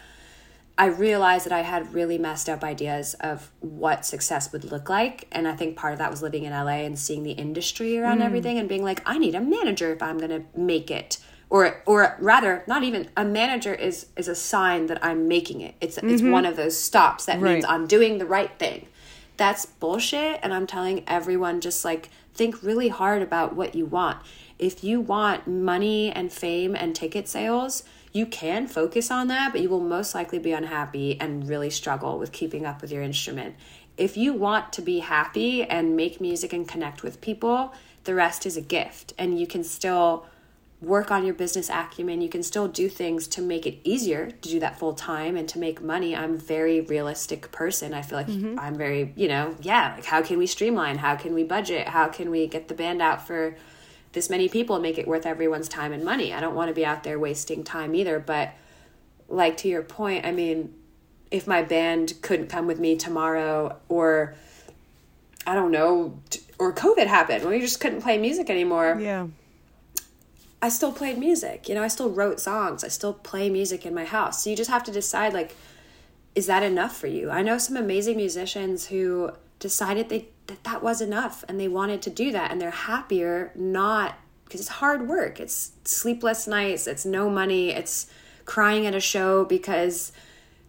I 0.76 0.86
realized 0.86 1.46
that 1.46 1.54
I 1.54 1.62
had 1.62 1.94
really 1.94 2.18
messed 2.18 2.50
up 2.50 2.62
ideas 2.62 3.14
of 3.14 3.50
what 3.60 4.04
success 4.04 4.52
would 4.52 4.64
look 4.64 4.90
like. 4.90 5.26
And 5.32 5.48
I 5.48 5.56
think 5.56 5.76
part 5.76 5.94
of 5.94 5.98
that 6.00 6.10
was 6.10 6.22
living 6.22 6.44
in 6.44 6.52
LA 6.52 6.84
and 6.84 6.98
seeing 6.98 7.22
the 7.22 7.32
industry 7.32 7.98
around 7.98 8.20
mm. 8.20 8.24
everything 8.24 8.58
and 8.58 8.68
being 8.68 8.84
like, 8.84 9.02
I 9.06 9.16
need 9.16 9.34
a 9.34 9.40
manager 9.40 9.90
if 9.90 10.02
I'm 10.02 10.18
going 10.18 10.30
to 10.30 10.44
make 10.58 10.90
it. 10.90 11.18
Or, 11.50 11.82
or 11.84 12.16
rather, 12.20 12.62
not 12.68 12.84
even 12.84 13.08
a 13.16 13.24
manager 13.24 13.74
is 13.74 14.06
is 14.16 14.28
a 14.28 14.36
sign 14.36 14.86
that 14.86 15.04
I'm 15.04 15.26
making 15.26 15.60
it. 15.60 15.74
It's 15.80 15.98
it's 15.98 16.22
mm-hmm. 16.22 16.30
one 16.30 16.46
of 16.46 16.56
those 16.56 16.78
stops 16.78 17.26
that 17.26 17.40
means 17.40 17.64
Right. 17.64 17.72
I'm 17.72 17.88
doing 17.88 18.18
the 18.18 18.26
right 18.26 18.56
thing. 18.58 18.86
That's 19.36 19.66
bullshit. 19.66 20.38
And 20.42 20.54
I'm 20.54 20.66
telling 20.66 21.02
everyone 21.08 21.60
just 21.60 21.84
like 21.84 22.08
think 22.34 22.62
really 22.62 22.88
hard 22.88 23.20
about 23.20 23.56
what 23.56 23.74
you 23.74 23.84
want. 23.84 24.18
If 24.60 24.84
you 24.84 25.00
want 25.00 25.48
money 25.48 26.12
and 26.12 26.32
fame 26.32 26.76
and 26.76 26.94
ticket 26.94 27.26
sales, 27.28 27.82
you 28.12 28.26
can 28.26 28.66
focus 28.66 29.10
on 29.10 29.28
that, 29.28 29.52
but 29.52 29.60
you 29.60 29.68
will 29.68 29.80
most 29.80 30.14
likely 30.14 30.38
be 30.38 30.52
unhappy 30.52 31.20
and 31.20 31.48
really 31.48 31.70
struggle 31.70 32.18
with 32.18 32.30
keeping 32.32 32.64
up 32.66 32.80
with 32.80 32.92
your 32.92 33.02
instrument. 33.02 33.56
If 33.96 34.16
you 34.16 34.32
want 34.32 34.72
to 34.74 34.82
be 34.82 35.00
happy 35.00 35.64
and 35.64 35.96
make 35.96 36.20
music 36.20 36.52
and 36.52 36.66
connect 36.66 37.02
with 37.02 37.20
people, 37.20 37.72
the 38.04 38.14
rest 38.14 38.46
is 38.46 38.56
a 38.56 38.60
gift. 38.60 39.14
And 39.18 39.38
you 39.38 39.46
can 39.46 39.64
still 39.64 40.26
work 40.80 41.10
on 41.10 41.24
your 41.26 41.34
business 41.34 41.68
acumen. 41.68 42.22
You 42.22 42.28
can 42.28 42.42
still 42.42 42.66
do 42.66 42.88
things 42.88 43.28
to 43.28 43.42
make 43.42 43.66
it 43.66 43.78
easier 43.84 44.30
to 44.30 44.48
do 44.48 44.60
that 44.60 44.78
full 44.78 44.94
time 44.94 45.36
and 45.36 45.48
to 45.50 45.58
make 45.58 45.82
money. 45.82 46.16
I'm 46.16 46.34
a 46.34 46.38
very 46.38 46.80
realistic 46.80 47.52
person. 47.52 47.92
I 47.92 48.02
feel 48.02 48.18
like 48.18 48.28
mm-hmm. 48.28 48.58
I'm 48.58 48.76
very, 48.76 49.12
you 49.14 49.28
know, 49.28 49.54
yeah, 49.60 49.94
like 49.96 50.06
how 50.06 50.22
can 50.22 50.38
we 50.38 50.46
streamline? 50.46 50.98
How 50.98 51.16
can 51.16 51.34
we 51.34 51.44
budget? 51.44 51.88
How 51.88 52.08
can 52.08 52.30
we 52.30 52.46
get 52.46 52.68
the 52.68 52.74
band 52.74 53.02
out 53.02 53.26
for 53.26 53.56
this 54.12 54.30
many 54.30 54.48
people 54.48 54.76
and 54.76 54.82
make 54.82 54.96
it 54.96 55.06
worth 55.06 55.26
everyone's 55.26 55.68
time 55.68 55.92
and 55.92 56.02
money? 56.02 56.32
I 56.32 56.40
don't 56.40 56.54
want 56.54 56.68
to 56.68 56.74
be 56.74 56.86
out 56.86 57.02
there 57.02 57.18
wasting 57.18 57.62
time 57.62 57.94
either, 57.94 58.18
but 58.18 58.52
like 59.28 59.58
to 59.58 59.68
your 59.68 59.82
point, 59.82 60.24
I 60.24 60.32
mean, 60.32 60.74
if 61.30 61.46
my 61.46 61.62
band 61.62 62.14
couldn't 62.22 62.48
come 62.48 62.66
with 62.66 62.80
me 62.80 62.96
tomorrow 62.96 63.78
or 63.88 64.34
I 65.46 65.54
don't 65.54 65.72
know, 65.72 66.18
or 66.58 66.72
COVID 66.72 67.06
happened, 67.06 67.44
we 67.44 67.60
just 67.60 67.80
couldn't 67.80 68.02
play 68.02 68.18
music 68.18 68.50
anymore. 68.50 68.98
Yeah. 69.00 69.26
I 70.62 70.68
still 70.68 70.92
played 70.92 71.18
music. 71.18 71.68
You 71.68 71.74
know, 71.74 71.82
I 71.82 71.88
still 71.88 72.10
wrote 72.10 72.38
songs. 72.40 72.84
I 72.84 72.88
still 72.88 73.14
play 73.14 73.48
music 73.48 73.86
in 73.86 73.94
my 73.94 74.04
house. 74.04 74.44
So 74.44 74.50
you 74.50 74.56
just 74.56 74.70
have 74.70 74.84
to 74.84 74.92
decide 74.92 75.32
like 75.32 75.56
is 76.34 76.46
that 76.46 76.62
enough 76.62 76.96
for 76.96 77.08
you? 77.08 77.28
I 77.30 77.42
know 77.42 77.58
some 77.58 77.76
amazing 77.76 78.16
musicians 78.16 78.86
who 78.86 79.32
decided 79.58 80.08
they 80.08 80.28
that 80.46 80.62
that 80.64 80.82
was 80.82 81.00
enough 81.00 81.44
and 81.48 81.58
they 81.58 81.68
wanted 81.68 82.02
to 82.02 82.10
do 82.10 82.30
that 82.32 82.50
and 82.50 82.60
they're 82.60 82.70
happier 82.70 83.52
not 83.54 84.16
because 84.44 84.60
it's 84.60 84.70
hard 84.70 85.08
work. 85.08 85.38
It's 85.40 85.72
sleepless 85.84 86.46
nights, 86.46 86.86
it's 86.86 87.04
no 87.06 87.30
money, 87.30 87.70
it's 87.70 88.06
crying 88.44 88.86
at 88.86 88.94
a 88.94 89.00
show 89.00 89.44
because 89.44 90.12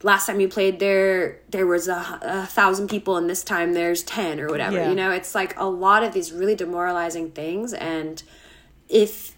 last 0.04 0.26
time 0.28 0.40
you 0.40 0.48
played 0.48 0.80
there 0.80 1.40
there 1.50 1.66
was 1.68 1.88
a, 1.88 2.20
a 2.22 2.46
thousand 2.48 2.88
people 2.90 3.18
and 3.18 3.30
this 3.30 3.44
time 3.44 3.74
there's 3.74 4.02
10 4.04 4.40
or 4.40 4.48
whatever 4.50 4.78
Yeah. 4.78 4.90
you 4.90 4.96
know 4.96 5.12
it's 5.12 5.36
like 5.36 5.58
a 5.60 5.66
lot 5.66 6.04
of 6.04 6.12
these 6.12 6.32
really 6.32 6.56
demoralizing 6.56 7.32
things 7.32 7.72
and 7.74 8.22
if 8.90 9.36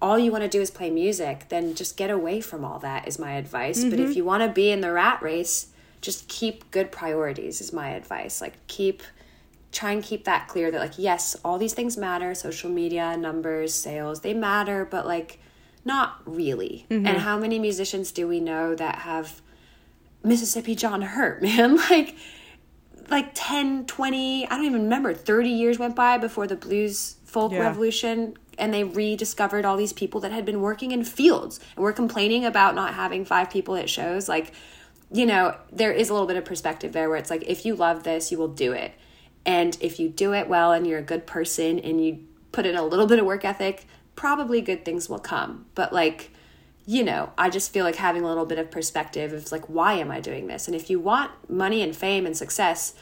all 0.00 0.18
you 0.18 0.30
want 0.30 0.42
to 0.42 0.48
do 0.48 0.60
is 0.60 0.70
play 0.70 0.90
music, 0.90 1.46
then 1.48 1.74
just 1.74 1.96
get 1.96 2.10
away 2.10 2.40
from 2.40 2.64
all 2.64 2.78
that 2.80 3.08
is 3.08 3.18
my 3.18 3.32
advice. 3.32 3.82
But 3.82 3.94
if 3.94 4.10
mm-hmm. 4.10 4.12
you 4.12 4.24
want 4.24 4.42
to 4.42 4.48
be 4.48 4.70
in 4.70 4.80
the 4.80 4.92
rat 4.92 5.22
race, 5.22 5.68
just 6.00 6.28
keep 6.28 6.70
good 6.70 6.92
priorities 6.92 7.60
is 7.60 7.72
my 7.72 7.90
advice. 7.90 8.40
Like 8.40 8.54
keep 8.66 9.02
try 9.72 9.90
and 9.92 10.02
keep 10.02 10.24
that 10.24 10.48
clear 10.48 10.70
that 10.70 10.80
like 10.80 10.98
yes, 10.98 11.36
all 11.44 11.58
these 11.58 11.74
things 11.74 11.96
matter, 11.96 12.34
social 12.34 12.70
media, 12.70 13.16
numbers, 13.16 13.74
sales, 13.74 14.20
they 14.20 14.34
matter, 14.34 14.84
but 14.84 15.06
like 15.06 15.40
not 15.84 16.20
really. 16.26 16.86
Mm-hmm. 16.90 17.06
And 17.06 17.18
how 17.18 17.38
many 17.38 17.58
musicians 17.58 18.12
do 18.12 18.28
we 18.28 18.40
know 18.40 18.74
that 18.74 19.00
have 19.00 19.40
Mississippi 20.22 20.74
John 20.74 21.02
Hurt, 21.02 21.42
man? 21.48 21.76
Like 21.76 22.16
like 23.08 23.30
10, 23.34 23.86
20, 23.86 24.46
I 24.46 24.56
don't 24.56 24.64
even 24.64 24.82
remember, 24.82 25.14
30 25.14 25.48
years 25.48 25.78
went 25.78 25.94
by 25.94 26.18
before 26.18 26.46
the 26.46 26.56
blues 26.56 27.16
folk 27.24 27.52
Yeah. 27.52 27.60
revolution 27.60 28.36
and 28.58 28.72
they 28.72 28.84
rediscovered 28.84 29.64
all 29.64 29.76
these 29.76 29.92
people 29.92 30.20
that 30.20 30.32
had 30.32 30.44
been 30.44 30.60
working 30.60 30.92
in 30.92 31.04
fields 31.04 31.60
and 31.74 31.82
were 31.82 31.92
complaining 31.92 32.44
about 32.44 32.74
not 32.74 32.94
having 32.94 33.24
five 33.24 33.50
people 33.50 33.76
at 33.76 33.90
shows. 33.90 34.28
Like 34.28 34.52
you 35.12 35.26
know 35.26 35.56
there 35.72 35.92
is 35.92 36.08
a 36.08 36.12
little 36.12 36.26
bit 36.26 36.36
of 36.36 36.44
perspective 36.44 36.92
there 36.92 37.08
where 37.08 37.18
it's 37.18 37.30
like 37.30 37.44
if 37.46 37.64
you 37.64 37.74
love 37.74 38.02
this 38.02 38.30
you 38.30 38.38
will 38.38 38.48
do 38.48 38.72
it. 38.72 38.92
And 39.44 39.76
if 39.80 40.00
you 40.00 40.08
do 40.08 40.34
it 40.34 40.48
well 40.48 40.72
and 40.72 40.86
you're 40.86 40.98
a 40.98 41.02
good 41.02 41.26
person 41.26 41.78
and 41.78 42.04
you 42.04 42.24
put 42.50 42.66
in 42.66 42.74
a 42.74 42.84
little 42.84 43.06
bit 43.06 43.18
of 43.18 43.26
work 43.26 43.44
ethic 43.44 43.86
probably 44.16 44.62
good 44.62 44.84
things 44.84 45.08
will 45.08 45.18
come. 45.18 45.66
But 45.74 45.92
like 45.92 46.30
you 46.88 47.02
know, 47.02 47.32
I 47.36 47.50
just 47.50 47.72
feel 47.72 47.84
like 47.84 47.96
having 47.96 48.22
a 48.22 48.28
little 48.28 48.46
bit 48.46 48.60
of 48.60 48.70
perspective 48.70 49.32
of 49.32 49.50
like, 49.50 49.64
why 49.64 49.94
am 49.94 50.12
I 50.12 50.20
doing 50.20 50.46
this? 50.46 50.68
And 50.68 50.74
if 50.74 50.88
you 50.88 51.00
want 51.00 51.32
money 51.50 51.82
and 51.82 51.94
fame 51.94 52.24
and 52.26 52.36
success, 52.36 52.94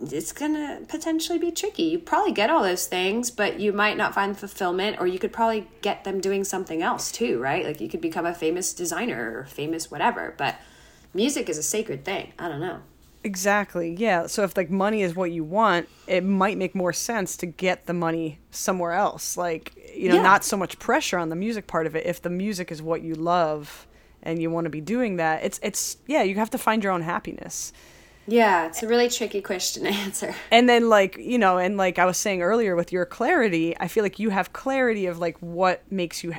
it's 0.00 0.32
gonna 0.32 0.80
potentially 0.88 1.38
be 1.38 1.50
tricky. 1.50 1.84
You 1.84 1.98
probably 1.98 2.32
get 2.32 2.50
all 2.50 2.62
those 2.62 2.86
things, 2.86 3.30
but 3.30 3.58
you 3.60 3.72
might 3.72 3.96
not 3.96 4.14
find 4.14 4.38
fulfillment, 4.38 5.00
or 5.00 5.06
you 5.06 5.18
could 5.18 5.32
probably 5.32 5.66
get 5.82 6.04
them 6.04 6.20
doing 6.20 6.44
something 6.44 6.82
else 6.82 7.10
too, 7.10 7.40
right? 7.40 7.64
Like 7.64 7.80
you 7.80 7.88
could 7.88 8.00
become 8.00 8.26
a 8.26 8.34
famous 8.34 8.72
designer 8.72 9.38
or 9.40 9.44
famous 9.46 9.90
whatever. 9.90 10.34
But 10.36 10.56
music 11.14 11.48
is 11.48 11.58
a 11.58 11.62
sacred 11.62 12.04
thing. 12.04 12.32
I 12.38 12.48
don't 12.48 12.60
know. 12.60 12.80
Exactly. 13.24 13.94
Yeah. 13.98 14.26
So 14.28 14.44
if 14.44 14.56
like 14.56 14.70
money 14.70 15.02
is 15.02 15.16
what 15.16 15.32
you 15.32 15.42
want, 15.42 15.88
it 16.06 16.22
might 16.22 16.56
make 16.56 16.74
more 16.74 16.92
sense 16.92 17.36
to 17.38 17.46
get 17.46 17.86
the 17.86 17.92
money 17.92 18.38
somewhere 18.50 18.92
else. 18.92 19.36
Like, 19.36 19.74
you 19.94 20.08
know, 20.08 20.14
Yeah. 20.14 20.22
not 20.22 20.44
so 20.44 20.56
much 20.56 20.78
pressure 20.78 21.18
on 21.18 21.28
the 21.28 21.36
music 21.36 21.66
part 21.66 21.86
of 21.86 21.96
it. 21.96 22.06
If 22.06 22.22
the 22.22 22.30
music 22.30 22.70
is 22.70 22.80
what 22.80 23.02
you 23.02 23.14
love 23.16 23.86
and 24.22 24.40
you 24.40 24.50
want 24.50 24.66
to 24.66 24.70
be 24.70 24.80
doing 24.80 25.16
that, 25.16 25.42
it's 25.44 25.58
it's 25.62 25.96
yeah, 26.06 26.22
you 26.22 26.36
have 26.36 26.50
to 26.50 26.58
find 26.58 26.82
your 26.84 26.92
own 26.92 27.02
happiness. 27.02 27.72
Yeah, 28.28 28.66
it's 28.66 28.82
a 28.82 28.86
really 28.86 29.08
tricky 29.08 29.40
question 29.40 29.84
to 29.84 29.88
answer. 30.04 30.34
And 30.50 30.68
then 30.68 30.90
like, 30.90 31.16
you 31.16 31.38
know, 31.38 31.56
and 31.56 31.78
like 31.78 31.98
I 31.98 32.04
was 32.04 32.18
saying 32.18 32.42
earlier 32.42 32.76
with 32.76 32.92
your 32.92 33.06
clarity, 33.06 33.74
I 33.80 33.88
feel 33.88 34.04
like 34.04 34.18
you 34.18 34.28
have 34.28 34.52
clarity 34.52 35.06
of 35.06 35.18
like 35.18 35.38
what 35.38 35.90
makes 35.90 36.22
you 36.22 36.34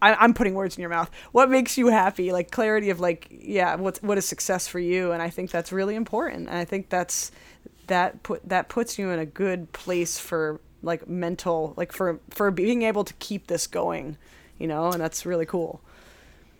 I, 0.00 0.14
I'm 0.14 0.34
putting 0.34 0.54
words 0.54 0.76
in 0.76 0.82
your 0.82 0.90
mouth. 0.90 1.10
What 1.32 1.50
makes 1.50 1.78
you 1.78 1.88
happy? 1.88 2.30
Like 2.30 2.50
clarity 2.50 2.90
of 2.90 3.00
like, 3.00 3.26
yeah, 3.30 3.74
what's 3.74 4.00
what 4.02 4.16
is 4.16 4.26
success 4.26 4.68
for 4.68 4.78
you? 4.78 5.12
And 5.12 5.20
I 5.22 5.30
think 5.30 5.50
that's 5.50 5.72
really 5.72 5.96
important. 5.96 6.48
And 6.48 6.56
I 6.56 6.64
think 6.64 6.88
that's 6.88 7.32
that 7.88 8.22
put 8.22 8.48
that 8.48 8.68
puts 8.68 8.98
you 8.98 9.10
in 9.10 9.18
a 9.18 9.26
good 9.26 9.72
place 9.72 10.18
for 10.18 10.60
like 10.82 11.08
mental, 11.08 11.74
like 11.76 11.90
for 11.90 12.20
for 12.30 12.50
being 12.50 12.82
able 12.82 13.02
to 13.02 13.14
keep 13.14 13.46
this 13.48 13.66
going, 13.66 14.18
you 14.58 14.68
know. 14.68 14.92
And 14.92 15.00
that's 15.00 15.26
really 15.26 15.46
cool. 15.46 15.80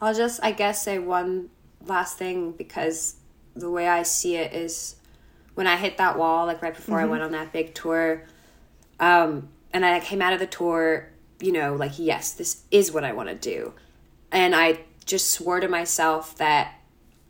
I'll 0.00 0.14
just, 0.14 0.42
I 0.42 0.52
guess, 0.52 0.82
say 0.82 0.98
one 0.98 1.50
last 1.86 2.18
thing 2.18 2.52
because 2.52 3.16
the 3.54 3.70
way 3.70 3.88
I 3.88 4.02
see 4.02 4.36
it 4.36 4.52
is 4.52 4.96
when 5.54 5.66
I 5.66 5.76
hit 5.76 5.96
that 5.98 6.18
wall, 6.18 6.46
like 6.46 6.62
right 6.62 6.74
before 6.74 7.00
I 7.00 7.04
went 7.04 7.22
on 7.22 7.32
that 7.32 7.52
big 7.52 7.74
tour, 7.74 8.24
um, 9.00 9.48
and 9.72 9.84
I 9.84 10.00
came 10.00 10.20
out 10.22 10.32
of 10.32 10.38
the 10.40 10.46
tour, 10.46 11.08
you 11.40 11.52
know, 11.52 11.74
like, 11.74 11.92
yes, 11.98 12.32
this 12.32 12.62
is 12.70 12.92
what 12.92 13.04
I 13.04 13.12
want 13.12 13.28
to 13.28 13.34
do. 13.34 13.72
And 14.32 14.54
I 14.54 14.80
just 15.04 15.30
swore 15.30 15.60
to 15.60 15.68
myself 15.68 16.36
that 16.38 16.74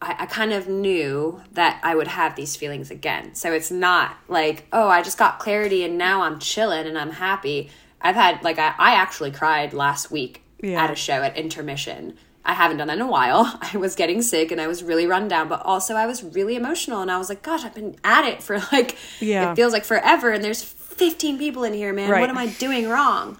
I, 0.00 0.16
I 0.20 0.26
kind 0.26 0.52
of 0.52 0.68
knew 0.68 1.42
that 1.52 1.80
I 1.82 1.94
would 1.94 2.08
have 2.08 2.36
these 2.36 2.56
feelings 2.56 2.90
again. 2.90 3.34
So 3.34 3.52
it's 3.52 3.70
not 3.70 4.16
like, 4.28 4.66
oh, 4.72 4.88
I 4.88 5.02
just 5.02 5.18
got 5.18 5.38
clarity 5.38 5.84
and 5.84 5.98
now 5.98 6.22
I'm 6.22 6.38
chilling 6.38 6.86
and 6.86 6.98
I'm 6.98 7.12
happy. 7.12 7.70
I've 8.00 8.14
had, 8.14 8.42
like, 8.42 8.58
I, 8.58 8.74
I 8.78 8.94
actually 8.94 9.30
cried 9.30 9.72
last 9.72 10.10
week 10.10 10.42
Yeah. 10.62 10.82
at 10.84 10.90
a 10.90 10.94
show 10.96 11.22
at 11.22 11.36
intermission. 11.36 12.16
I 12.46 12.52
haven't 12.52 12.76
done 12.76 12.88
that 12.88 12.96
in 12.96 13.02
a 13.02 13.10
while. 13.10 13.58
I 13.72 13.76
was 13.76 13.94
getting 13.94 14.22
sick 14.22 14.52
and 14.52 14.60
I 14.60 14.66
was 14.66 14.82
really 14.82 15.06
run 15.06 15.28
down, 15.28 15.48
but 15.48 15.62
also 15.64 15.94
I 15.94 16.06
was 16.06 16.22
really 16.22 16.56
emotional 16.56 17.00
and 17.00 17.10
I 17.10 17.18
was 17.18 17.28
like, 17.28 17.42
gosh, 17.42 17.64
I've 17.64 17.74
been 17.74 17.96
at 18.04 18.24
it 18.24 18.42
for 18.42 18.58
like, 18.72 18.96
Yeah. 19.20 19.52
it 19.52 19.56
feels 19.56 19.72
like 19.72 19.84
forever 19.84 20.30
and 20.30 20.44
there's 20.44 20.62
15 20.62 21.38
people 21.38 21.64
in 21.64 21.72
here, 21.72 21.92
man. 21.92 22.10
Right. 22.10 22.20
What 22.20 22.30
am 22.30 22.38
I 22.38 22.46
doing 22.46 22.88
wrong? 22.88 23.38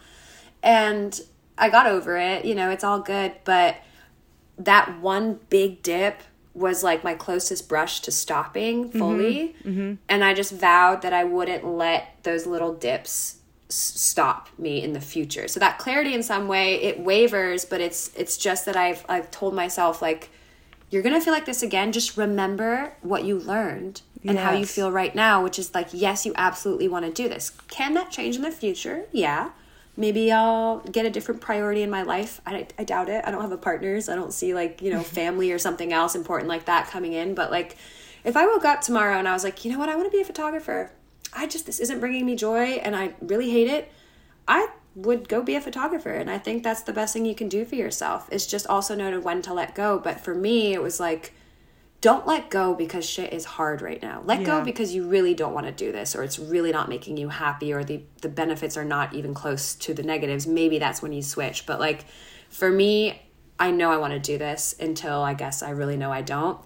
And 0.63 1.21
I 1.59 1.69
got 1.69 1.87
over 1.87 2.17
it, 2.17 2.45
you 2.45 2.55
know, 2.55 2.71
it's 2.71 2.83
all 2.83 3.01
good, 3.01 3.33
but 3.45 3.77
that 4.59 5.01
one 5.01 5.41
big 5.51 5.83
dip 5.83 6.23
was 6.55 6.83
like 6.83 7.03
my 7.03 7.15
closest 7.15 7.69
brush 7.69 8.01
to 8.01 8.13
stopping 8.13 8.89
mm-hmm. 8.89 8.99
fully. 8.99 9.57
Mm-hmm. 9.65 9.95
And 10.09 10.25
I 10.25 10.35
just 10.35 10.53
vowed 10.53 11.03
that 11.03 11.13
I 11.13 11.25
wouldn't 11.25 11.67
let 11.67 12.23
those 12.23 12.47
little 12.47 12.73
dips 12.73 13.37
stop 13.75 14.49
me 14.59 14.83
in 14.83 14.93
the 14.93 15.01
future. 15.01 15.49
So 15.49 15.61
that 15.61 15.79
clarity 15.79 16.15
in 16.15 16.23
some 16.23 16.49
way 16.49 16.75
it 16.83 17.01
wavers, 17.01 17.65
but 17.65 17.81
it's 17.81 18.11
it's 18.17 18.37
just 18.37 18.65
that 18.67 18.77
I've 18.77 19.05
I've 19.09 19.31
told 19.31 19.55
myself 19.55 20.01
like 20.03 20.31
you're 20.91 21.03
going 21.03 21.15
to 21.15 21.21
feel 21.21 21.33
like 21.33 21.47
this 21.47 21.63
again, 21.63 21.91
just 21.93 22.17
remember 22.17 22.93
what 23.03 23.25
you 23.25 23.39
learned 23.39 24.03
and 24.25 24.39
how 24.39 24.53
you 24.53 24.65
feel 24.65 24.93
right 24.93 25.15
now, 25.15 25.43
which 25.43 25.59
is 25.59 25.75
like 25.75 25.89
yes, 25.93 26.25
you 26.25 26.33
absolutely 26.37 26.89
want 26.89 27.05
to 27.05 27.13
do 27.13 27.29
this. 27.29 27.51
Can 27.69 27.95
that 27.95 28.11
change 28.11 28.37
in 28.37 28.43
the 28.43 28.51
future? 28.53 29.07
Yeah. 29.13 29.51
maybe 29.97 30.33
I'll 30.33 30.81
get 30.81 31.07
a 31.07 31.11
different 31.11 31.41
priority 31.41 31.83
in 31.83 31.91
my 31.91 32.03
life. 32.03 32.41
I, 32.47 32.67
I 32.79 32.85
doubt 32.85 33.09
it. 33.09 33.25
I 33.27 33.31
don't 33.31 33.43
have 33.43 33.53
a 33.53 33.57
partners. 33.59 34.09
I 34.09 34.15
don't 34.17 34.33
see 34.33 34.55
like, 34.55 34.83
you 34.83 34.91
know, 34.91 35.03
family 35.21 35.53
or 35.53 35.59
something 35.59 35.93
else 35.93 36.15
important 36.15 36.49
like 36.49 36.65
that 36.67 36.89
coming 36.89 37.13
in. 37.13 37.35
But 37.35 37.51
like, 37.51 37.77
if 38.25 38.37
I 38.37 38.47
woke 38.47 38.65
up 38.65 38.81
tomorrow 38.81 39.19
and 39.19 39.29
I 39.29 39.33
was 39.33 39.45
like, 39.45 39.65
you 39.65 39.73
know 39.73 39.79
what, 39.79 39.89
I 39.89 39.97
want 39.97 40.11
to 40.11 40.17
be 40.17 40.21
a 40.23 40.25
photographer. 40.25 40.91
I 41.35 41.47
just, 41.47 41.67
this 41.67 41.81
isn't 41.81 42.01
bringing 42.01 42.25
me 42.27 42.37
joy 42.37 42.65
and 42.85 42.95
I 42.95 43.15
really 43.21 43.51
hate 43.51 43.69
it. 43.69 43.91
I 44.47 44.69
would 44.95 45.29
go 45.29 45.43
be 45.43 45.55
a 45.57 45.61
photographer. 45.61 46.13
And 46.13 46.31
I 46.31 46.39
think 46.39 46.63
that's 46.63 46.83
the 46.83 46.93
best 46.93 47.13
thing 47.13 47.27
you 47.27 47.35
can 47.35 47.49
do 47.49 47.65
for 47.65 47.75
yourself. 47.75 48.29
It's 48.31 48.47
just 48.47 48.67
also 48.67 48.95
know 48.95 49.19
when 49.21 49.43
to 49.43 49.53
let 49.53 49.75
go. 49.75 49.99
But 49.99 50.21
for 50.21 50.35
me, 50.35 50.73
it 50.73 50.83
was 50.83 51.01
like, 51.01 51.33
don't 52.01 52.27
let 52.27 52.51
go 52.51 52.75
because 52.75 53.09
shit 53.09 53.33
is 53.33 53.47
hard 53.47 53.81
right 53.81 54.01
now. 54.03 54.23
Let 54.27 54.41
Yeah. 54.41 54.47
go 54.47 54.65
because 54.65 54.95
you 54.95 55.09
really 55.09 55.33
don't 55.33 55.55
want 55.55 55.67
to 55.67 55.73
do 55.73 55.91
this 55.91 56.15
or 56.15 56.23
it's 56.23 56.39
really 56.39 56.71
not 56.71 56.89
making 56.89 57.17
you 57.17 57.31
happy 57.31 57.73
or 57.73 57.83
the 57.83 58.03
the 58.21 58.29
benefits 58.29 58.77
are 58.77 58.85
not 58.85 59.15
even 59.15 59.33
close 59.33 59.75
to 59.77 59.95
the 59.95 60.03
negatives. 60.03 60.47
Maybe 60.47 60.79
that's 60.79 61.01
when 61.01 61.15
you 61.15 61.23
switch. 61.23 61.65
But 61.65 61.81
like 61.81 62.05
for 62.51 62.71
me, 62.71 63.23
I 63.59 63.71
know 63.71 63.91
I 63.91 63.97
want 63.97 64.13
to 64.13 64.19
do 64.19 64.37
this 64.37 64.75
until 64.79 65.23
I 65.23 65.33
guess 65.33 65.63
I 65.63 65.71
really 65.71 65.97
know 65.97 66.13
I 66.13 66.21
don't. 66.21 66.59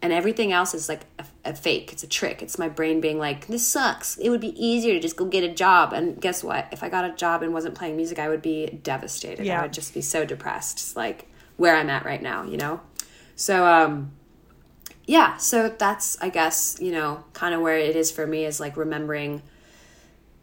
And 0.00 0.12
everything 0.12 0.52
else 0.52 0.74
is 0.74 0.88
like 0.88 1.06
a, 1.18 1.24
a 1.44 1.54
fake. 1.54 1.92
It's 1.92 2.02
a 2.02 2.08
trick. 2.08 2.42
It's 2.42 2.58
my 2.58 2.68
brain 2.68 3.00
being 3.00 3.18
like, 3.18 3.46
this 3.46 3.66
sucks. 3.66 4.16
It 4.18 4.30
would 4.30 4.40
be 4.40 4.54
easier 4.62 4.94
to 4.94 5.00
just 5.00 5.16
go 5.16 5.24
get 5.24 5.44
a 5.44 5.52
job. 5.52 5.92
And 5.92 6.20
guess 6.20 6.42
what? 6.42 6.68
If 6.72 6.82
I 6.82 6.88
got 6.88 7.04
a 7.04 7.14
job 7.14 7.42
and 7.42 7.52
wasn't 7.52 7.74
playing 7.74 7.96
music, 7.96 8.18
I 8.18 8.28
would 8.28 8.42
be 8.42 8.66
devastated. 8.66 9.44
Yeah. 9.44 9.60
I 9.60 9.62
would 9.62 9.72
just 9.72 9.94
be 9.94 10.00
so 10.00 10.24
depressed. 10.24 10.78
It's 10.78 10.96
like 10.96 11.28
where 11.56 11.76
I'm 11.76 11.90
at 11.90 12.04
right 12.04 12.22
now, 12.22 12.44
you 12.44 12.56
know? 12.56 12.80
So, 13.36 13.66
um, 13.66 14.12
yeah 15.06 15.36
so 15.36 15.68
that's 15.68 16.20
i 16.22 16.28
guess 16.28 16.76
you 16.80 16.90
know 16.90 17.24
kind 17.32 17.54
of 17.54 17.60
where 17.60 17.76
it 17.76 17.96
is 17.96 18.10
for 18.10 18.26
me 18.26 18.44
is 18.44 18.60
like 18.60 18.76
remembering 18.76 19.42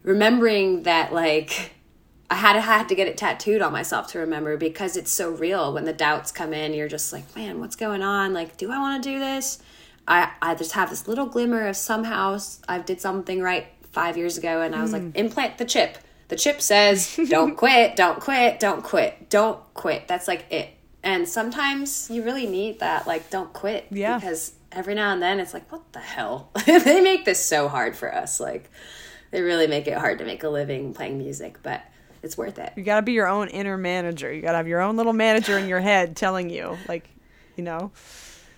remembering 0.04 0.84
that 0.84 1.12
like 1.14 1.74
i 2.30 2.36
had 2.36 2.54
to 2.54 2.62
had 2.62 2.88
to 2.88 2.95
get 2.95 3.08
it 3.08 3.18
tattooed 3.18 3.62
on 3.62 3.72
myself 3.72 4.08
to 4.08 4.20
remember 4.20 4.58
because 4.58 4.95
it's 4.95 5.12
so 5.12 5.32
real 5.32 5.74
when 5.74 5.86
the 5.86 5.93
doubts 5.93 6.32
come 6.32 6.54
in 6.54 6.74
you're 6.74 6.88
just 6.88 7.12
like 7.12 7.36
man 7.36 7.60
what's 7.60 7.76
going 7.76 8.02
on 8.02 8.34
like 8.34 8.56
do 8.58 8.72
i 8.72 8.78
want 8.78 9.02
to 9.02 9.10
do 9.10 9.20
this 9.20 9.60
i 10.08 10.32
i 10.41 10.56
just 10.56 10.74
have 10.74 10.89
this 10.89 11.08
little 11.08 11.26
glimmer 11.26 11.68
of 11.68 11.76
somehow 11.76 12.38
i 12.68 12.80
did 12.80 12.99
something 12.99 13.41
right 13.41 13.68
five 13.91 14.18
years 14.18 14.38
ago 14.38 14.62
and 14.62 14.76
i 14.76 14.82
was 14.82 14.93
like 14.93 15.02
hmm. 15.02 15.12
implant 15.16 15.58
the 15.58 15.66
chip 15.66 15.97
the 16.30 16.36
chip 16.36 16.62
says 16.62 17.20
don't 17.30 17.56
quit 17.58 17.95
don't 17.95 18.20
quit 18.20 18.60
don't 18.60 18.84
quit 18.84 19.30
don't 19.30 19.60
quit 19.74 20.08
that's 20.08 20.28
like 20.28 20.45
it 20.49 20.70
and 21.04 21.28
sometimes 21.28 22.10
you 22.10 22.24
really 22.24 22.47
need 22.47 22.80
that 22.80 23.06
like 23.08 23.30
don't 23.30 23.52
quit 23.54 23.88
Yeah. 23.91 24.18
because 24.18 24.54
every 24.72 24.95
now 24.95 25.12
and 25.14 25.22
then 25.22 25.39
it's 25.39 25.54
like 25.54 25.70
what 25.72 25.91
the 25.93 25.99
hell 25.99 26.49
they 26.66 27.02
make 27.02 27.26
this 27.26 27.43
so 27.43 27.68
hard 27.68 27.95
for 27.95 28.14
us 28.14 28.39
like 28.39 28.70
they 29.32 29.41
really 29.41 29.68
make 29.68 29.88
it 29.88 29.97
hard 29.97 30.20
to 30.20 30.26
make 30.26 30.43
a 30.43 30.49
living 30.49 30.93
playing 30.93 31.18
music 31.18 31.58
but 31.64 31.82
it's 32.24 32.38
worth 32.38 32.60
it 32.60 32.72
You 32.76 32.84
got 32.84 32.97
to 32.97 33.02
be 33.02 33.14
your 33.14 33.28
own 33.28 33.47
inner 33.49 33.78
manager. 33.78 34.32
You 34.32 34.41
got 34.41 34.52
to 34.52 34.58
have 34.58 34.68
your 34.68 34.80
own 34.82 34.95
little 34.95 35.14
manager 35.14 35.58
in 35.58 35.68
your 35.68 35.80
head 35.80 36.16
telling 36.16 36.52
you, 36.52 36.78
like, 36.88 37.10
you 37.56 37.64
know. 37.64 37.91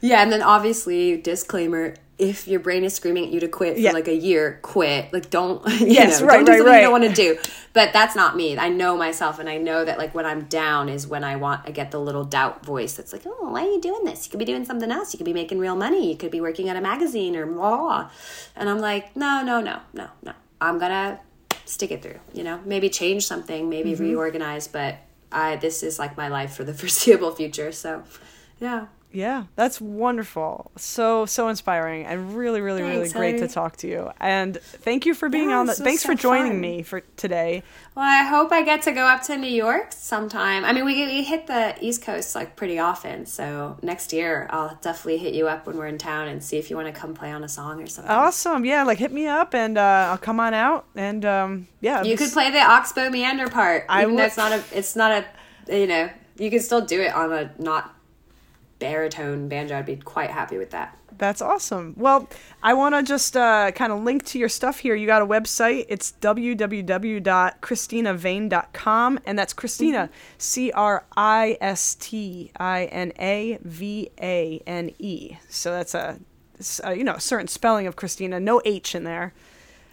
Yeah 0.10 0.22
and 0.22 0.32
then 0.32 0.41
obviously 0.41 1.18
disclaimer 1.18 1.95
if 2.20 2.47
your 2.47 2.60
brain 2.60 2.84
is 2.84 2.93
screaming 2.93 3.24
at 3.26 3.32
you 3.32 3.39
to 3.39 3.47
quit 3.47 3.74
for 3.74 3.80
Yeah. 3.80 3.91
like 3.91 4.08
a 4.08 4.16
year 4.16 4.60
quit. 4.62 5.12
Like 5.12 5.32
don't 5.32 5.68
you 5.82 5.88
Yes, 5.88 6.22
know, 6.22 6.28
right, 6.28 6.36
don't 6.36 6.45
do 6.45 6.51
right, 6.51 6.58
something 6.60 6.72
right. 6.74 6.78
you 6.82 6.88
don't 6.88 6.91
want 7.01 7.04
to 7.06 7.22
do. 7.26 7.30
But 7.74 7.91
that's 7.91 8.16
not 8.16 8.36
me. 8.36 8.56
I 8.56 8.70
know 8.70 8.95
myself 8.95 9.39
and 9.39 9.49
i 9.49 9.58
know 9.58 9.84
that 9.84 9.97
like 9.97 10.14
when 10.14 10.26
i'm 10.32 10.43
down 10.62 10.89
is 10.89 11.08
when 11.14 11.24
i 11.24 11.36
want 11.36 11.62
i 11.68 11.72
get 11.72 11.89
the 11.89 11.99
little 11.99 12.24
doubt 12.24 12.64
voice 12.64 12.93
that's 12.97 13.14
like 13.16 13.24
oh 13.26 13.49
why 13.54 13.62
are 13.66 13.72
you 13.76 13.82
doing 13.82 14.04
this? 14.06 14.20
You 14.26 14.30
could 14.32 14.39
be 14.45 14.49
doing 14.54 14.64
something 14.64 14.91
else. 14.91 15.12
You 15.14 15.18
could 15.18 15.26
be 15.34 15.38
making 15.41 15.58
real 15.58 15.76
money. 15.76 16.04
You 16.12 16.18
could 16.22 16.32
be 16.32 16.39
working 16.47 16.70
at 16.70 16.78
a 16.78 16.82
magazine 16.82 17.36
or 17.36 17.45
blah, 17.47 17.78
blah, 17.78 18.10
and 18.56 18.70
i'm 18.70 18.80
like 18.80 19.16
no 19.16 19.41
no 19.49 19.60
no 19.60 19.80
no 19.93 20.08
no. 20.28 20.34
I'm 20.62 20.78
gonna 20.84 21.20
stick 21.66 21.91
it 21.91 22.04
through 22.04 22.20
you 22.38 22.43
know? 22.43 22.60
Maybe 22.74 22.89
change 22.89 23.26
something 23.26 23.62
maybe 23.70 23.93
Mm-hmm. 23.93 24.04
reorganize 24.04 24.68
but 24.68 24.97
i 25.32 25.56
this 25.56 25.82
is 25.82 25.97
like 25.97 26.16
my 26.16 26.28
life 26.28 26.51
for 26.56 26.64
the 26.64 26.74
foreseeable 26.82 27.32
future. 27.34 27.72
So 27.72 28.04
yeah 28.60 28.86
Yeah, 29.14 29.43
that's 29.55 29.80
wonderful. 29.80 30.72
So 30.76 31.28
so 31.28 31.47
inspiring 31.47 32.05
and 32.05 32.36
really 32.36 32.61
really 32.61 32.82
really 32.82 33.01
Thanks, 33.01 33.14
great 33.14 33.38
to 33.38 33.47
talk 33.47 33.78
to 33.78 33.88
you. 33.88 34.11
And 34.20 34.57
thank 34.59 35.05
you 35.05 35.14
for 35.14 35.30
being 35.30 35.51
Yeah, 35.51 35.59
on 35.59 35.68
the 35.68 35.76
Thanks 35.76 36.03
for 36.03 36.16
joining 36.16 36.53
fun. 36.53 36.61
me 36.61 36.82
for 36.82 37.01
today. 37.16 37.61
Well, 37.95 38.05
I 38.05 38.24
hope 38.24 38.51
I 38.51 38.64
get 38.64 38.82
to 38.84 38.91
go 38.91 39.05
up 39.05 39.22
to 39.24 39.38
New 39.38 39.45
York 39.45 39.91
sometime. 39.91 40.66
I 40.66 40.74
mean, 40.74 40.84
we, 40.84 41.05
we 41.05 41.24
hit 41.24 41.45
the 41.45 41.76
East 41.80 42.01
Coast 42.01 42.34
like 42.34 42.55
pretty 42.55 42.80
often, 42.80 43.28
so 43.28 43.78
next 43.84 44.14
year 44.14 44.47
I'll 44.49 44.80
definitely 44.82 45.20
hit 45.20 45.36
you 45.36 45.47
up 45.47 45.68
when 45.68 45.78
we're 45.78 45.88
in 45.88 45.99
town 45.99 46.28
and 46.28 46.43
see 46.43 46.57
if 46.57 46.72
you 46.72 46.76
want 46.76 46.88
to 46.88 46.99
come 46.99 47.14
play 47.14 47.32
on 47.32 47.43
a 47.43 47.49
song 47.49 47.84
or 47.84 47.88
something. 47.88 48.11
Awesome. 48.11 48.66
Yeah, 48.66 48.84
like 48.84 48.97
hit 48.97 49.11
me 49.11 49.28
up 49.28 49.53
and 49.53 49.78
uh, 49.78 50.07
I'll 50.09 50.18
come 50.18 50.39
on 50.39 50.55
out 50.55 50.86
and 50.95 51.24
um 51.24 51.68
yeah. 51.82 52.01
you 52.01 52.18
could 52.18 52.32
play 52.32 52.49
the 52.49 52.61
Oxbow 52.61 53.11
Meander 53.11 53.49
part, 53.49 53.86
I 53.89 54.01
even 54.01 54.16
though 54.16 54.24
it's 54.24 54.38
not 54.38 54.51
a, 54.51 54.64
it's 54.72 54.95
not 54.95 55.11
a, 55.11 55.78
you 55.78 55.86
know, 55.86 56.09
you 56.39 56.49
can 56.49 56.61
still 56.61 56.82
do 56.82 56.99
it 56.99 57.14
on 57.14 57.32
a 57.32 57.51
not 57.59 57.93
baritone 58.84 59.47
banjo. 59.47 59.77
I'd 59.77 59.86
be 59.86 59.95
quite 59.95 60.29
happy 60.29 60.57
with 60.57 60.71
that. 60.71 60.97
That's 61.17 61.41
awesome. 61.41 61.93
Well, 61.95 62.27
I 62.61 62.73
want 62.73 62.95
to 62.95 63.03
just 63.03 63.38
uh, 63.38 63.71
kind 63.71 63.93
of 63.93 64.03
link 64.03 64.25
to 64.25 64.38
your 64.38 64.49
stuff 64.49 64.79
here. 64.79 64.93
You 64.93 65.07
got 65.07 65.21
a 65.21 65.25
website. 65.25 65.86
It's 65.88 66.11
www.cristinavane.com, 66.19 69.19
and 69.25 69.39
that's 69.39 69.53
Cristina, 69.53 70.09
C 70.38 70.69
R 70.73 71.05
I 71.15 71.57
S 71.61 71.95
T 71.95 72.51
I 72.57 72.84
N 72.86 73.13
A 73.17 73.57
V 73.61 74.09
A 74.21 74.61
N 74.67 74.91
E. 74.99 75.38
So 75.47 75.71
that's 75.71 75.95
a, 75.95 76.19
it's, 76.59 76.84
uh, 76.84 76.89
you 76.89 77.05
know, 77.05 77.17
certain 77.17 77.47
spelling 77.47 77.88
of 77.88 77.95
Cristina, 77.95 78.41
no 78.41 78.61
H 78.65 78.93
in 78.93 79.05
there. 79.05 79.34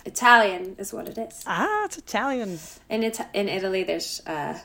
Italian 0.04 0.74
is 0.78 0.92
what 0.92 1.08
it 1.08 1.16
is. 1.16 1.44
Ah, 1.46 1.84
it's 1.84 1.96
Italian. 1.96 2.58
In 2.88 3.04
it, 3.04 3.20
in 3.34 3.48
Italy, 3.48 3.84
there's 3.84 4.20
uh, 4.26 4.58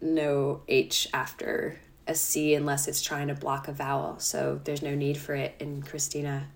no 0.00 0.62
H 0.66 1.08
after 1.12 1.78
a 2.10 2.14
C 2.14 2.54
unless 2.54 2.86
it's 2.88 3.00
trying 3.00 3.28
to 3.28 3.34
block 3.34 3.68
a 3.68 3.72
vowel. 3.72 4.18
So 4.18 4.60
there's 4.64 4.82
no 4.82 4.94
need 4.94 5.16
for 5.16 5.34
it 5.34 5.54
in 5.58 5.82
Cristina, 5.82 6.48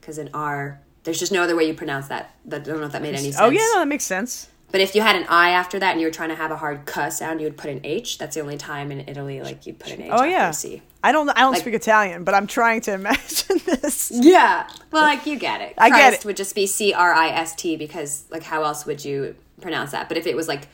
because 0.00 0.16
in 0.18 0.30
R, 0.32 0.80
there's 1.04 1.18
just 1.18 1.32
no 1.32 1.42
other 1.42 1.56
way 1.56 1.64
you 1.64 1.74
pronounce 1.74 2.08
that. 2.08 2.34
I 2.46 2.58
don't 2.58 2.80
know 2.80 2.86
if 2.86 2.92
that 2.92 3.02
made 3.02 3.14
any 3.14 3.32
sense. 3.32 3.36
Oh, 3.40 3.50
yeah, 3.50 3.60
no, 3.74 3.80
that 3.80 3.88
makes 3.88 4.04
sense. 4.04 4.48
But 4.72 4.80
if 4.80 4.94
you 4.94 5.02
had 5.02 5.16
an 5.16 5.24
I 5.28 5.50
after 5.50 5.80
that 5.80 5.90
and 5.92 6.00
you 6.00 6.06
were 6.06 6.12
trying 6.12 6.28
to 6.28 6.36
have 6.36 6.52
a 6.52 6.56
hard 6.56 6.86
cuh 6.86 7.10
sound, 7.10 7.40
you 7.40 7.46
would 7.46 7.56
put 7.56 7.70
an 7.70 7.80
H. 7.82 8.18
That's 8.18 8.36
the 8.36 8.40
only 8.40 8.56
time 8.56 8.92
in 8.92 9.00
Italy 9.08 9.40
like 9.42 9.66
you'd 9.66 9.80
put 9.80 9.90
an 9.90 10.02
H 10.02 10.10
Oh, 10.14 10.22
yeah. 10.22 10.52
C. 10.52 10.80
I 11.02 11.10
don't, 11.10 11.28
I 11.30 11.40
don't 11.40 11.52
Like- 11.52 11.62
speak 11.62 11.74
Italian, 11.74 12.22
but 12.22 12.34
I'm 12.34 12.46
trying 12.46 12.80
to 12.82 12.92
imagine 13.00 13.58
this. 13.66 14.12
Yeah. 14.14 14.68
Well, 14.92 15.02
like 15.02 15.26
you 15.26 15.36
get 15.40 15.60
it. 15.60 15.74
I 15.76 15.88
get 15.90 15.96
Christ 16.10 16.20
it. 16.20 16.24
would 16.26 16.36
just 16.36 16.54
be 16.54 16.68
C 16.68 16.92
R 16.92 17.12
I 17.12 17.30
S 17.30 17.56
T 17.56 17.74
because 17.76 18.26
like 18.30 18.44
how 18.44 18.62
else 18.62 18.86
would 18.86 19.04
you 19.04 19.34
pronounce 19.60 19.90
that? 19.90 20.08
But 20.08 20.18
if 20.18 20.26
it 20.28 20.36
was 20.36 20.46
like 20.46 20.68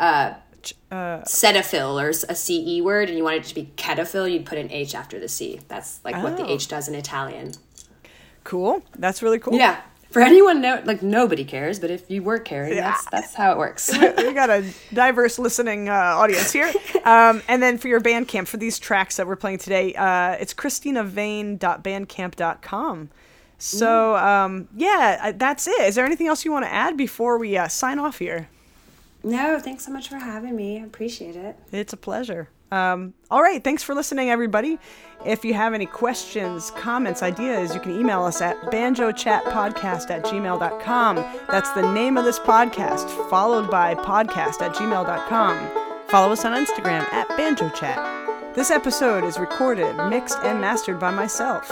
uh 0.00 0.34
Cetaphil 0.90 2.02
or 2.02 2.08
s- 2.10 2.24
a 2.28 2.34
CE 2.34 2.80
word 2.82 3.08
and 3.08 3.16
you 3.18 3.24
want 3.24 3.36
it 3.36 3.44
to 3.44 3.54
be 3.54 3.70
Cetaphil, 3.76 4.30
you'd 4.30 4.44
put 4.46 4.58
an 4.58 4.70
H 4.70 4.94
after 4.94 5.18
the 5.18 5.28
C. 5.28 5.60
That's 5.68 6.00
like 6.04 6.22
what 6.22 6.36
the 6.36 6.44
Oh. 6.44 6.50
H 6.50 6.68
does 6.68 6.88
in 6.88 6.94
Italian. 6.94 7.52
Cool. 8.44 8.82
That's 8.98 9.22
really 9.22 9.38
cool. 9.38 9.54
Yeah. 9.56 9.80
For 10.10 10.20
anyone 10.22 10.60
know 10.60 10.82
like 10.84 11.02
nobody 11.02 11.44
cares, 11.44 11.78
but 11.78 11.90
if 11.90 12.10
you 12.10 12.22
were 12.24 12.40
caring, 12.40 12.74
that's 12.74 13.04
that's 13.10 13.34
how 13.34 13.52
it 13.52 13.58
works. 13.58 13.92
we 13.96 14.32
got 14.32 14.50
a 14.50 14.64
diverse 14.92 15.38
listening 15.38 15.88
uh, 15.88 15.92
audience 15.92 16.52
here. 16.52 16.72
Um, 17.02 17.40
and 17.48 17.62
then 17.62 17.78
for 17.78 17.88
your 17.88 17.98
Bandcamp, 18.00 18.46
for 18.46 18.58
these 18.58 18.78
tracks 18.78 19.16
that 19.16 19.26
we're 19.26 19.34
playing 19.34 19.56
today, 19.58 19.94
uh, 19.94 20.32
it's 20.32 20.52
cristinavane.bandcamp.com. 20.52 23.10
So, 23.58 24.16
um, 24.16 24.68
yeah, 24.76 25.32
that's 25.32 25.66
it. 25.66 25.80
Is 25.82 25.94
there 25.94 26.04
anything 26.06 26.26
else 26.26 26.44
you 26.44 26.52
want 26.52 26.64
to 26.66 26.72
add 26.72 26.96
before 26.96 27.38
we 27.38 27.56
uh, 27.56 27.68
sign 27.68 27.98
off 27.98 28.18
here? 28.18 28.48
No, 29.22 29.58
thanks 29.58 29.84
so 29.84 29.92
much 29.92 30.08
for 30.08 30.16
having 30.16 30.56
me. 30.56 30.80
I 30.80 30.84
appreciate 30.84 31.36
it. 31.36 31.56
It's 31.72 31.92
a 31.92 31.96
pleasure. 31.96 32.48
Um, 32.72 33.14
all 33.30 33.42
right. 33.42 33.62
Thanks 33.62 33.82
for 33.82 33.94
listening, 33.94 34.30
everybody. 34.30 34.78
If 35.24 35.44
you 35.44 35.54
have 35.54 35.74
any 35.74 35.86
questions, 35.86 36.70
comments, 36.72 37.22
ideas, 37.22 37.74
you 37.74 37.80
can 37.80 37.98
email 37.98 38.22
us 38.22 38.40
at 38.40 38.56
banjochatpodcast 38.62 40.10
at 40.10 40.24
gmail.com. 40.24 41.16
That's 41.48 41.70
the 41.72 41.92
name 41.92 42.16
of 42.16 42.24
this 42.24 42.38
podcast, 42.38 43.08
followed 43.28 43.70
by 43.70 43.94
podcast 43.96 44.62
at 44.62 44.74
gmail.com. 44.74 46.08
Follow 46.08 46.32
us 46.32 46.44
on 46.44 46.52
Instagram 46.64 47.02
at 47.12 47.28
banjochat. 47.30 48.54
This 48.54 48.70
episode 48.70 49.24
is 49.24 49.38
recorded, 49.38 49.94
mixed, 50.08 50.38
and 50.38 50.60
mastered 50.60 50.98
by 50.98 51.10
myself. 51.10 51.70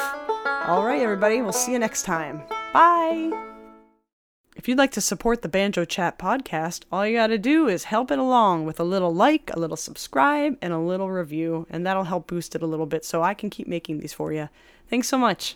All 0.67 0.85
right, 0.85 1.01
everybody. 1.01 1.43
We'll 1.43 1.53
see 1.53 1.73
you 1.73 1.79
next 1.79 2.03
time. 2.03 2.43
Bye. 2.73 3.48
If 4.59 4.67
you'd 4.67 4.77
like 4.77 4.91
to 4.93 5.01
support 5.01 5.43
the 5.43 5.49
Banjo 5.49 5.85
Chat 5.85 6.19
podcast, 6.19 6.83
all 6.91 7.07
you 7.07 7.17
got 7.17 7.29
to 7.29 7.39
do 7.39 7.69
is 7.69 7.85
help 7.85 8.11
it 8.11 8.19
along 8.19 8.67
with 8.67 8.81
a 8.81 8.85
little 8.85 9.15
like, 9.15 9.53
a 9.55 9.59
little 9.59 9.77
subscribe, 9.77 10.59
and 10.61 10.73
a 10.73 10.81
little 10.81 11.13
review, 11.13 11.69
and 11.71 11.87
that'll 11.87 12.03
help 12.03 12.27
boost 12.27 12.57
it 12.57 12.63
a 12.63 12.67
little 12.67 12.85
bit 12.85 13.05
so 13.05 13.23
I 13.23 13.35
can 13.35 13.51
keep 13.51 13.69
making 13.69 14.01
these 14.01 14.13
for 14.13 14.33
you. 14.33 14.49
Thanks 14.91 15.09
so 15.09 15.17
much. 15.17 15.55